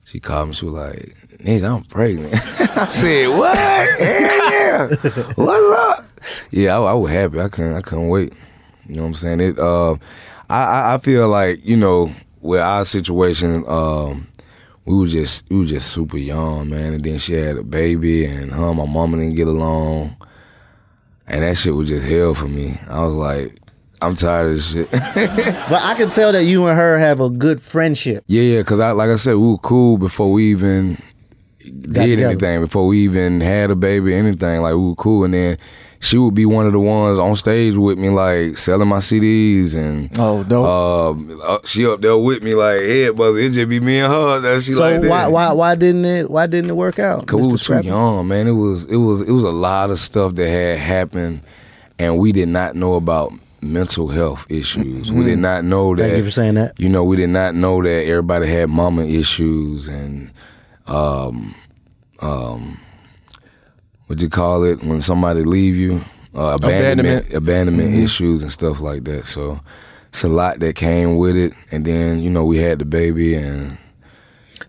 she 0.04 0.20
called 0.20 0.48
me. 0.48 0.54
She 0.54 0.64
was 0.64 0.74
like, 0.74 1.16
"Nigga, 1.38 1.76
I'm 1.76 1.84
pregnant." 1.84 2.34
I 2.76 2.90
said, 2.90 3.28
"What? 3.28 3.56
Hell 3.56 4.52
yeah! 4.52 4.88
What's 5.36 5.80
up?" 5.80 6.06
Yeah, 6.50 6.78
I, 6.78 6.90
I 6.90 6.94
was 6.94 7.10
happy. 7.10 7.40
I 7.40 7.48
couldn't. 7.48 7.74
I 7.74 7.80
couldn't 7.80 8.08
wait. 8.08 8.32
You 8.88 8.96
know 8.96 9.02
what 9.02 9.08
I'm 9.08 9.14
saying? 9.14 9.40
It. 9.40 9.58
Uh, 9.58 9.96
I 10.50 10.94
I 10.94 10.98
feel 10.98 11.28
like 11.28 11.64
you 11.64 11.76
know 11.76 12.12
with 12.42 12.60
our 12.60 12.84
situation, 12.84 13.64
um, 13.66 14.28
we 14.84 14.96
were 14.96 15.06
just 15.06 15.48
we 15.48 15.58
were 15.60 15.64
just 15.64 15.92
super 15.92 16.18
young, 16.18 16.68
man. 16.68 16.92
And 16.92 17.04
then 17.04 17.18
she 17.18 17.34
had 17.34 17.56
a 17.56 17.62
baby, 17.62 18.26
and 18.26 18.50
her 18.52 18.68
and 18.68 18.76
my 18.76 18.86
mama 18.86 19.16
didn't 19.16 19.36
get 19.36 19.46
along, 19.46 20.16
and 21.26 21.42
that 21.42 21.56
shit 21.56 21.74
was 21.74 21.88
just 21.88 22.04
hell 22.04 22.34
for 22.34 22.48
me. 22.48 22.78
I 22.88 23.00
was 23.00 23.14
like, 23.14 23.58
I'm 24.02 24.16
tired 24.16 24.50
of 24.50 24.56
this 24.56 24.72
shit. 24.72 24.90
But 25.70 25.82
I 25.82 25.94
can 25.96 26.10
tell 26.10 26.32
that 26.32 26.44
you 26.44 26.66
and 26.66 26.76
her 26.76 26.98
have 26.98 27.20
a 27.20 27.30
good 27.30 27.60
friendship. 27.62 28.24
Yeah, 28.26 28.42
yeah, 28.42 28.58
because 28.58 28.80
I 28.80 28.90
like 28.90 29.10
I 29.10 29.16
said, 29.16 29.36
we 29.36 29.46
were 29.48 29.58
cool 29.58 29.96
before 29.96 30.32
we 30.32 30.50
even 30.50 31.00
did 31.60 31.94
together. 31.94 32.30
anything, 32.30 32.60
before 32.60 32.86
we 32.88 33.04
even 33.04 33.40
had 33.40 33.70
a 33.70 33.76
baby, 33.76 34.14
anything. 34.14 34.60
Like 34.62 34.74
we 34.74 34.88
were 34.88 34.94
cool, 34.96 35.24
and 35.24 35.32
then 35.32 35.58
she 36.02 36.18
would 36.18 36.34
be 36.34 36.44
one 36.44 36.66
of 36.66 36.72
the 36.72 36.80
ones 36.80 37.16
on 37.20 37.36
stage 37.36 37.76
with 37.76 37.96
me, 37.96 38.10
like 38.10 38.58
selling 38.58 38.88
my 38.88 38.98
CDs, 38.98 39.76
and 39.76 40.10
Oh, 40.18 40.42
dope. 40.42 40.66
um, 40.66 41.40
uh, 41.42 41.58
she 41.64 41.86
up 41.86 42.00
there 42.00 42.16
with 42.18 42.42
me, 42.42 42.54
like 42.54 42.80
Head 42.80 43.12
Bussa. 43.12 43.40
It 43.40 43.50
just 43.50 43.68
be 43.68 43.78
me 43.78 44.00
and 44.00 44.12
her. 44.12 44.40
That 44.40 44.62
she 44.62 44.72
So 44.72 44.80
like 44.80 45.08
why 45.08 45.28
why 45.28 45.52
why 45.52 45.74
didn't 45.76 46.04
it 46.04 46.28
why 46.28 46.46
didn't 46.48 46.70
it 46.70 46.76
work 46.76 46.98
out? 46.98 47.26
Cause 47.28 47.40
we 47.40 47.46
Mr. 47.46 47.52
was 47.52 47.64
too 47.66 47.80
young, 47.82 48.26
man. 48.26 48.48
It 48.48 48.52
was 48.52 48.84
it 48.86 48.96
was 48.96 49.20
it 49.22 49.30
was 49.30 49.44
a 49.44 49.50
lot 49.52 49.90
of 49.90 50.00
stuff 50.00 50.34
that 50.34 50.48
had 50.48 50.78
happened, 50.78 51.40
and 52.00 52.18
we 52.18 52.32
did 52.32 52.48
not 52.48 52.74
know 52.74 52.94
about 52.94 53.32
mental 53.60 54.08
health 54.08 54.44
issues. 54.50 55.12
We 55.12 55.22
did 55.22 55.38
not 55.38 55.64
know 55.64 55.94
that. 55.94 56.02
Thank 56.02 56.16
you 56.16 56.24
for 56.24 56.30
saying 56.32 56.54
that. 56.54 56.78
You 56.80 56.88
know, 56.88 57.04
we 57.04 57.16
did 57.16 57.30
not 57.30 57.54
know 57.54 57.80
that 57.80 58.06
everybody 58.06 58.48
had 58.48 58.68
mama 58.70 59.04
issues 59.04 59.86
and 59.86 60.32
um 60.88 61.54
um 62.18 62.80
what 64.12 64.20
you 64.20 64.28
call 64.28 64.62
it 64.64 64.82
when 64.84 65.00
somebody 65.00 65.42
leave 65.42 65.74
you 65.74 66.04
uh, 66.34 66.56
abandonment 66.60 67.26
Abandonment. 67.28 67.34
abandonment, 67.34 67.94
issues 67.94 68.42
and 68.42 68.52
stuff 68.52 68.78
like 68.80 69.04
that. 69.04 69.24
So 69.26 69.58
it's 70.10 70.22
a 70.22 70.28
lot 70.28 70.60
that 70.60 70.76
came 70.76 71.16
with 71.16 71.34
it, 71.34 71.54
and 71.70 71.84
then 71.86 72.20
you 72.20 72.28
know 72.28 72.44
we 72.44 72.58
had 72.58 72.78
the 72.78 72.84
baby, 72.84 73.34
and 73.34 73.78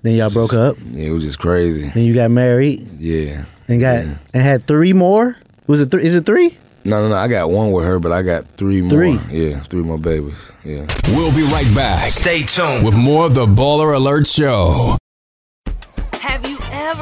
Then 0.01 0.15
y'all 0.15 0.29
broke 0.29 0.53
up. 0.53 0.77
Yeah, 0.91 1.07
it 1.07 1.11
was 1.11 1.23
just 1.23 1.39
crazy. 1.39 1.89
Then 1.93 2.03
you 2.05 2.13
got 2.15 2.31
married 2.31 2.87
Yeah. 2.99 3.43
and 3.67 3.81
got 3.81 4.05
Yeah. 4.05 4.15
and 4.33 4.43
had 4.43 4.65
three 4.65 4.93
more. 4.93 5.35
Was 5.67 5.81
it 5.81 5.91
three? 5.91 6.03
Is 6.05 6.15
it 6.15 6.25
three? 6.25 6.57
No, 6.85 7.01
no, 7.01 7.09
no. 7.09 7.15
I 7.17 7.27
got 7.27 7.49
one 7.49 7.71
with 7.73 7.83
her, 7.85 7.99
but 7.99 8.11
I 8.13 8.21
got 8.21 8.45
three 8.57 8.81
more. 8.81 8.89
Three? 8.91 9.19
Yeah, 9.29 9.59
three 9.63 9.83
more 9.83 9.97
babies. 9.97 10.35
Yeah. 10.63 10.85
We'll 11.09 11.35
be 11.35 11.43
right 11.43 11.69
back 11.75 12.11
Stay 12.11 12.43
tuned. 12.43 12.85
with 12.85 12.95
more 12.95 13.25
of 13.25 13.33
the 13.35 13.45
Baller 13.45 13.93
Alert 13.95 14.25
Show. 14.27 14.97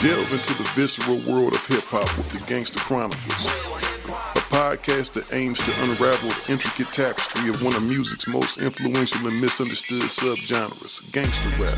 Delve 0.00 0.32
into 0.32 0.54
the 0.54 0.66
visceral 0.74 1.18
world 1.30 1.52
of 1.52 1.66
hip 1.66 1.84
hop 1.84 2.08
with 2.16 2.30
the 2.30 2.38
Gangster 2.46 2.78
Chronicles, 2.78 3.44
a 3.44 4.40
podcast 4.48 5.12
that 5.12 5.30
aims 5.34 5.60
to 5.60 5.70
unravel 5.82 6.30
the 6.30 6.52
intricate 6.52 6.90
tapestry 6.90 7.50
of 7.50 7.62
one 7.62 7.74
of 7.76 7.82
music's 7.82 8.26
most 8.26 8.62
influential 8.62 9.28
and 9.28 9.38
misunderstood 9.38 10.00
subgenres, 10.04 11.12
gangster 11.12 11.50
rap. 11.62 11.76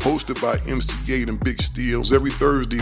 Hosted 0.00 0.40
by 0.40 0.54
MC 0.66 0.96
Eiht 1.12 1.28
and 1.28 1.38
Big 1.44 1.60
Steels 1.60 2.14
every 2.14 2.30
Thursday. 2.30 2.80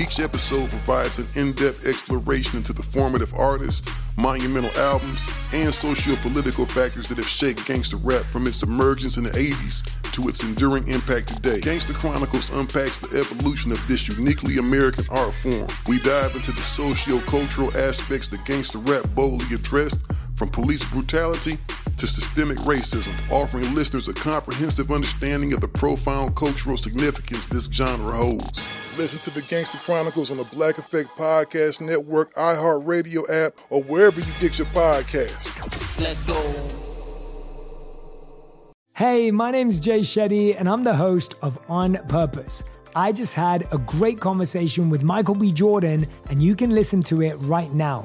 Each 0.00 0.20
episode 0.20 0.70
provides 0.70 1.18
an 1.18 1.26
in-depth 1.36 1.86
exploration 1.86 2.56
into 2.56 2.72
the 2.72 2.82
formative 2.82 3.34
artists, 3.34 3.86
monumental 4.16 4.70
albums, 4.78 5.28
and 5.52 5.74
socio-political 5.74 6.66
factors 6.66 7.06
that 7.08 7.18
have 7.18 7.28
shaped 7.28 7.66
gangster 7.66 7.96
rap 7.98 8.24
from 8.26 8.46
its 8.46 8.62
emergence 8.62 9.16
in 9.16 9.24
the 9.24 9.30
80s 9.30 9.84
to 10.12 10.28
its 10.28 10.42
enduring 10.42 10.86
impact 10.88 11.28
today. 11.28 11.60
Gangster 11.60 11.92
Chronicles 11.92 12.50
unpacks 12.50 12.98
the 12.98 13.18
evolution 13.18 13.72
of 13.72 13.88
this 13.88 14.08
uniquely 14.08 14.58
American 14.58 15.04
art 15.10 15.34
form. 15.34 15.66
We 15.88 15.98
dive 15.98 16.36
into 16.36 16.52
the 16.52 16.62
socio-cultural 16.62 17.76
aspects 17.76 18.28
that 18.28 18.44
gangster 18.44 18.78
rap 18.78 19.04
boldly 19.14 19.54
addressed, 19.54 20.06
from 20.34 20.48
police 20.48 20.84
brutality 20.84 21.56
to 21.96 22.06
systemic 22.06 22.58
racism, 22.58 23.14
offering 23.30 23.74
listeners 23.74 24.08
a 24.08 24.14
comprehensive 24.14 24.90
understanding 24.90 25.52
of 25.52 25.60
the 25.60 25.68
profound 25.68 26.34
cultural 26.36 26.76
significance 26.76 27.46
this 27.46 27.66
genre 27.66 28.12
holds. 28.12 28.68
Listen 28.98 29.20
to 29.20 29.30
the 29.30 29.42
Gangster 29.42 29.78
Chronicles 29.78 30.30
on 30.30 30.36
the 30.36 30.44
Black 30.44 30.78
Effect 30.78 31.08
Podcast 31.16 31.80
Network, 31.80 32.32
iHeartRadio 32.34 33.28
app, 33.30 33.54
or 33.70 33.82
wherever 33.82 34.20
you 34.20 34.32
get 34.40 34.58
your 34.58 34.66
podcasts. 34.68 35.50
Let's 36.00 36.22
go. 36.22 36.80
Hey, 38.94 39.32
my 39.32 39.50
name's 39.50 39.80
Jay 39.80 40.00
Shetty, 40.00 40.54
and 40.56 40.68
I'm 40.68 40.82
the 40.82 40.94
host 40.94 41.34
of 41.42 41.58
On 41.68 41.94
Purpose. 42.08 42.62
I 42.94 43.10
just 43.10 43.34
had 43.34 43.66
a 43.72 43.78
great 43.78 44.20
conversation 44.20 44.88
with 44.88 45.02
Michael 45.02 45.34
B. 45.34 45.50
Jordan, 45.50 46.06
and 46.30 46.40
you 46.40 46.54
can 46.54 46.70
listen 46.70 47.02
to 47.04 47.22
it 47.22 47.34
right 47.40 47.72
now. 47.72 48.04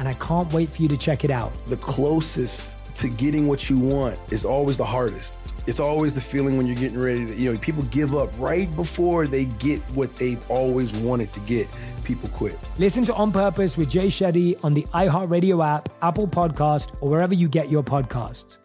and 0.00 0.08
I 0.08 0.14
can't 0.14 0.50
wait 0.52 0.70
for 0.70 0.82
you 0.82 0.88
to 0.88 0.96
check 0.96 1.24
it 1.24 1.30
out. 1.30 1.52
The 1.68 1.76
closest 1.76 2.74
to 2.96 3.08
getting 3.08 3.46
what 3.46 3.70
you 3.70 3.78
want 3.78 4.18
is 4.32 4.44
always 4.44 4.76
the 4.78 4.84
hardest. 4.84 5.38
It's 5.66 5.78
always 5.78 6.14
the 6.14 6.22
feeling 6.22 6.56
when 6.56 6.66
you're 6.66 6.74
getting 6.74 6.98
ready 6.98 7.26
to, 7.26 7.34
you 7.34 7.52
know, 7.52 7.58
people 7.58 7.82
give 7.84 8.14
up 8.14 8.30
right 8.38 8.74
before 8.74 9.26
they 9.26 9.44
get 9.44 9.80
what 9.94 10.12
they've 10.16 10.42
always 10.50 10.92
wanted 10.94 11.32
to 11.34 11.40
get. 11.40 11.68
People 12.02 12.30
quit. 12.30 12.58
Listen 12.78 13.04
to 13.04 13.14
On 13.14 13.30
Purpose 13.30 13.76
with 13.76 13.90
Jay 13.90 14.08
Shetty 14.08 14.58
on 14.64 14.72
the 14.72 14.82
iHeartRadio 14.94 15.64
app, 15.64 15.90
Apple 16.02 16.26
Podcast, 16.26 16.90
or 17.02 17.10
wherever 17.10 17.34
you 17.34 17.48
get 17.48 17.70
your 17.70 17.84
podcasts. 17.84 18.56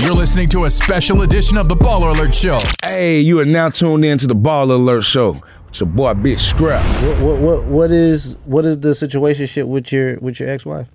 You're 0.00 0.14
listening 0.14 0.48
to 0.48 0.64
a 0.64 0.70
special 0.70 1.22
edition 1.22 1.58
of 1.58 1.68
the 1.68 1.74
Baller 1.74 2.14
Alert 2.14 2.32
Show. 2.32 2.58
Hey, 2.86 3.20
you 3.20 3.38
are 3.40 3.44
now 3.44 3.68
tuned 3.68 4.04
in 4.04 4.16
to 4.18 4.26
the 4.26 4.34
Ball 4.34 4.72
Alert 4.72 5.02
Show. 5.04 5.42
It's 5.70 5.80
your 5.80 5.88
boy 5.88 6.14
Big 6.14 6.38
Scrap. 6.38 6.84
What, 7.02 7.20
what 7.20 7.40
what 7.40 7.64
what 7.66 7.90
is 7.90 8.36
what 8.44 8.64
is 8.66 8.78
the 8.80 8.94
situation 8.94 9.68
with 9.68 9.92
your 9.92 10.18
with 10.20 10.40
your 10.40 10.48
ex 10.50 10.66
wife? 10.66 10.88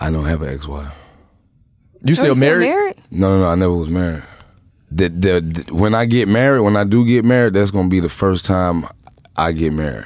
I 0.00 0.10
don't 0.10 0.26
have 0.26 0.42
an 0.42 0.52
ex-wife. 0.52 0.92
You 2.04 2.14
still 2.14 2.34
married? 2.34 2.94
No, 3.10 3.34
no, 3.36 3.40
no. 3.44 3.48
I 3.48 3.54
never 3.54 3.72
was 3.72 3.88
married. 3.88 4.22
The, 4.90 5.08
the, 5.08 5.40
the- 5.40 5.74
when 5.74 5.94
I 5.94 6.04
get 6.04 6.28
married, 6.28 6.60
when 6.60 6.76
I 6.76 6.84
do 6.84 7.06
get 7.06 7.24
married, 7.24 7.54
that's 7.54 7.70
gonna 7.70 7.88
be 7.88 8.00
the 8.00 8.10
first 8.10 8.44
time 8.44 8.86
I 9.36 9.52
get 9.52 9.72
married. 9.72 10.04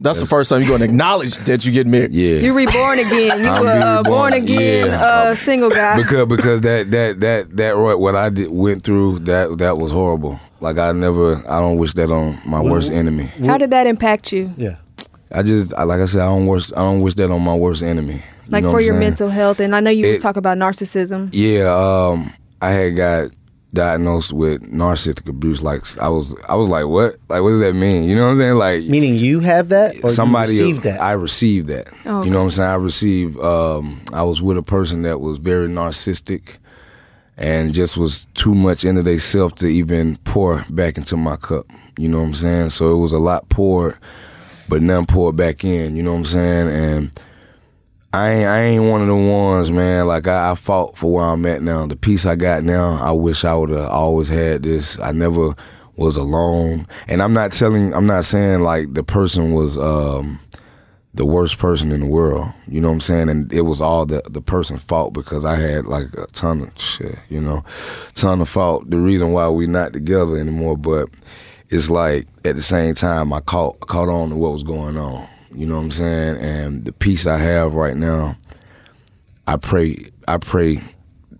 That's 0.00 0.20
the 0.20 0.26
first 0.26 0.48
time 0.50 0.60
you're 0.60 0.68
going 0.68 0.78
to 0.78 0.84
acknowledge 0.84 1.34
that 1.38 1.64
you 1.66 1.72
get 1.72 1.88
married. 1.88 2.12
Yeah. 2.12 2.36
You 2.38 2.54
reborn 2.54 3.00
again. 3.00 3.40
You 3.42 3.48
I'm 3.48 3.64
were 3.64 3.68
uh, 3.72 4.02
born 4.04 4.32
reborn. 4.32 4.32
again, 4.44 4.86
Yeah. 4.86 5.02
uh, 5.04 5.34
single 5.34 5.70
guy. 5.70 5.96
because 5.96 6.26
because 6.26 6.60
that 6.60 6.90
that 6.92 7.18
that 7.20 7.56
that 7.56 7.76
what 7.76 7.98
what 7.98 8.14
I 8.14 8.30
did 8.30 8.48
went 8.50 8.84
through 8.84 9.18
that 9.20 9.58
that 9.58 9.76
was 9.76 9.90
horrible. 9.90 10.38
Like 10.60 10.78
I 10.78 10.92
never 10.92 11.36
I 11.48 11.60
don't 11.60 11.76
wish 11.76 11.94
that 11.94 12.10
on 12.10 12.38
my 12.44 12.60
worst 12.60 12.90
enemy. 12.90 13.24
How 13.44 13.58
did 13.58 13.70
that 13.70 13.86
impact 13.86 14.32
you? 14.32 14.52
Yeah. 14.56 14.76
I 15.30 15.42
just 15.42 15.74
I, 15.74 15.82
like 15.84 16.00
I 16.00 16.06
said 16.06 16.20
I 16.22 16.26
don't 16.26 16.46
wish 16.46 16.72
I 16.72 16.76
don't 16.76 17.00
wish 17.00 17.14
that 17.14 17.30
on 17.30 17.42
my 17.42 17.54
worst 17.54 17.82
enemy. 17.82 18.14
You 18.14 18.22
Like 18.52 18.64
know 18.64 18.70
for 18.70 18.80
your 18.80 18.94
saying? 18.94 19.00
mental 19.00 19.28
health, 19.28 19.60
and 19.60 19.76
I 19.76 19.80
know 19.80 19.90
you 19.90 20.08
was 20.08 20.18
It- 20.18 20.22
talking 20.22 20.38
about 20.38 20.56
narcissism. 20.58 21.28
Yeah, 21.32 21.68
um, 21.74 22.32
I 22.62 22.70
had 22.70 22.96
got 22.96 23.30
diagnosed 23.74 24.32
with 24.32 24.62
narcissistic 24.62 25.28
abuse. 25.28 25.62
Like 25.62 25.82
I 26.00 26.08
was, 26.08 26.34
I 26.48 26.56
was 26.56 26.68
like, 26.68 26.86
what? 26.86 27.16
Like, 27.28 27.42
what 27.42 27.50
does 27.50 27.60
that 27.60 27.74
mean? 27.74 28.04
You 28.04 28.16
know 28.16 28.22
what 28.22 28.28
I'm 28.32 28.38
saying? 28.38 28.54
Like, 28.54 28.84
meaning 28.84 29.16
you 29.16 29.40
have 29.40 29.68
that, 29.68 30.02
or 30.02 30.08
somebody 30.10 30.54
you 30.54 30.62
received 30.64 30.82
that. 30.84 31.00
I 31.02 31.12
received 31.12 31.68
that. 31.68 31.88
Oh, 32.06 32.22
You 32.22 32.30
know 32.30 32.38
what 32.38 32.44
I'm 32.44 32.50
saying? 32.52 32.70
I 32.70 32.74
received. 32.76 33.38
Um, 33.38 34.00
I 34.14 34.22
was 34.22 34.40
with 34.40 34.56
a 34.56 34.62
person 34.62 35.02
that 35.02 35.20
was 35.20 35.36
very 35.38 35.68
narcissistic, 35.68 36.56
and 37.38 37.72
just 37.72 37.96
was 37.96 38.26
too 38.34 38.54
much 38.54 38.84
into 38.84 39.02
themselves 39.02 39.54
to 39.54 39.66
even 39.68 40.16
pour 40.24 40.64
back 40.68 40.98
into 40.98 41.16
my 41.16 41.36
cup. 41.36 41.66
You 41.96 42.08
know 42.08 42.18
what 42.18 42.26
I'm 42.26 42.34
saying? 42.34 42.70
So 42.70 42.92
it 42.92 42.98
was 42.98 43.12
a 43.12 43.18
lot 43.18 43.48
poured, 43.48 43.98
but 44.68 44.82
none 44.82 45.06
poured 45.06 45.36
back 45.36 45.64
in. 45.64 45.96
You 45.96 46.02
know 46.02 46.12
what 46.12 46.18
I'm 46.18 46.24
saying? 46.26 46.68
And 46.68 47.10
I 48.12 48.30
ain't, 48.30 48.46
I 48.48 48.62
ain't 48.62 48.84
one 48.84 49.02
of 49.02 49.06
the 49.06 49.14
ones, 49.14 49.70
man. 49.70 50.06
Like 50.06 50.26
I, 50.26 50.50
I 50.50 50.54
fought 50.56 50.98
for 50.98 51.12
where 51.12 51.24
I'm 51.24 51.46
at 51.46 51.62
now. 51.62 51.86
The 51.86 51.96
peace 51.96 52.26
I 52.26 52.36
got 52.36 52.64
now, 52.64 52.96
I 52.96 53.12
wish 53.12 53.44
I 53.44 53.54
would 53.54 53.70
have 53.70 53.88
always 53.88 54.28
had 54.28 54.64
this. 54.64 54.98
I 54.98 55.12
never 55.12 55.54
was 55.96 56.16
alone, 56.16 56.86
and 57.08 57.20
I'm 57.20 57.32
not 57.32 57.52
telling. 57.52 57.92
I'm 57.92 58.06
not 58.06 58.24
saying 58.24 58.60
like 58.60 58.94
the 58.94 59.02
person 59.02 59.52
was 59.52 59.76
um, 59.76 60.40
the 61.14 61.24
worst 61.26 61.58
person 61.58 61.90
in 61.90 62.00
the 62.00 62.06
world. 62.06 62.48
You 62.66 62.80
know 62.80 62.88
what 62.88 62.94
I'm 62.94 63.00
saying? 63.00 63.28
And 63.28 63.52
it 63.52 63.62
was 63.62 63.80
all 63.80 64.06
the 64.06 64.22
the 64.28 64.42
person's 64.42 64.82
fault 64.82 65.12
because 65.14 65.44
I 65.44 65.56
had 65.56 65.86
like 65.86 66.12
a 66.14 66.26
ton 66.28 66.62
of 66.62 66.80
shit. 66.80 67.18
You 67.28 67.40
know, 67.40 67.64
ton 68.14 68.40
of 68.40 68.48
fault. 68.48 68.88
The 68.90 68.98
reason 68.98 69.32
why 69.32 69.48
we 69.48 69.66
not 69.66 69.92
together 69.92 70.38
anymore, 70.38 70.76
but 70.76 71.08
it's 71.70 71.90
like 71.90 72.26
at 72.44 72.56
the 72.56 72.62
same 72.62 72.94
time 72.94 73.32
I 73.32 73.40
caught 73.40 73.80
caught 73.80 74.08
on 74.08 74.30
to 74.30 74.36
what 74.36 74.52
was 74.52 74.62
going 74.62 74.96
on. 74.98 75.26
You 75.54 75.66
know 75.66 75.76
what 75.76 75.82
I'm 75.84 75.90
saying? 75.90 76.36
And 76.36 76.84
the 76.84 76.92
peace 76.92 77.26
I 77.26 77.38
have 77.38 77.74
right 77.74 77.96
now, 77.96 78.36
I 79.46 79.56
pray 79.56 80.10
I 80.28 80.36
pray 80.36 80.82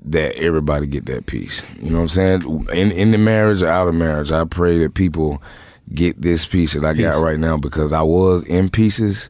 that 0.07 0.35
everybody 0.37 0.87
get 0.87 1.05
that 1.07 1.27
peace. 1.27 1.63
You 1.81 1.91
know 1.91 1.97
what 1.99 2.03
I'm 2.03 2.09
saying? 2.43 2.67
In 2.73 2.91
in 2.93 3.11
the 3.13 3.19
marriage 3.19 3.63
or 3.63 3.69
out 3.69 3.87
of 3.89 3.95
marriage, 3.95 4.31
I 4.31 4.45
pray 4.45 4.79
that 4.79 4.95
people 4.95 5.43
get 5.95 6.21
this 6.21 6.47
peace 6.47 6.73
that 6.75 6.85
I 6.85 6.95
Peace. 6.95 7.03
got 7.03 7.23
right 7.23 7.39
now 7.39 7.57
because 7.59 7.93
I 7.93 8.03
was 8.03 8.43
in 8.45 8.71
pieces, 8.71 9.29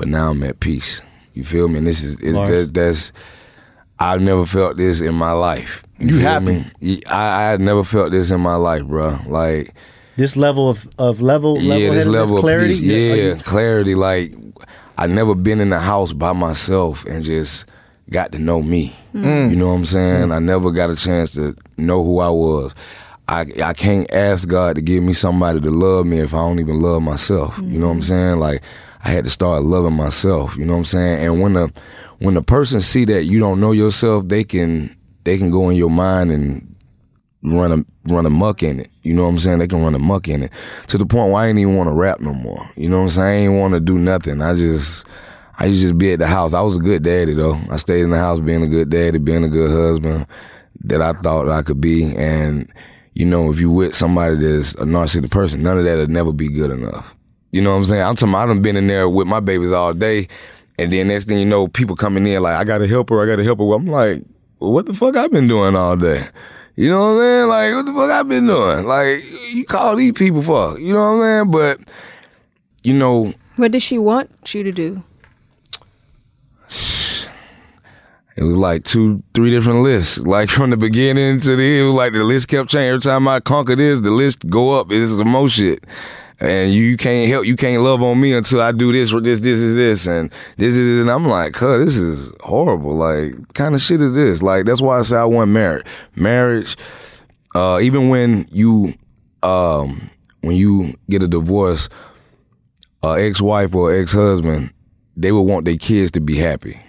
but 0.00 0.08
now 0.08 0.30
I'm 0.30 0.42
at 0.44 0.60
peace. 0.60 1.02
You 1.34 1.44
feel 1.44 1.68
me? 1.68 1.76
And 1.76 1.86
this 1.86 2.02
is 2.02 2.14
it's, 2.20 2.38
that, 2.48 2.70
that's 2.72 3.12
I've 3.98 4.22
never 4.22 4.46
felt 4.46 4.78
this 4.78 5.02
in 5.02 5.14
my 5.14 5.32
life. 5.32 5.84
You 5.98 6.08
feel 6.08 6.20
happy? 6.20 6.64
me? 6.80 7.02
I 7.04 7.42
I 7.42 7.50
had 7.50 7.60
never 7.60 7.84
felt 7.84 8.10
this 8.10 8.30
in 8.30 8.40
my 8.40 8.54
life, 8.54 8.82
bro. 8.86 9.18
Like 9.26 9.74
this 10.16 10.38
level 10.38 10.70
of 10.70 10.88
of 10.98 11.20
level 11.20 11.60
yeah, 11.60 11.90
this 11.90 12.06
level-headedness, 12.06 12.40
clarity. 12.40 12.72
of 12.72 12.80
peace. 12.80 12.88
Yeah, 12.88 13.12
Are 13.12 13.36
you- 13.36 13.42
clarity. 13.42 13.94
Like 13.94 14.34
I 14.96 15.06
never 15.06 15.34
been 15.34 15.60
in 15.60 15.68
the 15.68 15.80
house 15.80 16.14
by 16.14 16.32
myself 16.32 17.04
and 17.04 17.22
just 17.22 17.66
got 18.08 18.32
to 18.32 18.38
know 18.38 18.62
me. 18.62 18.96
Mm. 19.14 19.50
You 19.50 19.56
know 19.56 19.68
what 19.68 19.74
I'm 19.74 19.84
saying? 19.84 20.32
I 20.32 20.38
never 20.38 20.70
got 20.70 20.88
a 20.88 20.96
chance 20.96 21.32
to 21.32 21.54
know 21.76 22.02
who 22.02 22.20
I 22.20 22.30
was. 22.30 22.74
I 23.30 23.46
I 23.62 23.72
can't 23.74 24.12
ask 24.12 24.48
God 24.48 24.74
to 24.74 24.82
give 24.82 25.04
me 25.04 25.12
somebody 25.12 25.60
to 25.60 25.70
love 25.70 26.04
me 26.04 26.18
if 26.18 26.34
I 26.34 26.38
don't 26.38 26.58
even 26.58 26.80
love 26.80 27.00
myself. 27.00 27.56
You 27.58 27.78
know 27.78 27.86
what 27.86 27.92
I'm 27.92 28.00
mm-hmm. 28.00 28.08
saying? 28.08 28.38
Like 28.40 28.62
I 29.04 29.10
had 29.10 29.22
to 29.22 29.30
start 29.30 29.62
loving 29.62 29.94
myself. 29.94 30.56
You 30.56 30.64
know 30.64 30.72
what 30.72 30.80
I'm 30.80 30.84
saying? 30.86 31.24
And 31.24 31.40
when 31.40 31.52
the 31.52 31.72
when 32.18 32.34
the 32.34 32.42
person 32.42 32.80
see 32.80 33.04
that 33.04 33.24
you 33.24 33.38
don't 33.38 33.60
know 33.60 33.70
yourself, 33.70 34.26
they 34.26 34.42
can 34.42 34.96
they 35.22 35.38
can 35.38 35.52
go 35.52 35.70
in 35.70 35.76
your 35.76 35.90
mind 35.90 36.32
and 36.32 36.74
run 37.44 37.70
a 37.70 38.12
run 38.12 38.26
a 38.26 38.30
muck 38.30 38.64
in 38.64 38.80
it. 38.80 38.90
You 39.02 39.14
know 39.14 39.22
what 39.22 39.28
I'm 39.28 39.38
saying? 39.38 39.60
They 39.60 39.68
can 39.68 39.80
run 39.80 39.94
a 39.94 40.00
muck 40.00 40.26
in 40.26 40.42
it 40.42 40.52
to 40.88 40.98
the 40.98 41.06
point 41.06 41.32
where 41.32 41.42
I 41.42 41.46
ain't 41.46 41.58
even 41.60 41.76
want 41.76 41.88
to 41.88 41.94
rap 41.94 42.18
no 42.18 42.34
more. 42.34 42.68
You 42.74 42.88
know 42.88 42.96
what 42.96 43.04
I'm 43.04 43.10
saying? 43.10 43.28
I 43.28 43.52
ain't 43.52 43.60
want 43.60 43.74
to 43.74 43.80
do 43.80 43.96
nothing. 43.96 44.42
I 44.42 44.54
just 44.54 45.06
I 45.60 45.66
used 45.66 45.82
to 45.82 45.86
just 45.86 45.98
be 45.98 46.12
at 46.12 46.18
the 46.18 46.26
house. 46.26 46.52
I 46.52 46.62
was 46.62 46.76
a 46.78 46.80
good 46.80 47.04
daddy 47.04 47.34
though. 47.34 47.60
I 47.70 47.76
stayed 47.76 48.02
in 48.02 48.10
the 48.10 48.18
house 48.18 48.40
being 48.40 48.64
a 48.64 48.68
good 48.68 48.90
daddy, 48.90 49.18
being 49.18 49.44
a 49.44 49.48
good 49.48 49.70
husband 49.70 50.26
that 50.82 51.00
I 51.00 51.12
thought 51.12 51.48
I 51.48 51.62
could 51.62 51.80
be. 51.80 52.12
And 52.16 52.68
you 53.14 53.24
know, 53.24 53.50
if 53.50 53.60
you 53.60 53.70
with 53.70 53.94
somebody 53.94 54.36
that's 54.36 54.74
a 54.74 54.84
narcissistic 54.84 55.30
person, 55.30 55.62
none 55.62 55.78
of 55.78 55.84
that'll 55.84 56.06
never 56.06 56.32
be 56.32 56.48
good 56.48 56.70
enough. 56.70 57.16
You 57.52 57.60
know 57.60 57.70
what 57.72 57.78
I'm 57.78 57.84
saying? 57.86 58.02
I'm 58.02 58.16
talking. 58.16 58.34
I 58.34 58.46
done 58.46 58.62
been 58.62 58.76
in 58.76 58.86
there 58.86 59.08
with 59.08 59.26
my 59.26 59.40
babies 59.40 59.72
all 59.72 59.92
day, 59.92 60.28
and 60.78 60.92
then 60.92 61.08
next 61.08 61.26
thing 61.26 61.38
you 61.38 61.44
know, 61.44 61.66
people 61.68 61.96
coming 61.96 62.26
in 62.26 62.42
like, 62.42 62.56
I 62.56 62.64
gotta 62.64 62.86
help 62.86 63.10
her. 63.10 63.20
I 63.22 63.26
gotta 63.26 63.44
help 63.44 63.58
her. 63.58 63.72
I'm 63.72 63.86
like, 63.86 64.22
well, 64.60 64.72
what 64.72 64.86
the 64.86 64.94
fuck 64.94 65.16
I've 65.16 65.32
been 65.32 65.48
doing 65.48 65.74
all 65.74 65.96
day? 65.96 66.24
You 66.76 66.88
know 66.90 67.14
what 67.16 67.20
I'm 67.20 67.20
saying? 67.20 67.48
Like, 67.48 67.74
what 67.74 67.86
the 67.86 67.98
fuck 67.98 68.10
I've 68.10 68.28
been 68.28 68.46
doing? 68.46 68.86
Like, 68.86 69.22
you 69.52 69.64
call 69.64 69.96
these 69.96 70.12
people 70.12 70.42
for? 70.42 70.78
You 70.78 70.92
know 70.94 71.16
what 71.16 71.24
I'm 71.24 71.50
saying? 71.50 71.50
But 71.50 71.88
you 72.84 72.94
know, 72.94 73.34
What 73.56 73.72
did 73.72 73.82
she 73.82 73.98
want 73.98 74.54
you 74.54 74.62
to 74.62 74.72
do? 74.72 75.02
It 78.40 78.44
was 78.44 78.56
like 78.56 78.84
two, 78.84 79.22
three 79.34 79.50
different 79.50 79.80
lists. 79.80 80.18
Like 80.30 80.48
from 80.48 80.70
the 80.70 80.76
beginning 80.76 81.40
to 81.40 81.56
the 81.56 81.62
end, 81.62 81.82
it 81.82 81.86
was 81.86 81.94
like 81.94 82.12
the 82.14 82.24
list 82.24 82.48
kept 82.48 82.70
changing. 82.70 82.88
Every 82.88 83.00
time 83.00 83.28
I 83.28 83.40
conquer 83.40 83.76
this, 83.76 84.00
the 84.00 84.10
list 84.10 84.46
go 84.48 84.70
up. 84.70 84.90
It's 84.90 85.14
the 85.16 85.24
most 85.24 85.54
shit. 85.54 85.84
And 86.38 86.72
you 86.72 86.96
can't 86.96 87.28
help, 87.28 87.44
you 87.44 87.56
can't 87.56 87.82
love 87.82 88.02
on 88.02 88.18
me 88.18 88.32
until 88.32 88.62
I 88.62 88.72
do 88.72 88.92
this 88.92 89.12
or 89.12 89.20
this, 89.20 89.40
this 89.40 89.58
is 89.58 89.74
this, 89.74 90.06
and 90.06 90.32
this 90.56 90.74
is, 90.74 91.02
and 91.02 91.10
I'm 91.10 91.26
like, 91.26 91.54
huh, 91.54 91.78
this 91.78 91.98
is 91.98 92.32
horrible. 92.40 92.94
Like, 92.94 93.52
kind 93.52 93.74
of 93.74 93.82
shit 93.82 94.00
is 94.00 94.14
this? 94.14 94.42
Like, 94.42 94.64
that's 94.64 94.80
why 94.80 94.98
I 94.98 95.02
say 95.02 95.18
I 95.18 95.24
want 95.24 95.50
marriage. 95.50 95.84
Marriage, 96.14 96.78
uh, 97.54 97.80
even 97.82 98.08
when 98.08 98.46
you, 98.50 98.94
um, 99.42 100.06
when 100.40 100.56
you 100.56 100.94
get 101.10 101.22
a 101.22 101.28
divorce, 101.28 101.90
uh, 103.02 103.12
ex-wife 103.12 103.74
or 103.74 103.94
ex-husband, 103.94 104.72
they 105.16 105.32
would 105.32 105.42
want 105.42 105.66
their 105.66 105.76
kids 105.76 106.10
to 106.12 106.20
be 106.20 106.36
happy. 106.36 106.80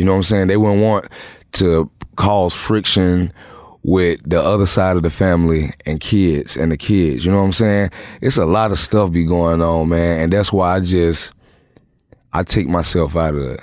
You 0.00 0.06
know 0.06 0.12
what 0.12 0.16
I'm 0.16 0.22
saying? 0.22 0.46
They 0.46 0.56
wouldn't 0.56 0.80
want 0.80 1.08
to 1.52 1.90
cause 2.16 2.54
friction 2.54 3.34
with 3.82 4.18
the 4.24 4.40
other 4.40 4.64
side 4.64 4.96
of 4.96 5.02
the 5.02 5.10
family 5.10 5.74
and 5.84 6.00
kids 6.00 6.56
and 6.56 6.72
the 6.72 6.78
kids. 6.78 7.22
You 7.22 7.30
know 7.30 7.36
what 7.36 7.44
I'm 7.44 7.52
saying? 7.52 7.90
It's 8.22 8.38
a 8.38 8.46
lot 8.46 8.72
of 8.72 8.78
stuff 8.78 9.12
be 9.12 9.26
going 9.26 9.60
on, 9.60 9.90
man, 9.90 10.20
and 10.20 10.32
that's 10.32 10.54
why 10.54 10.74
I 10.74 10.80
just 10.80 11.34
I 12.32 12.44
take 12.44 12.66
myself 12.66 13.14
out 13.14 13.34
of 13.34 13.42
it. 13.42 13.60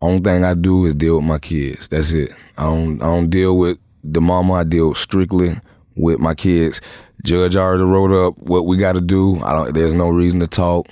Only 0.00 0.18
thing 0.18 0.42
I 0.42 0.54
do 0.54 0.84
is 0.86 0.96
deal 0.96 1.18
with 1.18 1.26
my 1.26 1.38
kids. 1.38 1.86
That's 1.86 2.10
it. 2.10 2.32
I 2.58 2.64
don't 2.64 3.00
I 3.00 3.06
don't 3.06 3.30
deal 3.30 3.56
with 3.56 3.78
the 4.02 4.20
mama. 4.20 4.54
I 4.54 4.64
deal 4.64 4.94
strictly 4.94 5.60
with 5.94 6.18
my 6.18 6.34
kids. 6.34 6.80
Judge 7.24 7.54
already 7.54 7.84
wrote 7.84 8.10
up 8.10 8.36
what 8.38 8.66
we 8.66 8.78
got 8.78 8.94
to 8.94 9.00
do. 9.00 9.40
I 9.44 9.52
don't. 9.52 9.74
There's 9.74 9.94
no 9.94 10.08
reason 10.08 10.40
to 10.40 10.48
talk. 10.48 10.88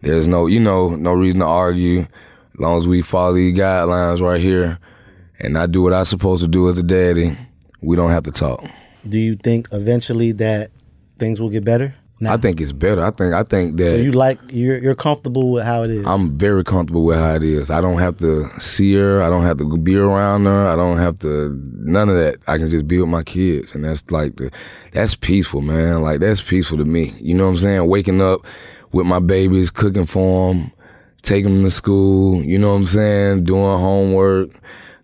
There's 0.00 0.26
no 0.26 0.46
you 0.46 0.60
know 0.60 0.94
no 0.94 1.12
reason 1.12 1.40
to 1.40 1.46
argue. 1.46 2.06
As 2.54 2.60
long 2.60 2.78
as 2.78 2.86
we 2.86 3.02
follow 3.02 3.34
these 3.34 3.58
guidelines 3.58 4.20
right 4.20 4.40
here, 4.40 4.78
and 5.40 5.58
I 5.58 5.66
do 5.66 5.82
what 5.82 5.92
I'm 5.92 6.04
supposed 6.04 6.42
to 6.42 6.48
do 6.48 6.68
as 6.68 6.78
a 6.78 6.82
daddy, 6.82 7.36
we 7.80 7.96
don't 7.96 8.10
have 8.10 8.22
to 8.24 8.30
talk. 8.30 8.64
Do 9.08 9.18
you 9.18 9.36
think 9.36 9.68
eventually 9.72 10.32
that 10.32 10.70
things 11.18 11.40
will 11.40 11.50
get 11.50 11.64
better? 11.64 11.94
I 12.26 12.36
think 12.36 12.60
it's 12.60 12.72
better. 12.72 13.02
I 13.02 13.10
think 13.10 13.34
I 13.34 13.42
think 13.42 13.76
that 13.76 13.90
So 13.90 13.96
you 13.96 14.12
like 14.12 14.38
you're 14.50 14.78
you're 14.78 14.94
comfortable 14.94 15.50
with 15.50 15.64
how 15.64 15.82
it 15.82 15.90
is. 15.90 16.06
I'm 16.06 16.36
very 16.36 16.64
comfortable 16.64 17.04
with 17.04 17.18
how 17.18 17.34
it 17.34 17.42
is. 17.42 17.70
I 17.70 17.80
don't 17.80 17.98
have 17.98 18.16
to 18.18 18.48
see 18.60 18.94
her. 18.94 19.22
I 19.22 19.28
don't 19.28 19.42
have 19.42 19.58
to 19.58 19.76
be 19.76 19.96
around 19.96 20.46
her. 20.46 20.66
I 20.66 20.76
don't 20.76 20.98
have 20.98 21.18
to 21.18 21.50
none 21.74 22.08
of 22.08 22.16
that. 22.16 22.36
I 22.46 22.56
can 22.56 22.70
just 22.70 22.86
be 22.86 22.98
with 22.98 23.08
my 23.08 23.24
kids, 23.24 23.74
and 23.74 23.84
that's 23.84 24.10
like 24.10 24.36
the 24.36 24.50
that's 24.92 25.14
peaceful, 25.14 25.60
man. 25.60 26.02
Like 26.02 26.20
that's 26.20 26.40
peaceful 26.40 26.78
to 26.78 26.84
me. 26.84 27.14
You 27.20 27.34
know 27.34 27.44
what 27.44 27.50
I'm 27.50 27.58
saying? 27.58 27.88
Waking 27.88 28.22
up 28.22 28.46
with 28.92 29.06
my 29.06 29.18
babies, 29.18 29.70
cooking 29.70 30.06
for 30.06 30.54
them, 30.54 30.72
taking 31.24 31.54
them 31.54 31.64
to 31.64 31.70
school. 31.70 32.42
You 32.42 32.58
know 32.58 32.68
what 32.68 32.76
I'm 32.76 32.86
saying? 32.86 33.44
Doing 33.44 33.78
homework, 33.80 34.50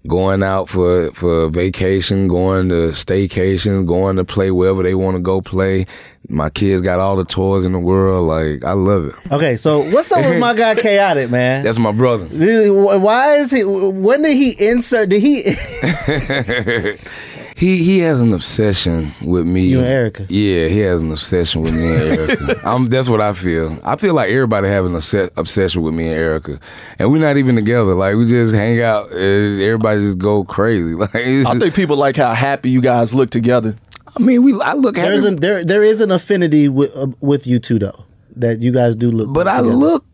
going 0.07 0.43
out 0.43 0.69
for 0.69 1.11
for 1.13 1.49
vacation, 1.49 2.29
going 2.29 2.69
to 2.69 2.91
staycations, 2.93 3.87
going 3.87 4.17
to 4.17 4.25
play 4.25 4.51
wherever 4.51 4.83
they 4.83 4.95
want 4.95 5.17
to 5.17 5.21
go 5.21 5.41
play. 5.41 5.87
My 6.29 6.51
kids 6.51 6.81
got 6.83 7.01
all 7.01 7.17
the 7.17 7.25
toys 7.25 7.65
in 7.65 7.73
the 7.73 7.81
world. 7.81 8.29
Like 8.29 8.65
I 8.65 8.73
love 8.73 9.07
it. 9.07 9.15
Okay, 9.33 9.57
so 9.57 9.81
what's 9.91 10.13
up 10.13 10.25
with 10.25 10.39
my 10.39 10.55
guy 10.55 10.75
Chaotic, 10.81 11.31
man? 11.31 11.65
That's 11.65 11.79
my 11.79 11.93
brother. 11.93 12.27
Why 12.71 13.37
is 13.37 13.51
he? 13.51 13.65
When 13.65 14.23
did 14.23 14.37
he 14.37 14.55
insert? 14.65 15.09
Did 15.09 15.23
he? 15.23 15.57
He 17.61 17.85
he 17.85 17.99
has 17.99 18.23
an 18.23 18.33
obsession 18.33 19.13
with 19.21 19.47
me. 19.47 19.67
You 19.67 19.81
and 19.81 19.87
Erica. 19.87 20.25
Yeah, 20.31 20.69
he 20.69 20.79
has 20.79 21.03
an 21.03 21.13
obsession 21.13 21.61
with 21.61 21.75
me 21.75 21.91
and 21.95 22.03
Erica. 22.03 22.59
I'm, 22.65 22.87
that's 22.87 23.07
what 23.07 23.21
I 23.21 23.35
feel. 23.35 23.79
I 23.85 23.97
feel 23.97 24.15
like 24.15 24.31
everybody 24.31 24.67
having 24.67 24.93
an 24.93 24.97
obs- 24.97 25.31
obsession 25.37 25.83
with 25.83 25.93
me 25.93 26.07
and 26.07 26.17
Erica, 26.17 26.59
and 26.99 27.13
we're 27.13 27.21
not 27.21 27.37
even 27.37 27.57
together. 27.57 27.95
Like 27.95 28.17
we 28.17 28.27
just 28.27 28.55
hang 28.55 28.81
out. 28.81 29.13
And 29.13 29.61
everybody 29.61 30.01
just 30.01 30.17
go 30.17 30.43
crazy. 30.43 30.95
Like 31.01 31.15
I 31.15 31.59
think 31.59 31.75
people 31.75 31.97
like 31.97 32.17
how 32.17 32.33
happy 32.33 32.71
you 32.71 32.81
guys 32.81 33.15
look 33.15 33.29
together. 33.29 33.77
I 34.17 34.23
mean, 34.23 34.43
we 34.43 34.59
I 34.63 34.73
look 34.73 34.95
There's 34.95 35.25
an, 35.25 35.37
there 35.37 35.63
there 35.63 35.83
is 35.83 36.01
an 36.01 36.11
affinity 36.11 36.69
with 36.71 36.97
uh, 36.97 37.09
with 37.21 37.47
you 37.47 37.59
two 37.59 37.79
though 37.79 38.07
that 38.37 38.61
you 38.63 38.73
guys 38.73 38.97
do 38.97 39.11
look. 39.11 39.33
But 39.35 39.49
I 39.49 39.59
together. 39.59 39.77
look 39.77 40.05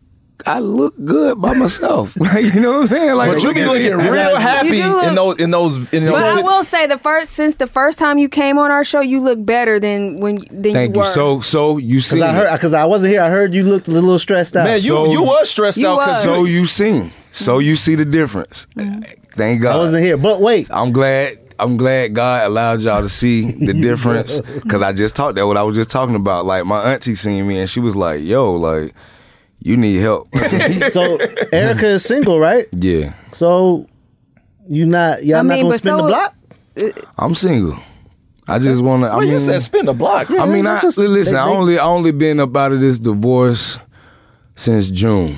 I 0.45 0.59
look 0.59 0.93
good 1.03 1.41
by 1.41 1.53
myself. 1.53 2.15
Like, 2.19 2.53
you 2.53 2.61
know 2.61 2.73
what 2.73 2.81
I'm 2.83 2.87
saying? 2.87 3.15
Like 3.15 3.31
but 3.33 3.43
you 3.43 3.53
be 3.53 3.61
look 3.65 3.73
looking 3.73 3.99
at- 3.99 4.11
real 4.11 4.35
happy 4.35 4.83
look- 4.83 5.03
in 5.05 5.15
those 5.15 5.39
in 5.39 5.51
those 5.51 5.75
in 5.93 6.03
those. 6.03 6.11
But 6.13 6.23
I 6.23 6.41
will 6.41 6.63
say 6.63 6.85
the 6.87 6.97
first 6.99 7.33
since 7.33 7.55
the 7.55 7.67
first 7.67 7.97
time 7.97 8.17
you 8.17 8.29
came 8.29 8.57
on 8.57 8.69
our 8.69 8.83
show, 8.83 8.99
you 9.01 9.19
look 9.19 9.43
better 9.43 9.79
than 9.79 10.19
when 10.19 10.35
than 10.51 10.73
Thank 10.73 10.89
you 10.95 11.01
you. 11.01 11.07
were. 11.07 11.11
So 11.11 11.41
so 11.41 11.77
you 11.77 12.01
see 12.01 12.17
Because 12.17 12.29
I 12.29 12.33
heard 12.33 12.51
because 12.53 12.73
I 12.73 12.85
wasn't 12.85 13.13
here. 13.13 13.23
I 13.23 13.29
heard 13.29 13.53
you 13.53 13.63
looked 13.63 13.87
a 13.87 13.91
little 13.91 14.19
stressed 14.19 14.55
out. 14.55 14.65
Man, 14.65 14.75
you 14.75 14.81
So- 14.81 15.11
you 15.11 15.23
was 15.23 15.49
stressed 15.49 15.77
You 15.79 15.87
out. 15.87 15.99
'cause 16.01 16.25
was. 16.27 16.37
So 16.37 16.45
you 16.45 16.67
seen. 16.67 17.11
So 17.31 17.59
you 17.59 17.75
see 17.75 17.95
the 17.95 18.05
difference. 18.05 18.67
Mm-hmm. 18.75 19.01
Thank 19.35 19.61
God. 19.61 19.75
I 19.75 19.79
wasn't 19.79 20.03
here. 20.03 20.17
But 20.17 20.41
wait, 20.41 20.67
I'm 20.71 20.91
glad. 20.91 21.39
I'm 21.59 21.75
glad 21.77 22.13
God 22.13 22.45
allowed 22.45 22.81
y'all 22.81 23.01
to 23.01 23.09
see 23.09 23.51
the 23.51 23.73
difference 23.81 24.39
because 24.61 24.83
I 24.83 24.93
just 24.93 25.15
talked 25.15 25.35
that 25.37 25.47
what 25.47 25.57
I 25.57 25.63
was 25.63 25.75
just 25.75 25.89
talking 25.89 26.15
about. 26.15 26.45
Like 26.45 26.65
my 26.65 26.93
auntie 26.93 27.15
seen 27.15 27.47
me 27.47 27.59
and 27.59 27.67
she 27.69 27.79
was 27.79 27.95
like, 27.95 28.21
"Yo, 28.21 28.53
like 28.53 28.93
you 29.59 29.77
need 29.77 29.95
help." 29.97 30.27
so 30.91 31.17
Erica 31.51 31.87
is 31.87 32.03
single, 32.03 32.39
right? 32.39 32.65
yeah, 32.79 33.13
So 33.31 33.87
you 34.69 34.85
not 34.85 35.23
y'all 35.23 35.39
I 35.39 35.41
not 35.43 35.55
gonna 35.57 35.69
but 35.69 35.77
spin 35.77 35.97
the 35.97 36.03
block? 36.03 36.35
Uh, 36.81 36.89
I'm 37.17 37.35
single. 37.35 37.79
I 38.47 38.59
just 38.59 38.81
want 38.81 39.03
to. 39.03 39.07
I 39.07 39.11
Well, 39.11 39.21
mean, 39.21 39.31
you 39.31 39.39
said 39.39 39.61
spin 39.61 39.85
the 39.85 39.93
block. 39.93 40.29
I 40.31 40.45
mean, 40.45 40.65
I, 40.67 40.79
just- 40.79 40.97
listen. 40.97 41.33
they- 41.33 41.39
I 41.39 41.47
only 41.49 41.77
I 41.79 41.85
only 41.85 42.11
been 42.11 42.39
up 42.39 42.55
out 42.55 42.71
of 42.71 42.79
this 42.79 42.97
divorce 42.99 43.77
since 44.55 44.89
June, 44.89 45.37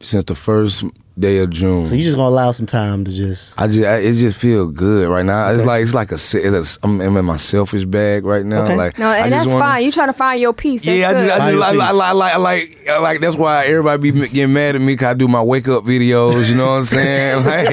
since 0.00 0.24
the 0.24 0.34
first 0.34 0.84
day 1.18 1.38
of 1.38 1.50
June. 1.50 1.84
So 1.84 1.94
you 1.94 2.02
just 2.04 2.16
gonna 2.16 2.28
allow 2.28 2.52
some 2.52 2.66
time 2.66 3.04
to 3.04 3.12
just 3.12 3.60
I 3.60 3.66
just 3.66 3.82
I, 3.82 3.98
it 3.98 4.14
just 4.14 4.36
feel 4.36 4.66
good 4.68 5.08
right 5.08 5.24
now. 5.24 5.50
It's 5.50 5.64
like 5.64 5.82
it's 5.82 5.94
like 5.94 6.10
a 6.12 6.18
se- 6.18 6.42
it's 6.42 6.76
a, 6.76 6.80
I'm, 6.86 7.00
I'm 7.00 7.16
in 7.16 7.24
my 7.24 7.36
selfish 7.36 7.84
bag 7.84 8.24
right 8.24 8.44
now. 8.46 8.64
Okay. 8.64 8.76
Like 8.76 8.98
no, 8.98 9.12
and 9.12 9.30
just 9.30 9.36
that's 9.44 9.48
wanna- 9.48 9.60
fine. 9.64 9.84
You 9.84 9.92
trying 9.92 10.08
to 10.08 10.12
find 10.14 10.40
your 10.40 10.52
peace. 10.52 10.82
That's 10.84 10.98
Yeah, 10.98 11.10
I 11.10 11.12
good. 11.12 11.26
just, 11.26 11.32
I, 11.32 11.38
just 11.38 11.52
your 11.52 11.62
I, 11.62 11.66
I, 11.68 11.72
peace. 11.72 11.80
I, 11.82 11.90
like, 12.12 12.34
I 12.34 12.36
like, 12.38 12.88
I 12.88 12.98
like. 12.98 13.20
That's 13.20 13.36
why 13.36 13.64
everybody 13.66 14.10
be 14.10 14.28
getting 14.28 14.52
mad 14.52 14.74
at 14.74 14.80
me 14.80 14.94
because 14.94 15.08
I 15.08 15.14
do 15.14 15.28
my 15.28 15.42
wake 15.42 15.68
up 15.68 15.84
videos. 15.84 16.48
You 16.48 16.54
know 16.54 16.66
what 16.66 16.72
I'm 16.72 16.84
saying? 16.84 17.44
Like 17.52 17.68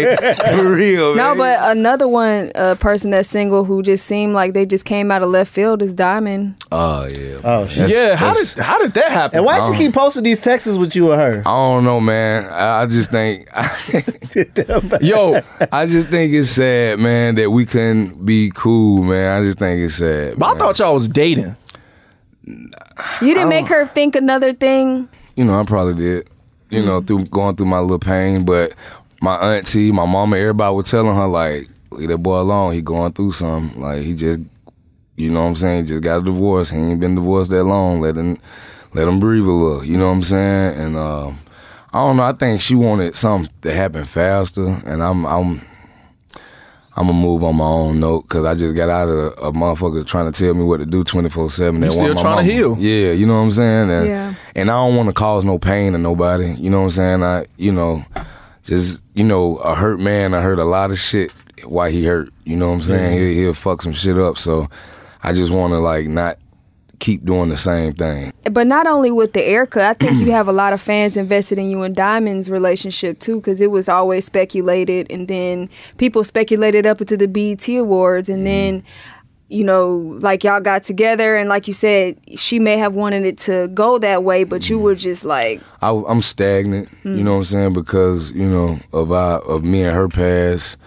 for 0.55 0.73
real. 0.73 1.15
no, 1.15 1.35
man. 1.35 1.37
but 1.37 1.77
another 1.77 2.07
one 2.07 2.51
uh, 2.55 2.75
person 2.75 3.11
that's 3.11 3.29
single 3.29 3.63
who 3.63 3.81
just 3.81 4.05
seemed 4.05 4.33
like 4.33 4.53
they 4.53 4.65
just 4.65 4.85
came 4.85 5.11
out 5.11 5.21
of 5.21 5.29
left 5.29 5.51
field 5.51 5.81
is 5.81 5.93
Diamond. 5.93 6.55
oh 6.71 7.05
yeah. 7.05 7.39
oh 7.43 7.67
shit. 7.67 7.89
yeah, 7.89 8.15
how 8.15 8.33
did 8.33 8.47
how 8.59 8.79
did 8.79 8.93
that 8.95 9.11
happen? 9.11 9.37
And 9.37 9.45
why 9.45 9.59
Um, 9.59 9.73
she 9.73 9.79
keep 9.85 9.93
posting 9.93 10.23
these 10.23 10.39
texts 10.39 10.73
with 10.75 10.95
you 10.95 11.11
or 11.11 11.17
her? 11.17 11.39
I 11.45 11.51
don't 11.51 11.83
know, 11.83 11.99
man. 11.99 12.45
I, 12.51 12.81
I 12.81 12.85
just 12.87 13.11
think, 13.11 13.28
Yo, 15.01 15.41
I 15.71 15.86
just 15.86 16.07
think 16.07 16.34
it's 16.34 16.49
sad, 16.49 16.99
man, 16.99 17.36
that 17.36 17.49
we 17.51 17.65
couldn't 17.65 18.25
be 18.25 18.51
cool, 18.53 19.03
man. 19.03 19.41
I 19.41 19.45
just 19.45 19.59
think 19.59 19.80
it's 19.82 19.95
sad. 19.95 20.38
but 20.38 20.55
I 20.55 20.59
thought 20.59 20.80
y'all 20.80 20.93
was 20.93 21.07
dating. 21.07 21.55
You 22.45 23.34
didn't 23.34 23.49
make 23.49 23.67
her 23.67 23.86
think 23.86 24.15
another 24.15 24.53
thing. 24.53 25.07
you 25.36 25.45
know, 25.45 25.59
I 25.59 25.63
probably 25.63 25.95
did. 25.95 26.30
You 26.69 26.86
know, 26.86 27.01
through 27.01 27.25
going 27.25 27.55
through 27.55 27.65
my 27.65 27.80
little 27.80 27.97
pain, 27.99 28.45
but 28.45 28.73
my 29.21 29.36
auntie, 29.55 29.91
my 29.91 30.05
mama, 30.05 30.38
everybody 30.38 30.75
was 30.75 30.89
telling 30.89 31.15
her 31.15 31.25
like, 31.27 31.67
leave 31.91 32.09
that 32.09 32.19
boy 32.19 32.39
alone. 32.41 32.73
He 32.73 32.82
going 32.82 33.11
through 33.13 33.32
something. 33.32 33.82
Like 33.82 34.03
he 34.03 34.13
just, 34.13 34.41
you 35.15 35.32
know 35.32 35.41
what 35.41 35.47
I'm 35.49 35.55
saying, 35.55 35.86
just 35.86 36.03
got 36.03 36.21
a 36.21 36.23
divorce. 36.23 36.69
He 36.69 36.77
ain't 36.77 36.99
been 36.99 37.15
divorced 37.15 37.49
that 37.51 37.63
long. 37.63 38.01
Let 38.01 38.15
him, 38.15 38.38
let 38.93 39.07
him 39.07 39.19
breathe 39.19 39.45
a 39.45 39.51
little. 39.51 39.84
You 39.84 39.97
know 39.97 40.05
what 40.05 40.11
I'm 40.13 40.21
saying? 40.23 40.80
And 40.80 40.95
um, 40.97 41.39
I 41.91 41.99
don't 41.99 42.17
know. 42.17 42.23
I 42.23 42.33
think 42.33 42.61
she 42.61 42.75
wanted 42.75 43.15
something 43.15 43.51
to 43.61 43.73
happen 43.73 44.05
faster, 44.05 44.65
and 44.85 45.01
I'm, 45.03 45.25
I'm. 45.25 45.61
I'm 46.95 47.07
gonna 47.07 47.17
move 47.17 47.45
on 47.45 47.55
my 47.55 47.63
own 47.65 48.01
note 48.01 48.23
because 48.23 48.43
I 48.43 48.55
just 48.55 48.75
got 48.75 48.89
out 48.89 49.07
of 49.07 49.17
a, 49.17 49.27
a 49.47 49.51
motherfucker 49.53 50.05
trying 50.05 50.29
to 50.29 50.37
tell 50.37 50.53
me 50.53 50.65
what 50.65 50.77
to 50.79 50.85
do 50.85 51.01
24 51.05 51.49
seven. 51.49 51.81
You 51.81 51.91
still 51.91 52.13
trying 52.15 52.45
to 52.45 52.51
heal. 52.51 52.75
Yeah, 52.77 53.13
you 53.13 53.25
know 53.25 53.35
what 53.35 53.39
I'm 53.45 53.51
saying. 53.53 53.89
And, 53.89 54.05
Yeah. 54.07 54.33
and 54.53 54.69
I 54.69 54.73
don't 54.73 54.97
want 54.97 55.07
to 55.07 55.13
cause 55.13 55.45
no 55.45 55.57
pain 55.57 55.93
to 55.93 55.97
nobody. 55.97 56.53
You 56.55 56.69
know 56.69 56.79
what 56.79 56.85
I'm 56.85 56.89
saying? 56.89 57.23
I, 57.23 57.45
you 57.55 57.71
know, 57.71 58.03
just 58.65 59.01
you 59.13 59.23
know, 59.23 59.57
a 59.57 59.75
hurt 59.75 60.01
man. 60.01 60.33
I 60.33 60.41
heard 60.41 60.59
a 60.59 60.65
lot 60.65 60.91
of 60.91 60.97
shit 60.99 61.31
why 61.63 61.89
he 61.89 62.03
hurt. 62.03 62.33
You 62.43 62.57
know 62.57 62.67
what 62.67 62.73
I'm 62.73 62.81
saying? 62.81 63.17
He'll, 63.17 63.33
he'll 63.33 63.53
fuck 63.53 63.81
some 63.81 63.93
shit 63.93 64.17
up. 64.17 64.37
So 64.37 64.67
I 65.23 65.31
just 65.31 65.53
want 65.53 65.71
to 65.71 65.79
like 65.79 66.07
not 66.07 66.37
keep 67.00 67.26
doing 67.26 67.50
the 67.50 67.58
same 67.58 67.93
thing. 67.93 68.34
But 68.52 68.68
not 68.68 68.88
only 68.88 69.12
with 69.12 69.34
the 69.34 69.43
Erica, 69.43 69.88
I 69.88 69.93
think 69.93 70.20
you 70.20 70.32
have 70.32 70.47
a 70.47 70.54
lot 70.54 70.74
of 70.74 70.82
fans 70.82 71.18
invested 71.18 71.58
in 71.58 71.70
you 71.70 71.82
and 71.82 71.95
Diamond's 71.95 72.50
relationship 72.50 73.20
too, 73.20 73.38
because 73.38 73.62
it 73.62 73.72
was 73.72 73.89
always 73.89 74.26
speculated, 74.26 75.12
and 75.12 75.28
then 75.28 75.70
people 75.97 76.24
speculated 76.24 76.86
up 76.86 77.02
into 77.02 77.18
the 77.18 77.28
BET 77.28 77.68
Awards, 77.70 78.30
and 78.30 78.39
mm-hmm. 78.39 78.45
then 78.45 78.84
you 79.50 79.64
know, 79.64 79.95
like 80.20 80.43
y'all 80.43 80.62
got 80.62 80.84
together, 80.84 81.36
and 81.36 81.50
like 81.50 81.68
you 81.68 81.74
said, 81.74 82.20
she 82.36 82.60
may 82.60 82.78
have 82.78 82.93
wanted 82.93 83.26
it 83.26 83.39
to 83.39 83.68
go 83.70 83.97
that 83.97 84.24
way, 84.24 84.43
but 84.43 84.70
you 84.70 84.78
were 84.78 84.93
just 84.93 85.26
like, 85.26 85.60
I, 85.82 85.89
I'm 85.89 86.22
stagnant. 86.22 86.88
You 87.04 87.12
mm. 87.12 87.24
know 87.24 87.32
what 87.32 87.38
I'm 87.38 87.43
saying? 87.45 87.74
Because 87.74 88.32
you 88.32 88.47
know 88.47 88.80
of 88.93 89.12
our 89.12 89.39
of 89.39 89.64
me 89.64 89.82
and 89.82 89.91
her 89.91 90.08
past 90.08 90.78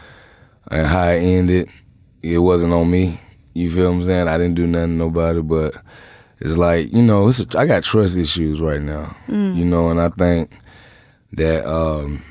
and 0.70 0.86
how 0.86 1.08
it 1.08 1.18
ended. 1.18 1.68
It 2.22 2.38
wasn't 2.38 2.72
on 2.72 2.88
me. 2.88 3.20
You 3.52 3.70
feel 3.70 3.90
what 3.90 3.96
I'm 3.96 4.04
saying? 4.04 4.28
I 4.28 4.38
didn't 4.38 4.54
do 4.54 4.66
nothing 4.66 4.90
to 4.90 4.94
nobody, 4.94 5.42
but 5.42 5.74
it's 6.44 6.56
like 6.56 6.92
you 6.92 7.02
know, 7.02 7.28
it's 7.28 7.40
a, 7.40 7.46
I 7.58 7.66
got 7.66 7.84
trust 7.84 8.16
issues 8.16 8.60
right 8.60 8.82
now. 8.82 9.16
You 9.28 9.64
know, 9.64 9.88
and 9.90 10.00
I 10.00 10.08
think 10.10 10.50
that 11.32 11.64
um, 11.66 12.22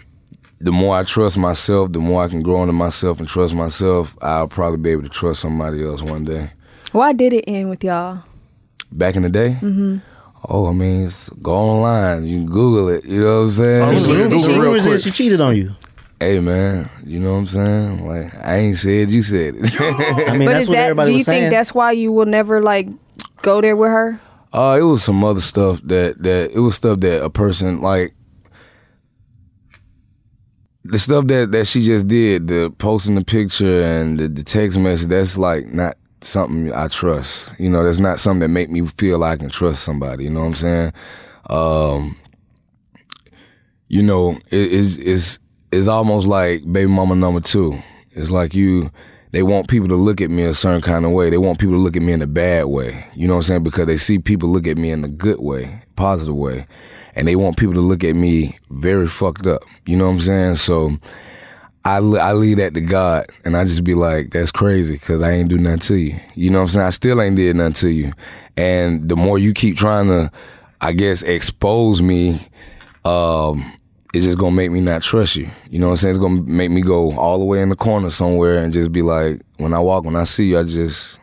the 0.60 0.72
more 0.72 0.96
I 0.98 1.04
trust 1.04 1.38
myself, 1.38 1.92
the 1.92 2.00
more 2.00 2.24
I 2.24 2.28
can 2.28 2.42
grow 2.44 2.62
into 2.62 2.74
myself 2.74 3.20
and 3.20 3.28
trust 3.28 3.54
myself. 3.54 4.16
I'll 4.22 4.48
probably 4.48 4.78
be 4.78 4.90
able 4.92 5.04
to 5.04 5.10
trust 5.10 5.42
somebody 5.42 5.84
else 5.84 6.02
one 6.02 6.26
day. 6.26 6.52
why 6.92 7.14
did 7.14 7.34
it 7.34 7.46
end 7.48 7.70
with 7.70 7.84
y'all? 7.84 8.20
Back 8.92 9.16
in 9.16 9.24
the 9.24 9.30
day. 9.30 9.58
Mm-hmm. 9.62 9.98
Oh, 10.50 10.68
I 10.68 10.74
mean, 10.74 11.06
it's, 11.06 11.30
go 11.30 11.54
online. 11.54 12.26
You 12.26 12.40
can 12.40 12.48
Google 12.48 12.90
it. 12.90 13.06
You 13.06 13.22
know 13.22 13.38
what 13.40 13.44
I'm 13.46 13.52
saying? 13.52 13.82
Oh, 13.82 13.98
she- 13.98 14.06
Google 14.08 14.30
did 14.30 14.42
she- 14.42 14.60
real 14.60 14.82
quick. 14.82 15.00
she 15.02 15.12
cheated 15.12 15.40
on 15.42 15.56
you. 15.56 15.72
Hey 16.20 16.40
man, 16.40 16.88
you 17.04 17.20
know 17.20 17.32
what 17.32 17.38
I'm 17.40 17.48
saying? 17.48 18.06
Like 18.06 18.36
I 18.46 18.58
ain't 18.58 18.78
said 18.78 19.10
you 19.10 19.24
said 19.24 19.56
it. 19.58 19.82
I 19.82 20.38
mean, 20.38 20.46
but 20.48 20.52
that's 20.54 20.64
is 20.64 20.68
what 20.70 20.76
that? 20.76 20.84
everybody 20.84 21.08
Do 21.08 21.12
you 21.14 21.18
was 21.18 21.26
saying. 21.26 21.42
think 21.46 21.52
that's 21.52 21.74
why 21.74 21.94
you 21.94 22.12
will 22.12 22.28
never 22.28 22.62
like 22.62 22.90
go 23.42 23.62
there 23.62 23.76
with 23.76 23.90
her? 23.90 24.20
uh 24.54 24.78
it 24.78 24.84
was 24.84 25.04
some 25.04 25.24
other 25.24 25.42
stuff 25.42 25.80
that 25.84 26.22
that 26.22 26.52
it 26.54 26.60
was 26.60 26.76
stuff 26.76 27.00
that 27.00 27.24
a 27.24 27.30
person 27.30 27.82
like 27.82 28.14
the 30.84 31.00
stuff 31.00 31.28
that 31.28 31.52
that 31.52 31.66
she 31.68 31.84
just 31.86 32.08
did, 32.08 32.48
the 32.48 32.74
posting 32.78 33.16
the 33.16 33.24
picture 33.24 33.84
and 33.84 34.20
the, 34.20 34.28
the 34.28 34.44
text 34.44 34.78
message, 34.78 35.10
that's 35.10 35.38
like 35.38 35.68
not 35.68 35.96
something 36.22 36.74
I 36.74 36.88
trust. 36.88 37.52
You 37.60 37.70
know, 37.70 37.84
that's 37.84 38.00
not 38.00 38.20
something 38.20 38.42
that 38.42 38.48
make 38.50 38.70
me 38.70 38.86
feel 38.98 39.20
like 39.20 39.34
I 39.34 39.38
can 39.38 39.50
trust 39.50 39.84
somebody, 39.84 40.24
you 40.26 40.32
know 40.32 40.42
what 40.42 40.48
I'm 40.48 40.56
saying? 40.56 40.94
Um 41.50 42.18
you 43.88 44.02
know, 44.02 44.38
it 44.50 44.72
is 44.72 44.98
is 44.98 45.40
it's 45.72 45.88
almost 45.88 46.28
like 46.28 46.64
baby 46.72 46.90
mama 46.92 47.16
number 47.16 47.42
two. 47.42 47.78
It's 48.12 48.30
like 48.32 48.54
you 48.54 48.92
they 49.32 49.44
want 49.44 49.70
people 49.70 49.88
to 49.88 49.96
look 49.96 50.22
at 50.22 50.30
me 50.30 50.44
a 50.44 50.54
certain 50.54 50.82
kind 50.82 51.06
of 51.06 51.12
way. 51.12 51.30
They 51.30 51.38
want 51.38 51.60
people 51.60 51.76
to 51.76 51.82
look 51.82 51.96
at 51.96 52.02
me 52.02 52.14
in 52.14 52.22
a 52.22 52.28
bad 52.28 52.66
way. 52.66 53.06
You 53.16 53.28
know 53.28 53.36
what 53.36 53.40
I'm 53.40 53.44
saying? 53.44 53.64
Because 53.64 53.88
they 53.88 53.98
see 53.98 54.20
people 54.20 54.50
look 54.50 54.68
at 54.68 54.78
me 54.78 54.92
in 54.92 55.04
a 55.04 55.10
good 55.10 55.40
way, 55.40 55.84
positive 55.96 56.36
way. 56.36 56.68
And 57.16 57.28
they 57.28 57.36
want 57.36 57.58
people 57.58 57.74
to 57.76 57.82
look 57.82 58.04
at 58.04 58.16
me 58.16 58.58
very 58.70 59.08
fucked 59.08 59.48
up. 59.48 59.64
You 59.86 59.96
know 59.96 60.06
what 60.06 60.14
I'm 60.14 60.20
saying? 60.20 60.56
So 60.58 60.98
I, 61.86 61.98
I 61.98 62.34
leave 62.34 62.58
that 62.58 62.74
to 62.74 62.82
God 62.82 63.26
and 63.46 63.56
I 63.56 63.64
just 63.64 63.84
be 63.84 63.96
like, 63.96 64.32
that's 64.32 64.52
crazy 64.52 64.96
because 64.96 65.22
I 65.22 65.32
ain't 65.32 65.50
do 65.50 65.58
nothing 65.58 65.80
to 65.80 65.96
you. 65.96 66.20
You 66.36 66.50
know 66.50 66.60
what 66.60 66.64
I'm 66.64 66.70
saying? 66.70 66.88
I 66.88 66.92
still 66.92 67.22
ain't 67.22 67.36
did 67.38 67.56
nothing 67.56 67.74
to 67.74 67.90
you. 67.90 68.14
And 68.58 69.08
the 69.08 69.16
more 69.16 69.40
you 69.40 69.54
keep 69.54 69.78
trying 69.78 70.08
to, 70.08 70.32
I 70.82 70.92
guess, 70.92 71.22
expose 71.22 72.02
me, 72.02 72.48
um, 73.06 73.74
it's 74.14 74.26
just 74.26 74.38
gonna 74.38 74.56
make 74.56 74.72
me 74.72 74.82
not 74.82 75.02
trust 75.02 75.36
you. 75.36 75.50
You 75.70 75.80
know 75.80 75.88
what 75.88 75.94
I'm 75.94 75.98
saying? 75.98 76.16
It's 76.16 76.22
gonna 76.22 76.42
make 76.42 76.72
me 76.72 76.82
go 76.82 77.16
all 77.18 77.40
the 77.40 77.46
way 77.46 77.62
in 77.62 77.70
the 77.70 77.76
corner 77.76 78.10
somewhere 78.10 78.58
and 78.58 78.74
just 78.74 78.92
be 78.92 79.02
like, 79.02 79.42
when 79.58 79.74
I 79.74 79.80
walk, 79.80 80.04
when 80.04 80.16
I 80.16 80.26
see 80.26 80.50
you, 80.50 80.60
I 80.60 80.64
just 80.64 81.20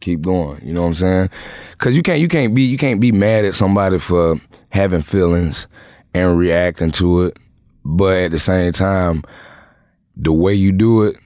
keep 0.00 0.22
going. 0.22 0.60
You 0.66 0.74
know 0.74 0.82
what 0.82 0.88
I'm 0.88 0.94
saying? 0.94 1.30
Cause 1.78 1.94
you 1.94 2.02
can't, 2.02 2.20
you 2.20 2.28
can't 2.28 2.54
be, 2.54 2.62
you 2.62 2.76
can't 2.76 3.00
be 3.00 3.12
mad 3.12 3.44
at 3.44 3.54
somebody 3.54 3.98
for 3.98 4.40
having 4.70 5.02
feelings 5.02 5.68
and 6.12 6.36
reacting 6.36 6.90
to 6.92 7.22
it, 7.22 7.38
but 7.84 8.18
at 8.18 8.30
the 8.32 8.38
same 8.38 8.72
time, 8.72 9.22
the 10.16 10.32
way 10.32 10.54
you 10.54 10.72
do 10.72 11.04
it 11.04 11.16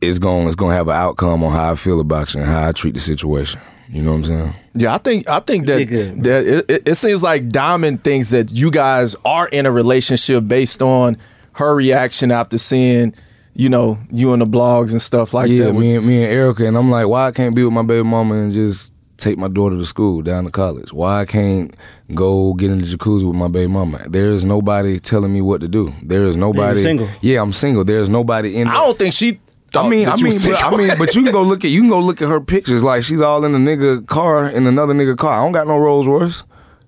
is 0.00 0.18
going 0.18 0.46
it's 0.46 0.56
to 0.56 0.68
have 0.68 0.88
an 0.88 0.94
outcome 0.94 1.42
on 1.42 1.52
how 1.52 1.72
I 1.72 1.74
feel 1.74 2.00
about 2.00 2.34
you 2.34 2.40
and 2.40 2.48
how 2.48 2.68
I 2.68 2.72
treat 2.72 2.94
the 2.94 3.00
situation. 3.00 3.60
You 3.88 4.02
know 4.02 4.12
what 4.12 4.16
I'm 4.18 4.24
saying? 4.24 4.54
Yeah, 4.74 4.94
I 4.94 4.98
think 4.98 5.28
I 5.28 5.40
think 5.40 5.66
that, 5.66 5.88
that 6.22 6.46
it, 6.46 6.70
it, 6.70 6.88
it 6.88 6.94
seems 6.96 7.22
like 7.22 7.48
Diamond 7.48 8.04
thinks 8.04 8.30
that 8.30 8.52
you 8.52 8.70
guys 8.70 9.16
are 9.24 9.48
in 9.48 9.66
a 9.66 9.70
relationship 9.70 10.46
based 10.46 10.82
on 10.82 11.16
her 11.52 11.74
reaction 11.74 12.30
after 12.30 12.58
seeing, 12.58 13.14
you 13.54 13.68
know, 13.68 13.98
you 14.10 14.32
in 14.32 14.40
the 14.40 14.46
blogs 14.46 14.90
and 14.90 15.00
stuff 15.00 15.32
like 15.32 15.50
yeah, 15.50 15.66
that. 15.66 15.72
me 15.72 15.96
and 15.96 16.06
me 16.06 16.24
and 16.24 16.32
Erica, 16.32 16.66
and 16.66 16.76
I'm 16.76 16.90
like, 16.90 17.06
why 17.06 17.28
I 17.28 17.32
can't 17.32 17.54
be 17.54 17.64
with 17.64 17.72
my 17.72 17.82
baby 17.82 18.02
mama 18.02 18.34
and 18.34 18.52
just 18.52 18.92
take 19.16 19.38
my 19.38 19.48
daughter 19.48 19.76
to 19.76 19.86
school 19.86 20.20
down 20.22 20.44
to 20.44 20.50
college? 20.50 20.92
Why 20.92 21.20
I 21.20 21.24
can't 21.24 21.74
go 22.14 22.54
get 22.54 22.70
in 22.70 22.78
the 22.80 22.86
jacuzzi 22.86 23.26
with 23.26 23.36
my 23.36 23.48
baby 23.48 23.68
mama? 23.68 24.04
There 24.08 24.30
is 24.32 24.44
nobody 24.44 25.00
telling 25.00 25.32
me 25.32 25.40
what 25.40 25.60
to 25.62 25.68
do. 25.68 25.94
There 26.02 26.24
is 26.24 26.36
nobody. 26.36 26.80
single? 26.82 27.08
Yeah, 27.20 27.40
I'm 27.40 27.52
single. 27.52 27.84
There 27.84 28.00
is 28.00 28.08
nobody 28.08 28.56
in. 28.56 28.68
I 28.68 28.74
don't 28.74 28.98
think 28.98 29.14
she. 29.14 29.40
I 29.76 29.88
mean, 29.88 30.06
I 30.06 30.10
that 30.10 30.18
you 30.20 30.24
mean, 30.24 30.32
was 30.34 30.46
but, 30.46 30.62
I 30.64 30.76
mean, 30.76 30.98
but 30.98 31.14
you 31.14 31.22
can 31.22 31.32
go 31.32 31.42
look 31.42 31.64
at 31.64 31.70
you 31.70 31.80
can 31.80 31.90
go 31.90 32.00
look 32.00 32.20
at 32.22 32.28
her 32.28 32.40
pictures. 32.40 32.82
Like 32.82 33.02
she's 33.02 33.20
all 33.20 33.44
in 33.44 33.54
a 33.54 33.58
nigga 33.58 34.06
car 34.06 34.48
in 34.48 34.66
another 34.66 34.94
nigga 34.94 35.16
car. 35.16 35.38
I 35.40 35.44
don't 35.44 35.52
got 35.52 35.66
no 35.66 35.78
Rolls 35.78 36.06
Royce. 36.06 36.42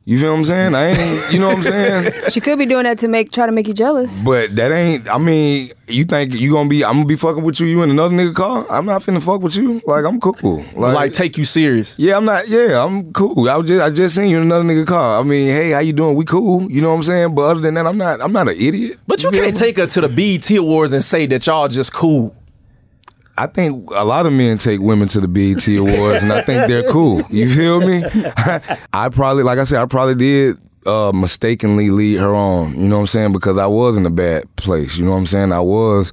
You 0.05 0.19
feel 0.19 0.31
what 0.31 0.39
I'm 0.39 0.45
saying? 0.45 0.75
I 0.75 0.85
ain't. 0.87 1.33
You 1.35 1.39
know 1.39 1.49
what 1.49 1.57
I'm 1.59 1.63
saying? 1.65 2.13
She 2.31 2.41
could 2.41 2.59
be 2.59 2.65
doing 2.65 2.85
that 2.85 2.99
to 3.01 3.09
make 3.09 3.31
try 3.31 3.45
to 3.45 3.53
make 3.53 3.69
you 3.69 3.75
jealous. 3.75 4.25
But 4.25 4.57
that 4.57 4.73
ain't. 4.73 5.07
I 5.07 5.19
mean, 5.19 5.71
you 5.87 6.05
think 6.05 6.33
you 6.33 6.51
gonna 6.51 6.67
be? 6.71 6.83
I'm 6.83 6.95
gonna 6.95 7.05
be 7.05 7.17
fucking 7.17 7.43
with 7.45 7.61
you. 7.61 7.67
You 7.67 7.83
in 7.83 7.91
another 7.91 8.15
nigga 8.15 8.35
car? 8.35 8.65
I'm 8.71 8.87
not 8.87 9.03
finna 9.03 9.23
fuck 9.23 9.43
with 9.43 9.55
you. 9.55 9.83
Like 9.87 10.07
I'm 10.07 10.19
cool. 10.19 10.65
Like, 10.75 10.95
Like, 10.95 11.13
take 11.13 11.37
you 11.37 11.45
serious. 11.45 11.95
yeah, 11.99 12.17
I'm 12.17 12.25
not. 12.25 12.49
Yeah, 12.49 12.83
I'm 12.83 13.13
cool. 13.13 13.51
I 13.51 13.57
was 13.59 13.69
just 13.69 13.83
I 13.83 13.91
just 13.91 14.15
seen 14.15 14.29
you 14.31 14.39
in 14.39 14.45
another 14.45 14.65
nigga 14.65 14.87
car. 14.87 15.21
I 15.21 15.25
mean, 15.25 15.49
hey, 15.49 15.73
how 15.73 15.81
you 15.81 15.93
doing? 15.93 16.17
We 16.17 16.25
cool. 16.25 16.71
You 16.73 16.81
know 16.81 16.89
what 16.89 16.97
I'm 16.97 17.03
saying? 17.03 17.35
But 17.35 17.43
other 17.43 17.61
than 17.61 17.75
that, 17.75 17.87
I'm 17.87 17.99
not. 17.99 18.23
I'm 18.23 18.33
not 18.33 18.49
an 18.49 18.57
idiot. 18.59 18.97
But 19.07 19.23
you 19.23 19.31
feel 19.31 19.43
can't 19.43 19.57
take 19.59 19.77
her 19.77 19.87
to 19.89 20.01
the 20.01 20.09
BET 20.09 20.51
Awards 20.57 20.95
and 20.95 21.05
say 21.05 21.27
that 21.27 21.47
y'all 21.47 21.69
just 21.69 21.93
cool. 21.93 22.35
I 23.39 23.47
think 23.47 23.89
a 23.95 24.05
lot 24.05 24.27
of 24.27 24.33
men 24.33 24.59
take 24.59 24.81
women 24.81 25.07
to 25.09 25.21
the 25.21 25.29
BET 25.29 25.67
Awards, 25.69 26.23
and 26.23 26.33
I 26.33 26.43
think 26.43 26.67
they're 26.67 26.91
cool. 26.91 27.23
You 27.31 27.49
feel 27.49 27.81
me? 27.81 28.03
I 28.93 29.09
probably, 29.11 29.45
like 29.45 29.61
I 29.61 29.65
said, 29.65 29.81
I 29.81 29.87
probably 29.87 30.17
did 30.17 30.59
uh, 30.87 31.13
mistakenly 31.15 31.91
lead 31.91 32.19
her 32.19 32.35
on. 32.35 32.73
You 32.79 32.89
know 32.89 32.97
what 32.97 33.03
I'm 33.03 33.07
saying? 33.07 33.33
Because 33.33 33.57
I 33.57 33.67
was 33.67 33.97
in 33.97 34.05
a 34.07 34.11
bad 34.11 34.45
place. 34.57 34.97
You 34.97 35.05
know 35.05 35.13
what 35.13 35.19
I'm 35.19 35.27
saying? 35.27 35.53
I 35.53 35.61
was. 35.61 36.13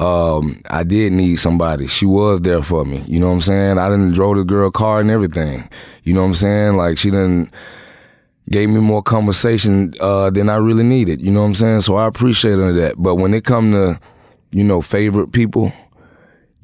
Um, 0.00 0.60
I 0.68 0.82
did 0.82 1.12
need 1.12 1.36
somebody. 1.36 1.86
She 1.86 2.06
was 2.06 2.40
there 2.40 2.62
for 2.62 2.84
me. 2.84 3.04
You 3.06 3.20
know 3.20 3.28
what 3.28 3.34
I'm 3.34 3.40
saying? 3.42 3.78
I 3.78 3.88
didn't 3.88 4.12
drove 4.12 4.36
the 4.36 4.44
girl 4.44 4.72
car 4.72 4.98
and 4.98 5.10
everything. 5.10 5.68
You 6.02 6.14
know 6.14 6.22
what 6.22 6.28
I'm 6.28 6.34
saying? 6.34 6.76
Like 6.76 6.98
she 6.98 7.10
didn't 7.10 7.54
gave 8.50 8.68
me 8.68 8.80
more 8.80 9.02
conversation 9.02 9.94
uh, 10.00 10.30
than 10.30 10.50
I 10.50 10.56
really 10.56 10.82
needed. 10.82 11.22
You 11.22 11.30
know 11.30 11.40
what 11.40 11.46
I'm 11.46 11.54
saying? 11.54 11.82
So 11.82 11.94
I 11.96 12.08
appreciate 12.08 12.56
her 12.56 12.72
that. 12.72 12.96
But 12.98 13.16
when 13.16 13.34
it 13.34 13.44
come 13.44 13.70
to, 13.70 14.00
you 14.50 14.64
know, 14.64 14.82
favorite 14.82 15.30
people, 15.30 15.72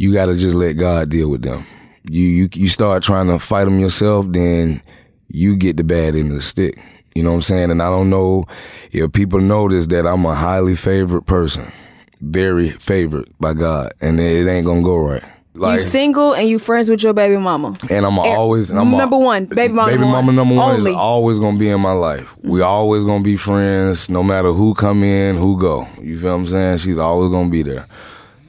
you 0.00 0.14
got 0.14 0.26
to 0.26 0.34
just 0.34 0.54
let 0.54 0.78
God 0.78 1.10
deal 1.10 1.28
with 1.28 1.42
them. 1.42 1.66
You 2.08 2.22
you 2.22 2.48
you 2.54 2.68
start 2.70 3.02
trying 3.02 3.26
to 3.26 3.38
fight 3.38 3.66
them 3.66 3.78
yourself, 3.78 4.24
then 4.30 4.80
you 5.28 5.56
get 5.56 5.76
the 5.76 5.84
bad 5.84 6.16
end 6.16 6.30
of 6.30 6.36
the 6.36 6.40
stick. 6.40 6.80
You 7.14 7.22
know 7.22 7.28
what 7.32 7.36
I'm 7.36 7.42
saying? 7.42 7.70
And 7.70 7.82
I 7.82 7.90
don't 7.90 8.08
know 8.08 8.46
if 8.92 9.12
people 9.12 9.42
notice 9.42 9.88
that 9.88 10.06
I'm 10.06 10.24
a 10.24 10.34
highly 10.34 10.74
favored 10.74 11.26
person, 11.26 11.70
very 12.22 12.70
favored 12.70 13.28
by 13.40 13.52
God, 13.52 13.92
and 14.00 14.18
it 14.18 14.48
ain't 14.48 14.64
gonna 14.64 14.80
go 14.80 14.96
right. 14.96 15.22
you 15.54 15.80
single 15.80 16.32
and 16.32 16.48
you 16.48 16.58
friends 16.58 16.88
with 16.88 17.02
your 17.02 17.12
baby 17.12 17.36
mama. 17.36 17.76
And 17.90 18.06
I'm 18.06 18.18
always 18.18 18.70
and 18.70 18.78
I'm 18.78 18.90
number 18.90 19.18
one, 19.18 19.44
baby 19.44 19.74
mama. 19.74 19.90
Baby 19.90 20.00
number 20.00 20.12
mama 20.12 20.26
one. 20.28 20.36
number 20.36 20.54
one 20.54 20.76
Only. 20.76 20.92
is 20.92 20.96
always 20.96 21.38
gonna 21.38 21.58
be 21.58 21.68
in 21.68 21.80
my 21.82 21.92
life. 21.92 22.34
We 22.38 22.60
mm-hmm. 22.60 22.70
always 22.70 23.04
gonna 23.04 23.22
be 23.22 23.36
friends, 23.36 24.08
no 24.08 24.22
matter 24.22 24.50
who 24.50 24.72
come 24.72 25.04
in, 25.04 25.36
who 25.36 25.60
go. 25.60 25.86
You 26.00 26.18
feel 26.18 26.30
what 26.30 26.36
I'm 26.36 26.48
saying? 26.48 26.78
She's 26.78 26.98
always 26.98 27.30
gonna 27.30 27.50
be 27.50 27.62
there. 27.62 27.86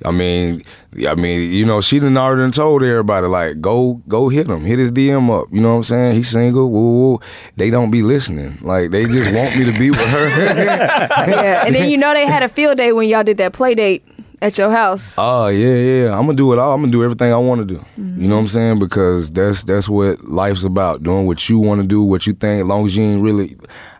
I 0.05 0.11
mean, 0.11 0.63
I 1.07 1.15
mean, 1.15 1.51
you 1.51 1.65
know, 1.65 1.81
she 1.81 1.99
done 1.99 2.17
already 2.17 2.51
told 2.51 2.83
everybody 2.83 3.27
like, 3.27 3.61
go, 3.61 4.01
go 4.07 4.29
hit 4.29 4.47
him, 4.47 4.65
hit 4.65 4.79
his 4.79 4.91
DM 4.91 5.29
up. 5.29 5.47
You 5.51 5.61
know 5.61 5.69
what 5.69 5.77
I'm 5.77 5.83
saying? 5.83 6.15
He's 6.15 6.29
single. 6.29 6.69
Woo, 6.69 7.11
woo. 7.11 7.19
They 7.55 7.69
don't 7.69 7.91
be 7.91 8.01
listening. 8.01 8.57
Like 8.61 8.91
they 8.91 9.05
just 9.05 9.33
want 9.33 9.57
me 9.57 9.65
to 9.65 9.77
be 9.77 9.89
with 9.89 9.99
her. 9.99 10.27
yeah, 10.55 11.65
and 11.65 11.75
then 11.75 11.89
you 11.89 11.97
know 11.97 12.13
they 12.13 12.25
had 12.25 12.43
a 12.43 12.49
field 12.49 12.77
day 12.77 12.91
when 12.91 13.07
y'all 13.07 13.23
did 13.23 13.37
that 13.37 13.53
play 13.53 13.75
date 13.75 14.03
at 14.41 14.57
your 14.57 14.71
house. 14.71 15.15
Oh 15.17 15.47
yeah, 15.47 15.75
yeah. 15.75 16.17
I'm 16.17 16.25
gonna 16.25 16.33
do 16.33 16.51
it 16.53 16.59
all. 16.59 16.73
I'm 16.73 16.81
gonna 16.81 16.91
do 16.91 17.03
everything 17.03 17.31
I 17.31 17.37
want 17.37 17.59
to 17.61 17.65
do. 17.65 17.85
You 17.95 18.27
know 18.27 18.35
what 18.35 18.41
I'm 18.41 18.45
mm-hmm. 18.45 18.53
saying? 18.53 18.79
Because 18.79 19.31
that's 19.31 19.63
that's 19.63 19.87
what 19.87 20.23
life's 20.25 20.63
about. 20.63 21.03
Doing 21.03 21.27
what 21.27 21.47
you 21.47 21.59
want 21.59 21.81
to 21.81 21.87
do, 21.87 22.01
what 22.01 22.25
you 22.25 22.33
think. 22.33 22.61
As 22.61 22.67
long 22.67 22.85
as 22.85 22.95
you 22.95 23.03
ain't 23.03 23.21
really, 23.21 23.57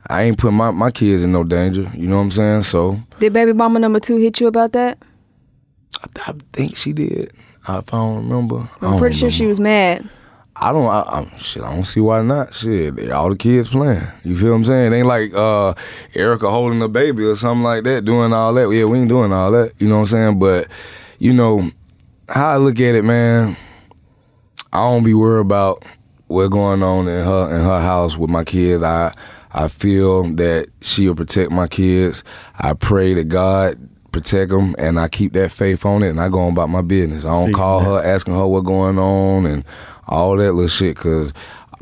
I 0.10 0.24
ain't 0.24 0.38
putting 0.38 0.58
my 0.58 0.72
my 0.72 0.92
kids 0.92 1.24
in 1.24 1.32
no 1.32 1.44
danger. 1.44 1.92
You 1.96 2.08
know 2.08 2.18
what 2.18 2.24
I'm 2.24 2.32
saying? 2.32 2.64
So 2.64 3.00
Did 3.20 3.34
baby 3.34 3.54
mama 3.54 3.80
number 3.80 4.00
two 4.00 4.18
hit 4.18 4.40
you 4.40 4.48
about 4.48 4.72
that? 4.74 4.98
I 6.04 6.34
think 6.54 6.76
she 6.76 6.94
did. 6.94 7.32
If 7.34 7.68
I 7.68 7.82
don't 7.98 8.28
remember, 8.28 8.68
I 8.82 8.88
I'm 8.88 8.98
pretty 8.98 9.16
sure 9.16 9.30
she 9.30 9.46
was 9.46 9.60
mad. 9.60 10.08
I 10.56 10.74
don't. 10.74 10.88
I, 10.88 11.02
I, 11.02 11.38
shit, 11.38 11.64
I 11.64 11.72
don't 11.74 11.84
see 11.86 12.00
why 12.02 12.22
not. 12.22 12.54
Shit, 12.54 12.96
they- 12.96 13.12
all 13.12 13.30
the 13.30 13.36
kids 13.36 13.70
playing. 13.70 14.06
You 14.24 14.36
feel 14.36 14.50
what 14.50 14.58
I'm 14.58 14.66
saying? 14.66 14.94
It 14.94 14.98
ain't 14.98 15.08
like 15.08 15.34
uh, 15.34 15.74
Erica 16.14 16.50
holding 16.50 16.82
a 16.82 16.88
baby 16.88 17.24
or 17.24 17.36
something 17.36 17.64
like 17.64 17.84
that, 17.86 18.04
doing 18.06 18.34
all 18.34 18.54
that. 18.56 18.70
Yeah, 18.70 18.86
we 18.86 19.00
ain't 19.00 19.10
doing 19.10 19.32
all 19.32 19.52
that. 19.52 19.74
You 19.80 19.88
know 19.88 19.96
what 19.96 20.02
I'm 20.02 20.06
saying? 20.08 20.40
But 20.40 20.68
you 21.20 21.34
know 21.34 21.72
how 22.30 22.50
I 22.50 22.58
look 22.58 22.80
at 22.80 22.96
it, 22.96 23.04
man. 23.06 23.56
I 24.74 24.80
don't 24.90 25.04
be 25.04 25.14
worried 25.14 25.42
about 25.42 25.84
what's 26.28 26.50
going 26.50 26.82
on 26.84 27.08
in 27.08 27.26
her 27.26 27.46
in 27.56 27.64
her 27.64 27.82
house 27.82 28.18
with 28.18 28.30
my 28.30 28.44
kids. 28.44 28.84
I 28.84 29.14
I 29.54 29.68
feel 29.68 30.24
that 30.36 30.68
she'll 30.82 31.16
protect 31.16 31.52
my 31.52 31.68
kids. 31.68 32.24
I 32.58 32.74
pray 32.74 33.14
to 33.14 33.24
God 33.24 33.78
protect 34.12 34.52
them, 34.52 34.76
and 34.78 35.00
I 35.00 35.08
keep 35.08 35.34
that 35.34 35.52
faith 35.52 35.86
on 35.86 36.04
it, 36.04 36.10
and 36.10 36.20
I 36.20 36.30
go 36.30 36.40
on 36.40 36.54
about 36.54 36.70
my 36.70 36.82
business. 36.82 37.26
I 37.26 37.30
don't 37.30 37.48
See, 37.48 37.54
call 37.54 37.82
man. 37.82 37.90
her 37.92 38.04
asking 38.04 38.34
her 38.36 38.46
what 38.48 38.62
going 38.66 38.98
on 39.00 39.46
and 39.46 39.64
all 40.08 40.36
that 40.38 40.52
little 40.54 40.68
shit 40.68 40.96
because 40.96 41.34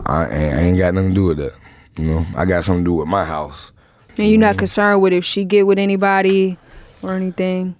I, 0.06 0.26
ain't- 0.30 0.56
I 0.56 0.60
ain't 0.62 0.78
got 0.78 0.94
nothing 0.94 1.10
to 1.10 1.16
do 1.16 1.24
with 1.26 1.38
that. 1.38 1.54
You 1.98 2.06
know, 2.06 2.26
I 2.36 2.46
got 2.46 2.64
something 2.64 2.84
to 2.86 2.90
do 2.90 2.94
with 2.96 3.08
my 3.08 3.26
house. 3.26 3.72
And 4.18 4.28
you're 4.30 4.40
not 4.40 4.58
concerned 4.58 5.02
with 5.02 5.14
if 5.14 5.24
she 5.26 5.44
get 5.46 5.66
with 5.66 5.80
anybody 5.80 6.58
or 7.02 7.14
anything. 7.14 7.76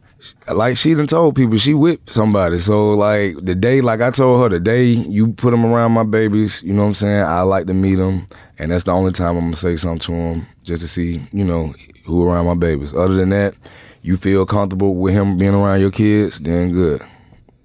like 0.54 0.76
she 0.78 0.94
done 0.94 1.08
told 1.08 1.36
people 1.36 1.58
she 1.58 1.74
whipped 1.74 2.10
somebody. 2.10 2.60
So 2.60 2.92
like 2.92 3.36
the 3.42 3.56
day, 3.56 3.82
like 3.82 4.02
I 4.02 4.10
told 4.12 4.42
her, 4.42 4.50
the 4.50 4.60
day 4.60 4.86
you 4.86 5.34
put 5.34 5.52
them 5.52 5.66
around 5.66 5.92
my 5.94 6.04
babies, 6.04 6.62
you 6.64 6.74
know 6.74 6.82
what 6.84 6.88
I'm 6.90 6.94
saying? 6.96 7.22
I 7.24 7.42
like 7.42 7.68
to 7.68 7.74
meet 7.74 7.96
them, 7.96 8.28
and 8.58 8.72
that's 8.72 8.84
the 8.86 8.92
only 8.92 9.12
time 9.12 9.38
I'm 9.38 9.46
gonna 9.46 9.56
say 9.58 9.76
something 9.78 10.00
to 10.00 10.12
them, 10.12 10.48
just 10.64 10.82
to 10.82 10.88
see, 10.88 11.22
you 11.32 11.44
know, 11.44 11.74
who 12.06 12.24
around 12.28 12.46
my 12.46 12.56
babies. 12.56 12.94
Other 12.94 13.16
than 13.16 13.30
that, 13.30 13.54
you 14.02 14.18
feel 14.18 14.46
comfortable 14.46 14.96
with 14.96 15.14
him 15.14 15.38
being 15.38 15.54
around 15.54 15.82
your 15.82 15.92
kids, 15.92 16.40
then 16.40 16.72
good. 16.72 17.02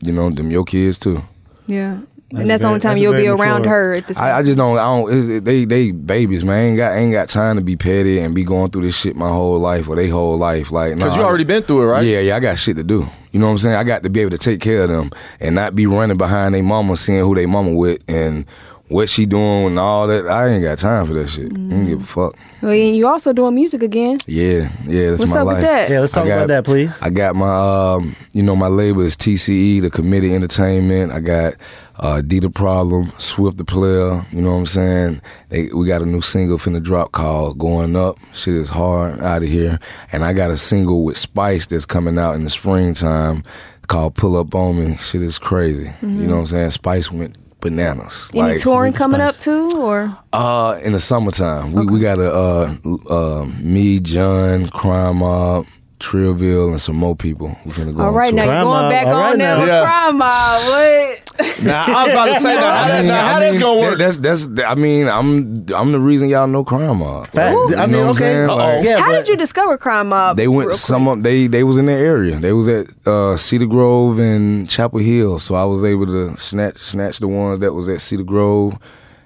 You 0.03 0.13
know, 0.13 0.31
them 0.31 0.51
your 0.51 0.65
kids 0.65 0.99
too. 0.99 1.23
Yeah. 1.67 1.99
That's 2.31 2.41
and 2.41 2.51
that's 2.51 2.63
the 2.63 2.69
only 2.69 2.81
time 2.81 2.97
you'll 2.97 3.13
be 3.13 3.27
very 3.27 3.29
around 3.29 3.61
mature. 3.63 3.73
her 3.73 3.95
at 3.95 4.09
this 4.09 4.17
I, 4.19 4.39
I 4.39 4.43
just 4.43 4.57
don't. 4.57 4.77
I 4.77 4.83
don't. 4.83 5.09
it's- 5.13 5.29
it- 5.29 5.45
they 5.45 5.65
they 5.67 5.93
babies, 5.93 6.43
man. 6.43 6.57
I 6.57 6.63
ain't 6.69 6.77
got 6.77 6.93
ain't 6.97 7.13
got 7.13 7.29
time 7.29 7.57
to 7.57 7.63
be 7.63 7.77
petty 7.77 8.19
and 8.19 8.35
be 8.35 8.45
going 8.45 8.71
through 8.71 8.83
this 8.83 8.97
shit 8.99 9.15
my 9.15 9.29
whole 9.29 9.59
life 9.59 9.89
or 9.89 9.95
they 9.95 10.09
whole 10.09 10.37
life. 10.37 10.73
Like, 10.73 10.97
Because 10.97 11.13
nah, 11.17 11.21
you 11.21 11.27
I- 11.27 11.29
already 11.29 11.45
been 11.45 11.63
through 11.63 11.83
it, 11.83 11.87
right? 11.87 12.05
Yeah, 12.05 12.21
yeah. 12.21 12.37
I 12.37 12.41
got 12.41 12.59
shit 12.59 12.77
to 12.77 12.83
do. 12.83 13.07
You 13.31 13.39
know 13.41 13.47
what 13.47 13.53
I'm 13.53 13.59
saying? 13.59 13.77
I 13.77 13.85
got 13.85 14.03
to 14.03 14.11
be 14.11 14.21
able 14.21 14.31
to 14.33 14.39
take 14.39 14.61
care 14.61 14.83
of 14.85 14.89
them 14.89 15.11
and 15.39 15.55
not 15.55 15.77
be 15.77 15.87
running 15.87 16.17
behind 16.17 16.55
their 16.55 16.63
mama, 16.63 16.97
seeing 16.97 17.21
who 17.21 17.35
they 17.35 17.47
mama 17.47 17.73
with 17.73 18.01
and 18.09 18.47
what 18.89 19.09
she 19.09 19.25
doing 19.27 19.67
and 19.67 19.79
all 19.79 20.07
that. 20.07 20.27
I 20.29 20.49
ain't 20.49 20.63
got 20.63 20.79
time 20.79 21.07
for 21.07 21.15
that 21.15 21.29
shit. 21.29 21.47
I 21.53 21.57
don't 21.57 21.87
give 21.87 22.03
a 22.03 22.07
fuck. 22.07 22.37
Well, 22.61 22.73
and 22.73 22.97
you 22.97 23.07
also 23.09 23.33
doing 23.33 23.55
music 23.55 23.83
again. 23.83 24.19
Yeah, 24.27 24.71
yeah. 24.85 25.11
That's 25.11 25.21
What's 25.21 25.33
my 25.33 25.41
up 25.41 25.47
with 25.47 25.61
that? 25.63 25.91
Yeah, 25.91 26.01
let's 26.01 26.13
talk 26.13 26.27
got- 26.27 26.37
about 26.37 26.49
that, 26.49 26.65
please. 26.65 27.01
I 27.03 27.11
got 27.11 27.35
my, 27.37 27.95
um, 27.95 28.17
you 28.33 28.43
know, 28.43 28.55
my 28.57 28.69
label 28.69 29.03
is 29.03 29.17
TCE, 29.17 29.81
the 29.81 29.91
Committee 29.91 30.35
Entertainment. 30.35 31.13
I 31.13 31.21
got 31.21 31.55
uh, 31.99 32.21
D 32.23 32.41
the 32.41 32.51
Problem, 32.51 33.13
Swift 33.19 33.57
the 33.59 33.65
Player. 33.65 34.27
You 34.33 34.41
know 34.43 34.53
what 34.53 34.59
I'm 34.61 34.67
saying? 34.67 35.23
They, 35.49 35.69
we 35.69 35.87
got 35.87 36.03
a 36.03 36.07
new 36.07 36.21
single 36.21 36.59
finna 36.59 36.83
drop 36.83 37.13
called 37.13 37.59
"Going 37.59 37.97
Up." 37.97 38.19
Shit 38.33 38.55
is 38.55 38.69
hard 38.71 39.21
out 39.21 39.43
of 39.43 39.49
here, 39.49 39.79
and 40.13 40.25
I 40.25 40.33
got 40.33 40.51
a 40.51 40.57
single 40.59 41.05
with 41.05 41.17
Spice 41.17 41.67
that's 41.67 41.87
coming 41.87 42.19
out 42.19 42.35
in 42.35 42.45
the 42.45 42.51
springtime 42.51 43.45
called 43.87 44.15
"Pull 44.15 44.37
Up 44.37 44.55
on 44.55 44.79
Me." 44.79 44.97
Shit 44.97 45.23
is 45.23 45.39
crazy. 45.39 45.93
You 46.03 46.09
know 46.09 46.35
what 46.35 46.41
I'm 46.41 46.47
saying? 46.47 46.71
Spice 46.71 47.13
went 47.13 47.37
bananas. 47.65 48.31
Any 48.35 48.43
Like, 48.43 48.61
touring 48.61 48.93
coming 48.93 49.21
up 49.23 49.35
too, 49.37 49.73
or? 49.75 50.17
Uh, 50.33 50.79
in 50.83 50.93
the 50.93 51.01
summertime, 51.01 51.73
we 51.73 51.87
we 51.87 51.99
got 51.99 52.19
a 52.19 52.31
uh, 52.33 52.75
uh, 53.09 53.45
me, 53.59 53.99
Jon, 53.99 54.69
Crime 54.69 55.17
Mob, 55.17 55.67
Trillville, 56.05 56.71
and 56.73 56.81
some 56.81 56.97
more 56.97 57.17
people. 57.17 57.57
We're 57.65 57.75
gonna 57.75 57.93
go. 57.93 58.03
all 58.03 58.17
on 58.19 58.35
now 58.35 58.45
you're 58.45 58.63
going 58.65 58.91
back 58.91 59.07
all 59.07 59.13
right 59.15 59.33
on 59.33 59.39
there 59.39 59.55
now. 59.57 59.61
with 59.61 59.69
Yeah. 59.69 59.85
crime 59.85 60.19
mob. 60.19 60.63
What? 60.63 61.21
Now, 61.65 61.85
I 61.87 62.03
was 62.05 62.13
about 62.13 62.27
to 62.27 62.41
say, 62.41 62.55
now, 62.55 62.61
how, 62.77 62.87
that, 62.89 63.05
now, 63.05 63.27
how 63.29 63.41
that's 63.41 63.59
gonna 63.59 63.81
work? 63.81 63.99
That's 63.99 64.19
that's. 64.19 64.47
I 64.67 64.75
mean, 64.75 65.09
I'm 65.09 65.67
I'm 65.75 65.93
the 65.93 65.99
reason 65.99 66.29
y'all 66.29 66.47
know 66.47 66.63
Crime 66.65 66.99
Mob. 66.99 67.27
Fact. 67.29 67.37
Like, 67.37 67.77
I 67.77 67.83
you 67.83 67.87
mean, 67.89 67.93
know 67.93 67.99
what 67.99 68.05
I'm 68.05 68.11
okay. 68.11 68.19
saying? 68.19 68.51
Uh-oh. 68.51 68.57
Like, 68.57 68.85
Yeah, 68.85 68.99
How 69.01 69.09
but- 69.09 69.17
did 69.17 69.29
you 69.29 69.37
discover 69.37 69.77
crime 69.79 70.09
mob? 70.11 70.37
They 70.37 70.47
went 70.49 70.69
real 70.69 70.77
some 70.77 71.05
quick? 71.07 71.17
of 71.19 71.23
they 71.25 71.47
they 71.49 71.65
was 71.65 71.79
in 71.79 71.87
that 71.87 71.99
area. 71.99 72.39
They 72.39 72.53
was 72.53 72.69
at 72.69 72.87
uh, 73.07 73.37
Cedar 73.37 73.67
Grove 73.67 74.19
and 74.19 74.69
Chapel 74.69 75.01
Hill, 75.01 75.39
so 75.39 75.55
I 75.55 75.65
was 75.65 75.83
able 75.83 76.07
to 76.07 76.37
snatch 76.37 76.79
snatch 76.79 77.19
the 77.19 77.29
ones 77.29 77.61
that 77.61 77.73
was 77.73 77.89
at 77.89 78.01
Cedar 78.01 78.25
Grove 78.25 78.79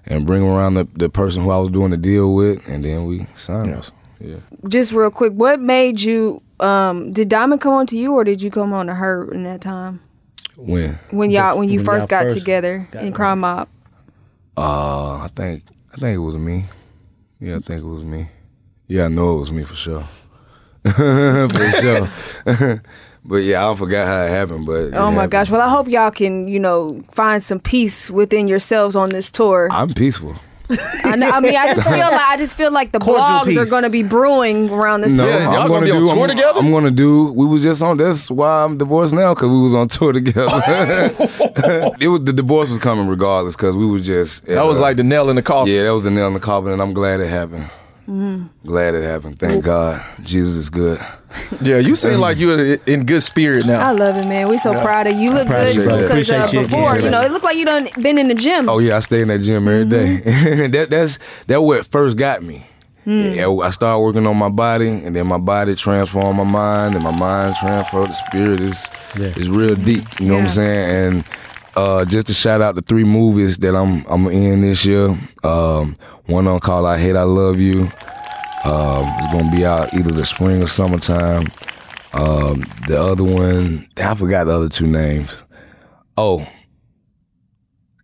and 0.07 0.25
bring 0.25 0.43
around 0.43 0.75
the, 0.75 0.89
the 0.95 1.11
person 1.11 1.43
who 1.43 1.51
I 1.51 1.59
was 1.59 1.69
doing 1.71 1.91
the 1.91 1.99
deal 1.99 2.35
with, 2.35 2.67
and 2.67 2.83
then 2.85 3.05
we 3.05 3.27
signed. 3.37 3.69
Yes. 3.69 3.93
Yeah. 4.21 4.37
Just 4.67 4.93
real 4.93 5.11
quick, 5.11 5.33
what 5.35 5.61
made 5.61 6.01
you 6.01 6.43
um, 6.61 7.13
did 7.13 7.29
Diamond 7.29 7.61
come 7.61 7.73
on 7.73 7.87
to 7.89 7.99
you 7.99 8.13
or 8.15 8.25
did 8.25 8.43
you 8.43 8.51
come 8.51 8.73
on 8.73 8.87
to 8.87 8.95
her 8.95 9.31
in 9.33 9.45
that 9.45 9.61
time? 9.61 10.01
When? 10.57 10.99
When 11.11 11.31
y'all 11.31 11.57
when 11.59 11.69
you 11.69 11.79
When 11.79 11.87
first 11.87 12.11
y'all 12.11 12.21
got 12.21 12.25
first 12.25 12.39
together 12.39 12.89
got 12.91 13.05
in. 13.05 13.13
Crime 13.13 13.41
Mob? 13.41 13.69
Uh, 14.57 15.19
I 15.19 15.29
think 15.35 15.63
I 15.95 15.97
think 15.99 16.17
it 16.17 16.19
was 16.21 16.37
me. 16.37 16.65
Yeah, 17.41 17.57
I 17.57 17.61
think 17.61 17.83
it 17.83 17.87
was 17.87 18.03
me. 18.03 18.29
Yeah, 18.89 19.05
I 19.05 19.09
know 19.09 19.37
it 19.37 19.41
was 19.41 19.53
me 19.53 19.63
for 19.65 19.77
sure. 19.77 20.05
for 20.83 21.73
sure. 21.81 22.11
but 23.25 23.37
yeah, 23.37 23.69
I 23.71 23.75
forgot 23.75 24.07
how 24.07 24.25
it 24.25 24.31
happened. 24.31 24.67
But 24.67 24.73
it 24.73 24.95
Oh 24.95 25.07
my 25.07 25.13
happened. 25.13 25.31
gosh. 25.33 25.51
Well, 25.51 25.61
I 25.61 25.69
hope 25.69 25.89
y'all 25.89 26.11
can, 26.11 26.49
you 26.49 26.59
know, 26.59 26.99
find 27.11 27.43
some 27.43 27.61
peace 27.61 28.11
within 28.11 28.49
yourselves 28.49 28.97
on 28.97 29.11
this 29.11 29.31
tour. 29.31 29.69
I'm 29.71 29.95
peaceful. 29.95 30.35
I, 30.71 31.17
know, 31.17 31.31
I 31.31 31.41
mean, 31.41 31.57
I 31.57 31.75
just 31.75 31.89
feel 31.89 31.99
like 31.99 32.13
I 32.29 32.37
just 32.37 32.55
feel 32.55 32.71
like 32.71 32.93
the 32.93 32.99
Cordial 32.99 33.25
blogs 33.25 33.57
are 33.57 33.71
going 33.71 33.85
to 33.85 33.91
be 33.91 34.03
brewing 34.03 34.71
around 34.71 35.01
this 35.01 35.13
No, 35.13 35.29
time. 35.31 35.49
I'm 35.49 35.69
gonna 35.69 35.87
do. 35.87 36.09
I'm, 36.09 36.29
together? 36.29 36.59
I'm 36.59 36.71
gonna 36.71 36.91
do. 36.91 37.33
We 37.33 37.47
was 37.47 37.63
just 37.63 37.83
on. 37.83 37.97
That's 37.97 38.31
why 38.31 38.65
I'm 38.65 38.77
divorced 38.77 39.15
now 39.15 39.35
because 39.35 39.49
we 39.49 39.61
was 39.61 39.75
on 39.75 39.89
tour 39.89 40.13
together. 40.13 40.47
it 42.01 42.09
was 42.09 42.25
the 42.25 42.33
divorce 42.33 42.71
was 42.71 42.79
coming 42.79 43.09
regardless 43.09 43.57
because 43.57 43.77
we 43.77 43.87
was 43.87 44.07
just. 44.07 44.45
That 44.47 44.65
was 44.65 44.79
like 44.79 44.97
the 44.97 45.05
nail 45.05 45.31
in 45.31 45.37
the 45.37 45.43
coffin. 45.43 45.73
Yeah, 45.73 45.85
that 45.85 45.95
was 45.95 46.05
the 46.05 46.11
nail 46.11 46.27
in 46.27 46.35
the 46.35 46.41
coffin, 46.41 46.73
and 46.73 46.83
I'm 46.83 46.93
glad 46.93 47.21
it 47.21 47.29
happened. 47.29 47.71
Glad 48.65 48.95
it 48.95 49.05
happened. 49.05 49.39
Thank 49.39 49.65
God. 49.65 50.03
Jesus 50.23 50.57
is 50.57 50.71
good. 50.71 50.99
Yeah, 51.61 51.77
you 51.77 51.95
seem 51.95 52.21
like 52.21 52.39
you're 52.39 52.75
in 52.87 53.05
good 53.05 53.23
spirit 53.23 53.67
now. 53.67 53.87
I 53.87 53.93
love 53.93 54.17
it, 54.17 54.27
man. 54.27 54.49
We 54.49 54.57
so 54.57 54.73
Yeah. 54.73 54.83
proud 54.83 55.07
of 55.07 55.13
you. 55.15 55.25
You 55.25 55.33
look 55.33 55.47
good 55.49 55.75
you, 55.75 55.83
too, 55.83 55.87
brother. 55.89 56.03
because 56.05 56.31
uh, 56.31 56.37
Appreciate 56.37 56.53
you 56.55 56.67
before, 56.67 56.99
you 56.99 57.11
know, 57.11 57.21
it 57.21 57.31
looked 57.31 57.45
like 57.45 57.59
you 57.59 57.67
done 57.67 57.89
been 58.01 58.17
in 58.17 58.29
the 58.29 58.35
gym. 58.35 58.67
Oh 58.69 58.79
yeah, 58.79 58.97
I 58.97 59.01
stay 59.01 59.21
in 59.21 59.29
that 59.29 59.41
gym 59.41 59.69
every 59.69 59.85
day. 59.85 60.23
Mm-hmm. 60.25 60.71
that 60.73 60.89
that's 60.91 61.19
that 61.49 61.61
what 61.61 61.87
first 61.87 62.17
got 62.17 62.43
me. 62.43 62.67
Hmm. 63.05 63.33
Yeah, 63.33 63.49
I 63.51 63.71
started 63.71 64.01
working 64.01 64.27
on 64.27 64.37
my 64.39 64.49
body, 64.49 64.89
and 64.89 65.15
then 65.15 65.27
my 65.27 65.39
body 65.39 65.75
transformed 65.75 66.37
my 66.39 66.45
mind, 66.45 66.95
and 66.95 67.05
my 67.05 67.15
mind 67.15 67.57
transformed 67.57 68.11
the 68.11 68.15
spirit. 68.15 68.61
is 68.61 68.87
is 69.17 69.51
real 69.51 69.75
deep. 69.75 70.05
You 70.19 70.29
know 70.29 70.35
what 70.37 70.43
I'm 70.45 70.49
saying? 70.49 70.91
And 71.15 71.25
uh, 71.79 72.05
just 72.05 72.27
to 72.27 72.35
shout 72.35 72.61
out 72.61 72.75
the 72.75 72.83
three 72.83 73.05
movies 73.05 73.59
that 73.59 73.77
I'm 73.77 74.05
I'm 74.09 74.27
in 74.27 74.63
this 74.63 74.85
year. 74.85 75.17
Um, 75.45 75.95
one 76.27 76.49
on 76.49 76.59
called 76.59 76.87
"I 76.87 76.99
Hate 76.99 77.15
I 77.15 77.23
Love 77.23 77.61
You." 77.61 77.83
Um, 78.65 79.07
it's 79.19 79.33
gonna 79.33 79.51
be 79.53 79.65
out 79.65 79.95
either 79.95 80.11
the 80.11 80.25
spring 80.27 80.61
or 80.61 80.67
summertime. 80.67 81.47
Um, 82.13 82.65
the 82.89 83.01
other 83.01 83.23
one, 83.23 83.89
I 83.97 84.15
forgot 84.17 84.47
the 84.47 84.55
other 84.55 84.69
two 84.69 84.89
names. 84.89 85.45
Oh, 86.17 86.45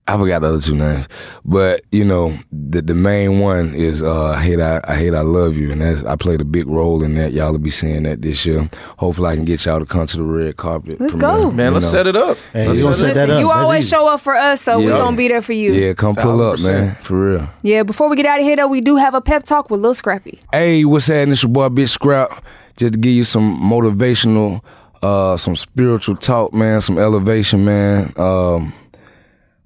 I 0.06 0.18
forgot 0.18 0.40
the 0.42 0.48
other 0.48 0.60
two 0.60 0.74
names, 0.74 1.08
but 1.46 1.80
you 1.90 2.04
know 2.04 2.38
the 2.52 2.82
the 2.82 2.94
main 2.94 3.38
one 3.38 3.72
is 3.72 4.02
uh, 4.02 4.32
I 4.32 4.42
hate 4.42 4.60
I, 4.60 4.80
I 4.86 4.96
hate 4.96 5.14
I 5.14 5.22
love 5.22 5.56
you, 5.56 5.72
and 5.72 5.80
that's 5.80 6.04
I 6.04 6.14
played 6.16 6.42
a 6.42 6.44
big 6.44 6.66
role 6.66 7.02
in 7.02 7.14
that. 7.14 7.32
Y'all 7.32 7.52
will 7.52 7.58
be 7.58 7.70
seeing 7.70 8.02
that 8.02 8.20
this 8.20 8.44
year. 8.44 8.68
Hopefully, 8.98 9.30
I 9.30 9.36
can 9.36 9.46
get 9.46 9.64
y'all 9.64 9.78
to 9.78 9.86
come 9.86 10.06
to 10.06 10.16
the 10.18 10.22
red 10.22 10.58
carpet. 10.58 11.00
Let's 11.00 11.16
premiere, 11.16 11.42
go. 11.44 11.50
Man, 11.52 11.72
let's 11.72 11.86
know. 11.86 11.90
set 11.92 12.06
it 12.06 12.16
up. 12.16 12.36
Hey, 12.52 12.68
Let's 12.68 12.80
you 12.80 12.94
set 12.94 12.96
set 12.96 13.14
that 13.14 13.28
Listen, 13.28 13.30
up. 13.30 13.40
you 13.40 13.48
That's 13.48 13.64
always 13.64 13.78
easy. 13.86 13.96
show 13.96 14.06
up 14.08 14.20
for 14.20 14.36
us, 14.36 14.60
so 14.60 14.78
we're 14.78 14.90
going 14.90 15.14
to 15.14 15.16
be 15.16 15.28
there 15.28 15.40
for 15.40 15.54
you. 15.54 15.72
Yeah, 15.72 15.94
come 15.94 16.14
pull 16.14 16.42
up, 16.42 16.56
1,000%. 16.58 16.66
man, 16.66 16.94
for 16.96 17.30
real. 17.32 17.48
Yeah, 17.62 17.82
before 17.82 18.10
we 18.10 18.16
get 18.16 18.26
out 18.26 18.40
of 18.40 18.44
here, 18.44 18.56
though, 18.56 18.68
we 18.68 18.82
do 18.82 18.96
have 18.96 19.14
a 19.14 19.22
pep 19.22 19.44
talk 19.44 19.70
with 19.70 19.80
Lil 19.80 19.94
Scrappy. 19.94 20.38
Hey, 20.52 20.84
what's 20.84 21.06
happening? 21.06 21.32
It's 21.32 21.42
your 21.42 21.50
boy 21.52 21.70
Big 21.70 21.88
Scrap. 21.88 22.44
Just 22.76 22.92
to 22.92 22.98
give 23.00 23.12
you 23.12 23.24
some 23.24 23.58
motivational, 23.58 24.60
uh, 25.02 25.38
some 25.38 25.56
spiritual 25.56 26.16
talk, 26.16 26.52
man, 26.52 26.82
some 26.82 26.98
elevation, 26.98 27.64
man. 27.64 28.12
Um, 28.18 28.74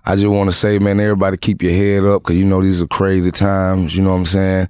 I 0.09 0.17
just 0.17 0.27
want 0.27 0.49
to 0.49 0.57
say, 0.57 0.79
man, 0.79 1.01
everybody 1.01 1.37
keep 1.37 1.61
your 1.61 1.73
head 1.73 2.03
up 2.03 2.23
because 2.23 2.39
you 2.39 2.45
know 2.47 2.63
these 2.63 2.81
are 2.81 2.87
crazy 2.87 3.31
times. 3.31 3.95
You 3.95 4.03
know 4.03 4.13
what 4.13 4.17
I'm 4.17 4.25
saying? 4.25 4.69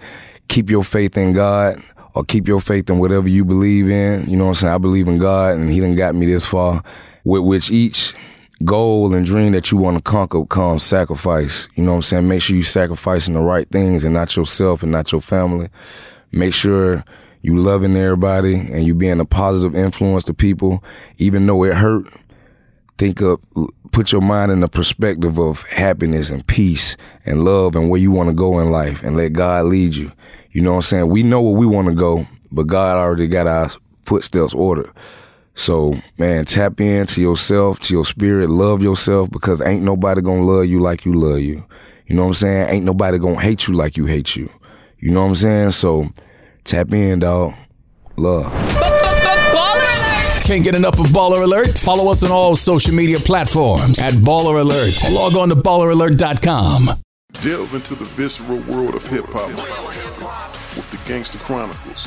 Keep 0.49 0.69
your 0.69 0.83
faith 0.83 1.17
in 1.17 1.33
God 1.33 1.81
or 2.15 2.25
keep 2.25 2.49
your 2.49 2.59
faith 2.59 2.91
in 2.91 2.99
whatever 2.99 3.29
you 3.29 3.45
believe 3.45 3.89
in. 3.89 4.29
You 4.29 4.37
know 4.37 4.47
what 4.47 4.49
I'm 4.49 4.55
saying? 4.57 4.75
I 4.75 4.79
believe 4.79 5.07
in 5.07 5.19
God 5.19 5.55
and 5.55 5.71
He 5.71 5.79
done 5.79 5.95
got 5.95 6.17
me 6.17 6.27
this 6.27 6.45
far. 6.45 6.83
With 7.23 7.45
which 7.45 7.71
each 7.71 8.15
goal 8.65 9.15
and 9.15 9.25
dream 9.25 9.53
that 9.53 9.71
you 9.71 9.79
want 9.79 9.99
to 9.99 10.03
conquer 10.03 10.45
comes 10.45 10.83
sacrifice. 10.83 11.69
You 11.77 11.85
know 11.85 11.93
what 11.93 11.99
I'm 11.99 12.03
saying? 12.03 12.27
Make 12.27 12.43
sure 12.43 12.57
you 12.57 12.65
sacrificing 12.65 13.35
the 13.35 13.41
right 13.41 13.69
things 13.69 14.03
and 14.03 14.15
not 14.15 14.35
yourself 14.35 14.83
and 14.83 14.91
not 14.91 15.13
your 15.13 15.21
family. 15.21 15.69
Make 16.33 16.53
sure 16.53 17.05
you 17.43 17.59
loving 17.59 17.97
everybody 17.97 18.57
and 18.57 18.85
you 18.85 18.93
being 18.93 19.21
a 19.21 19.25
positive 19.25 19.77
influence 19.77 20.25
to 20.25 20.35
people, 20.35 20.83
even 21.19 21.47
though 21.47 21.63
it 21.63 21.75
hurt 21.75 22.13
think 22.99 23.21
of 23.21 23.39
put 23.93 24.13
your 24.13 24.21
mind 24.21 24.53
in 24.53 24.61
the 24.61 24.69
perspective 24.69 25.39
of 25.39 25.63
happiness 25.65 26.31
and 26.31 26.47
peace 26.47 26.97
and 27.27 27.45
love 27.45 27.75
and 27.77 27.91
where 27.91 28.01
you 28.01 28.11
want 28.11 28.29
to 28.29 28.35
go 28.35 28.61
in 28.61 28.71
life 28.71 29.03
and 29.03 29.17
let 29.17 29.33
God 29.33 29.67
lead 29.67 29.95
you. 29.95 30.13
You 30.53 30.63
know 30.63 30.73
what 30.73 30.77
I'm 30.77 30.83
saying? 30.83 31.09
We 31.09 31.23
know 31.23 31.43
where 31.43 31.57
we 31.57 31.67
want 31.67 31.89
to 31.89 31.95
go, 31.95 32.27
but 32.51 32.67
God 32.67 32.97
already 32.97 33.29
got 33.29 33.47
our 33.47 33.71
footsteps 34.05 34.55
ordered. 34.55 34.91
So, 35.55 36.01
man, 36.19 36.45
tap 36.45 36.81
into 36.81 37.21
yourself, 37.21 37.81
to 37.81 37.95
your 37.95 38.05
spirit, 38.05 38.49
love 38.49 38.83
yourself 38.83 39.31
because 39.31 39.61
ain't 39.61 39.83
nobody 39.83 40.21
gonna 40.21 40.45
love 40.45 40.67
you 40.67 40.81
like 40.81 41.05
you 41.05 41.13
love 41.15 41.41
you. 41.41 41.65
You 42.07 42.15
know 42.15 42.23
what 42.23 42.29
I'm 42.29 42.35
saying? 42.35 42.69
Ain't 42.69 42.85
nobody 42.85 43.19
gonna 43.19 43.41
hate 43.41 43.67
you 43.67 43.75
like 43.75 43.97
you 43.97 44.07
hate 44.07 44.37
you. 44.37 44.51
You 44.99 45.11
know 45.11 45.23
what 45.23 45.29
I'm 45.29 45.35
saying? 45.35 45.71
So, 45.73 46.11
tap 46.65 46.93
in, 46.93 47.19
dog. 47.19 47.55
Love. 48.17 48.53
Can't 50.49 50.65
get 50.65 50.75
enough 50.75 50.99
of 50.99 51.09
Baller 51.09 51.43
Alert? 51.45 51.77
Follow 51.77 52.11
us 52.11 52.23
on 52.23 52.31
all 52.31 52.57
social 52.57 52.95
media 52.95 53.19
platforms 53.19 53.99
at 53.99 54.15
Baller 54.15 54.63
Alert. 54.63 54.95
Log 55.13 55.37
on 55.37 55.51
to 55.51 55.55
balleralert.com. 55.55 56.89
Delve 57.43 57.75
into 57.75 57.95
the 57.95 58.07
visceral 58.07 58.59
world 58.61 58.95
of 58.95 59.07
hip 59.07 59.27
hop 59.29 59.51
with 60.75 60.91
the 60.91 60.97
Gangster 61.07 61.39
Chronicles, 61.39 62.07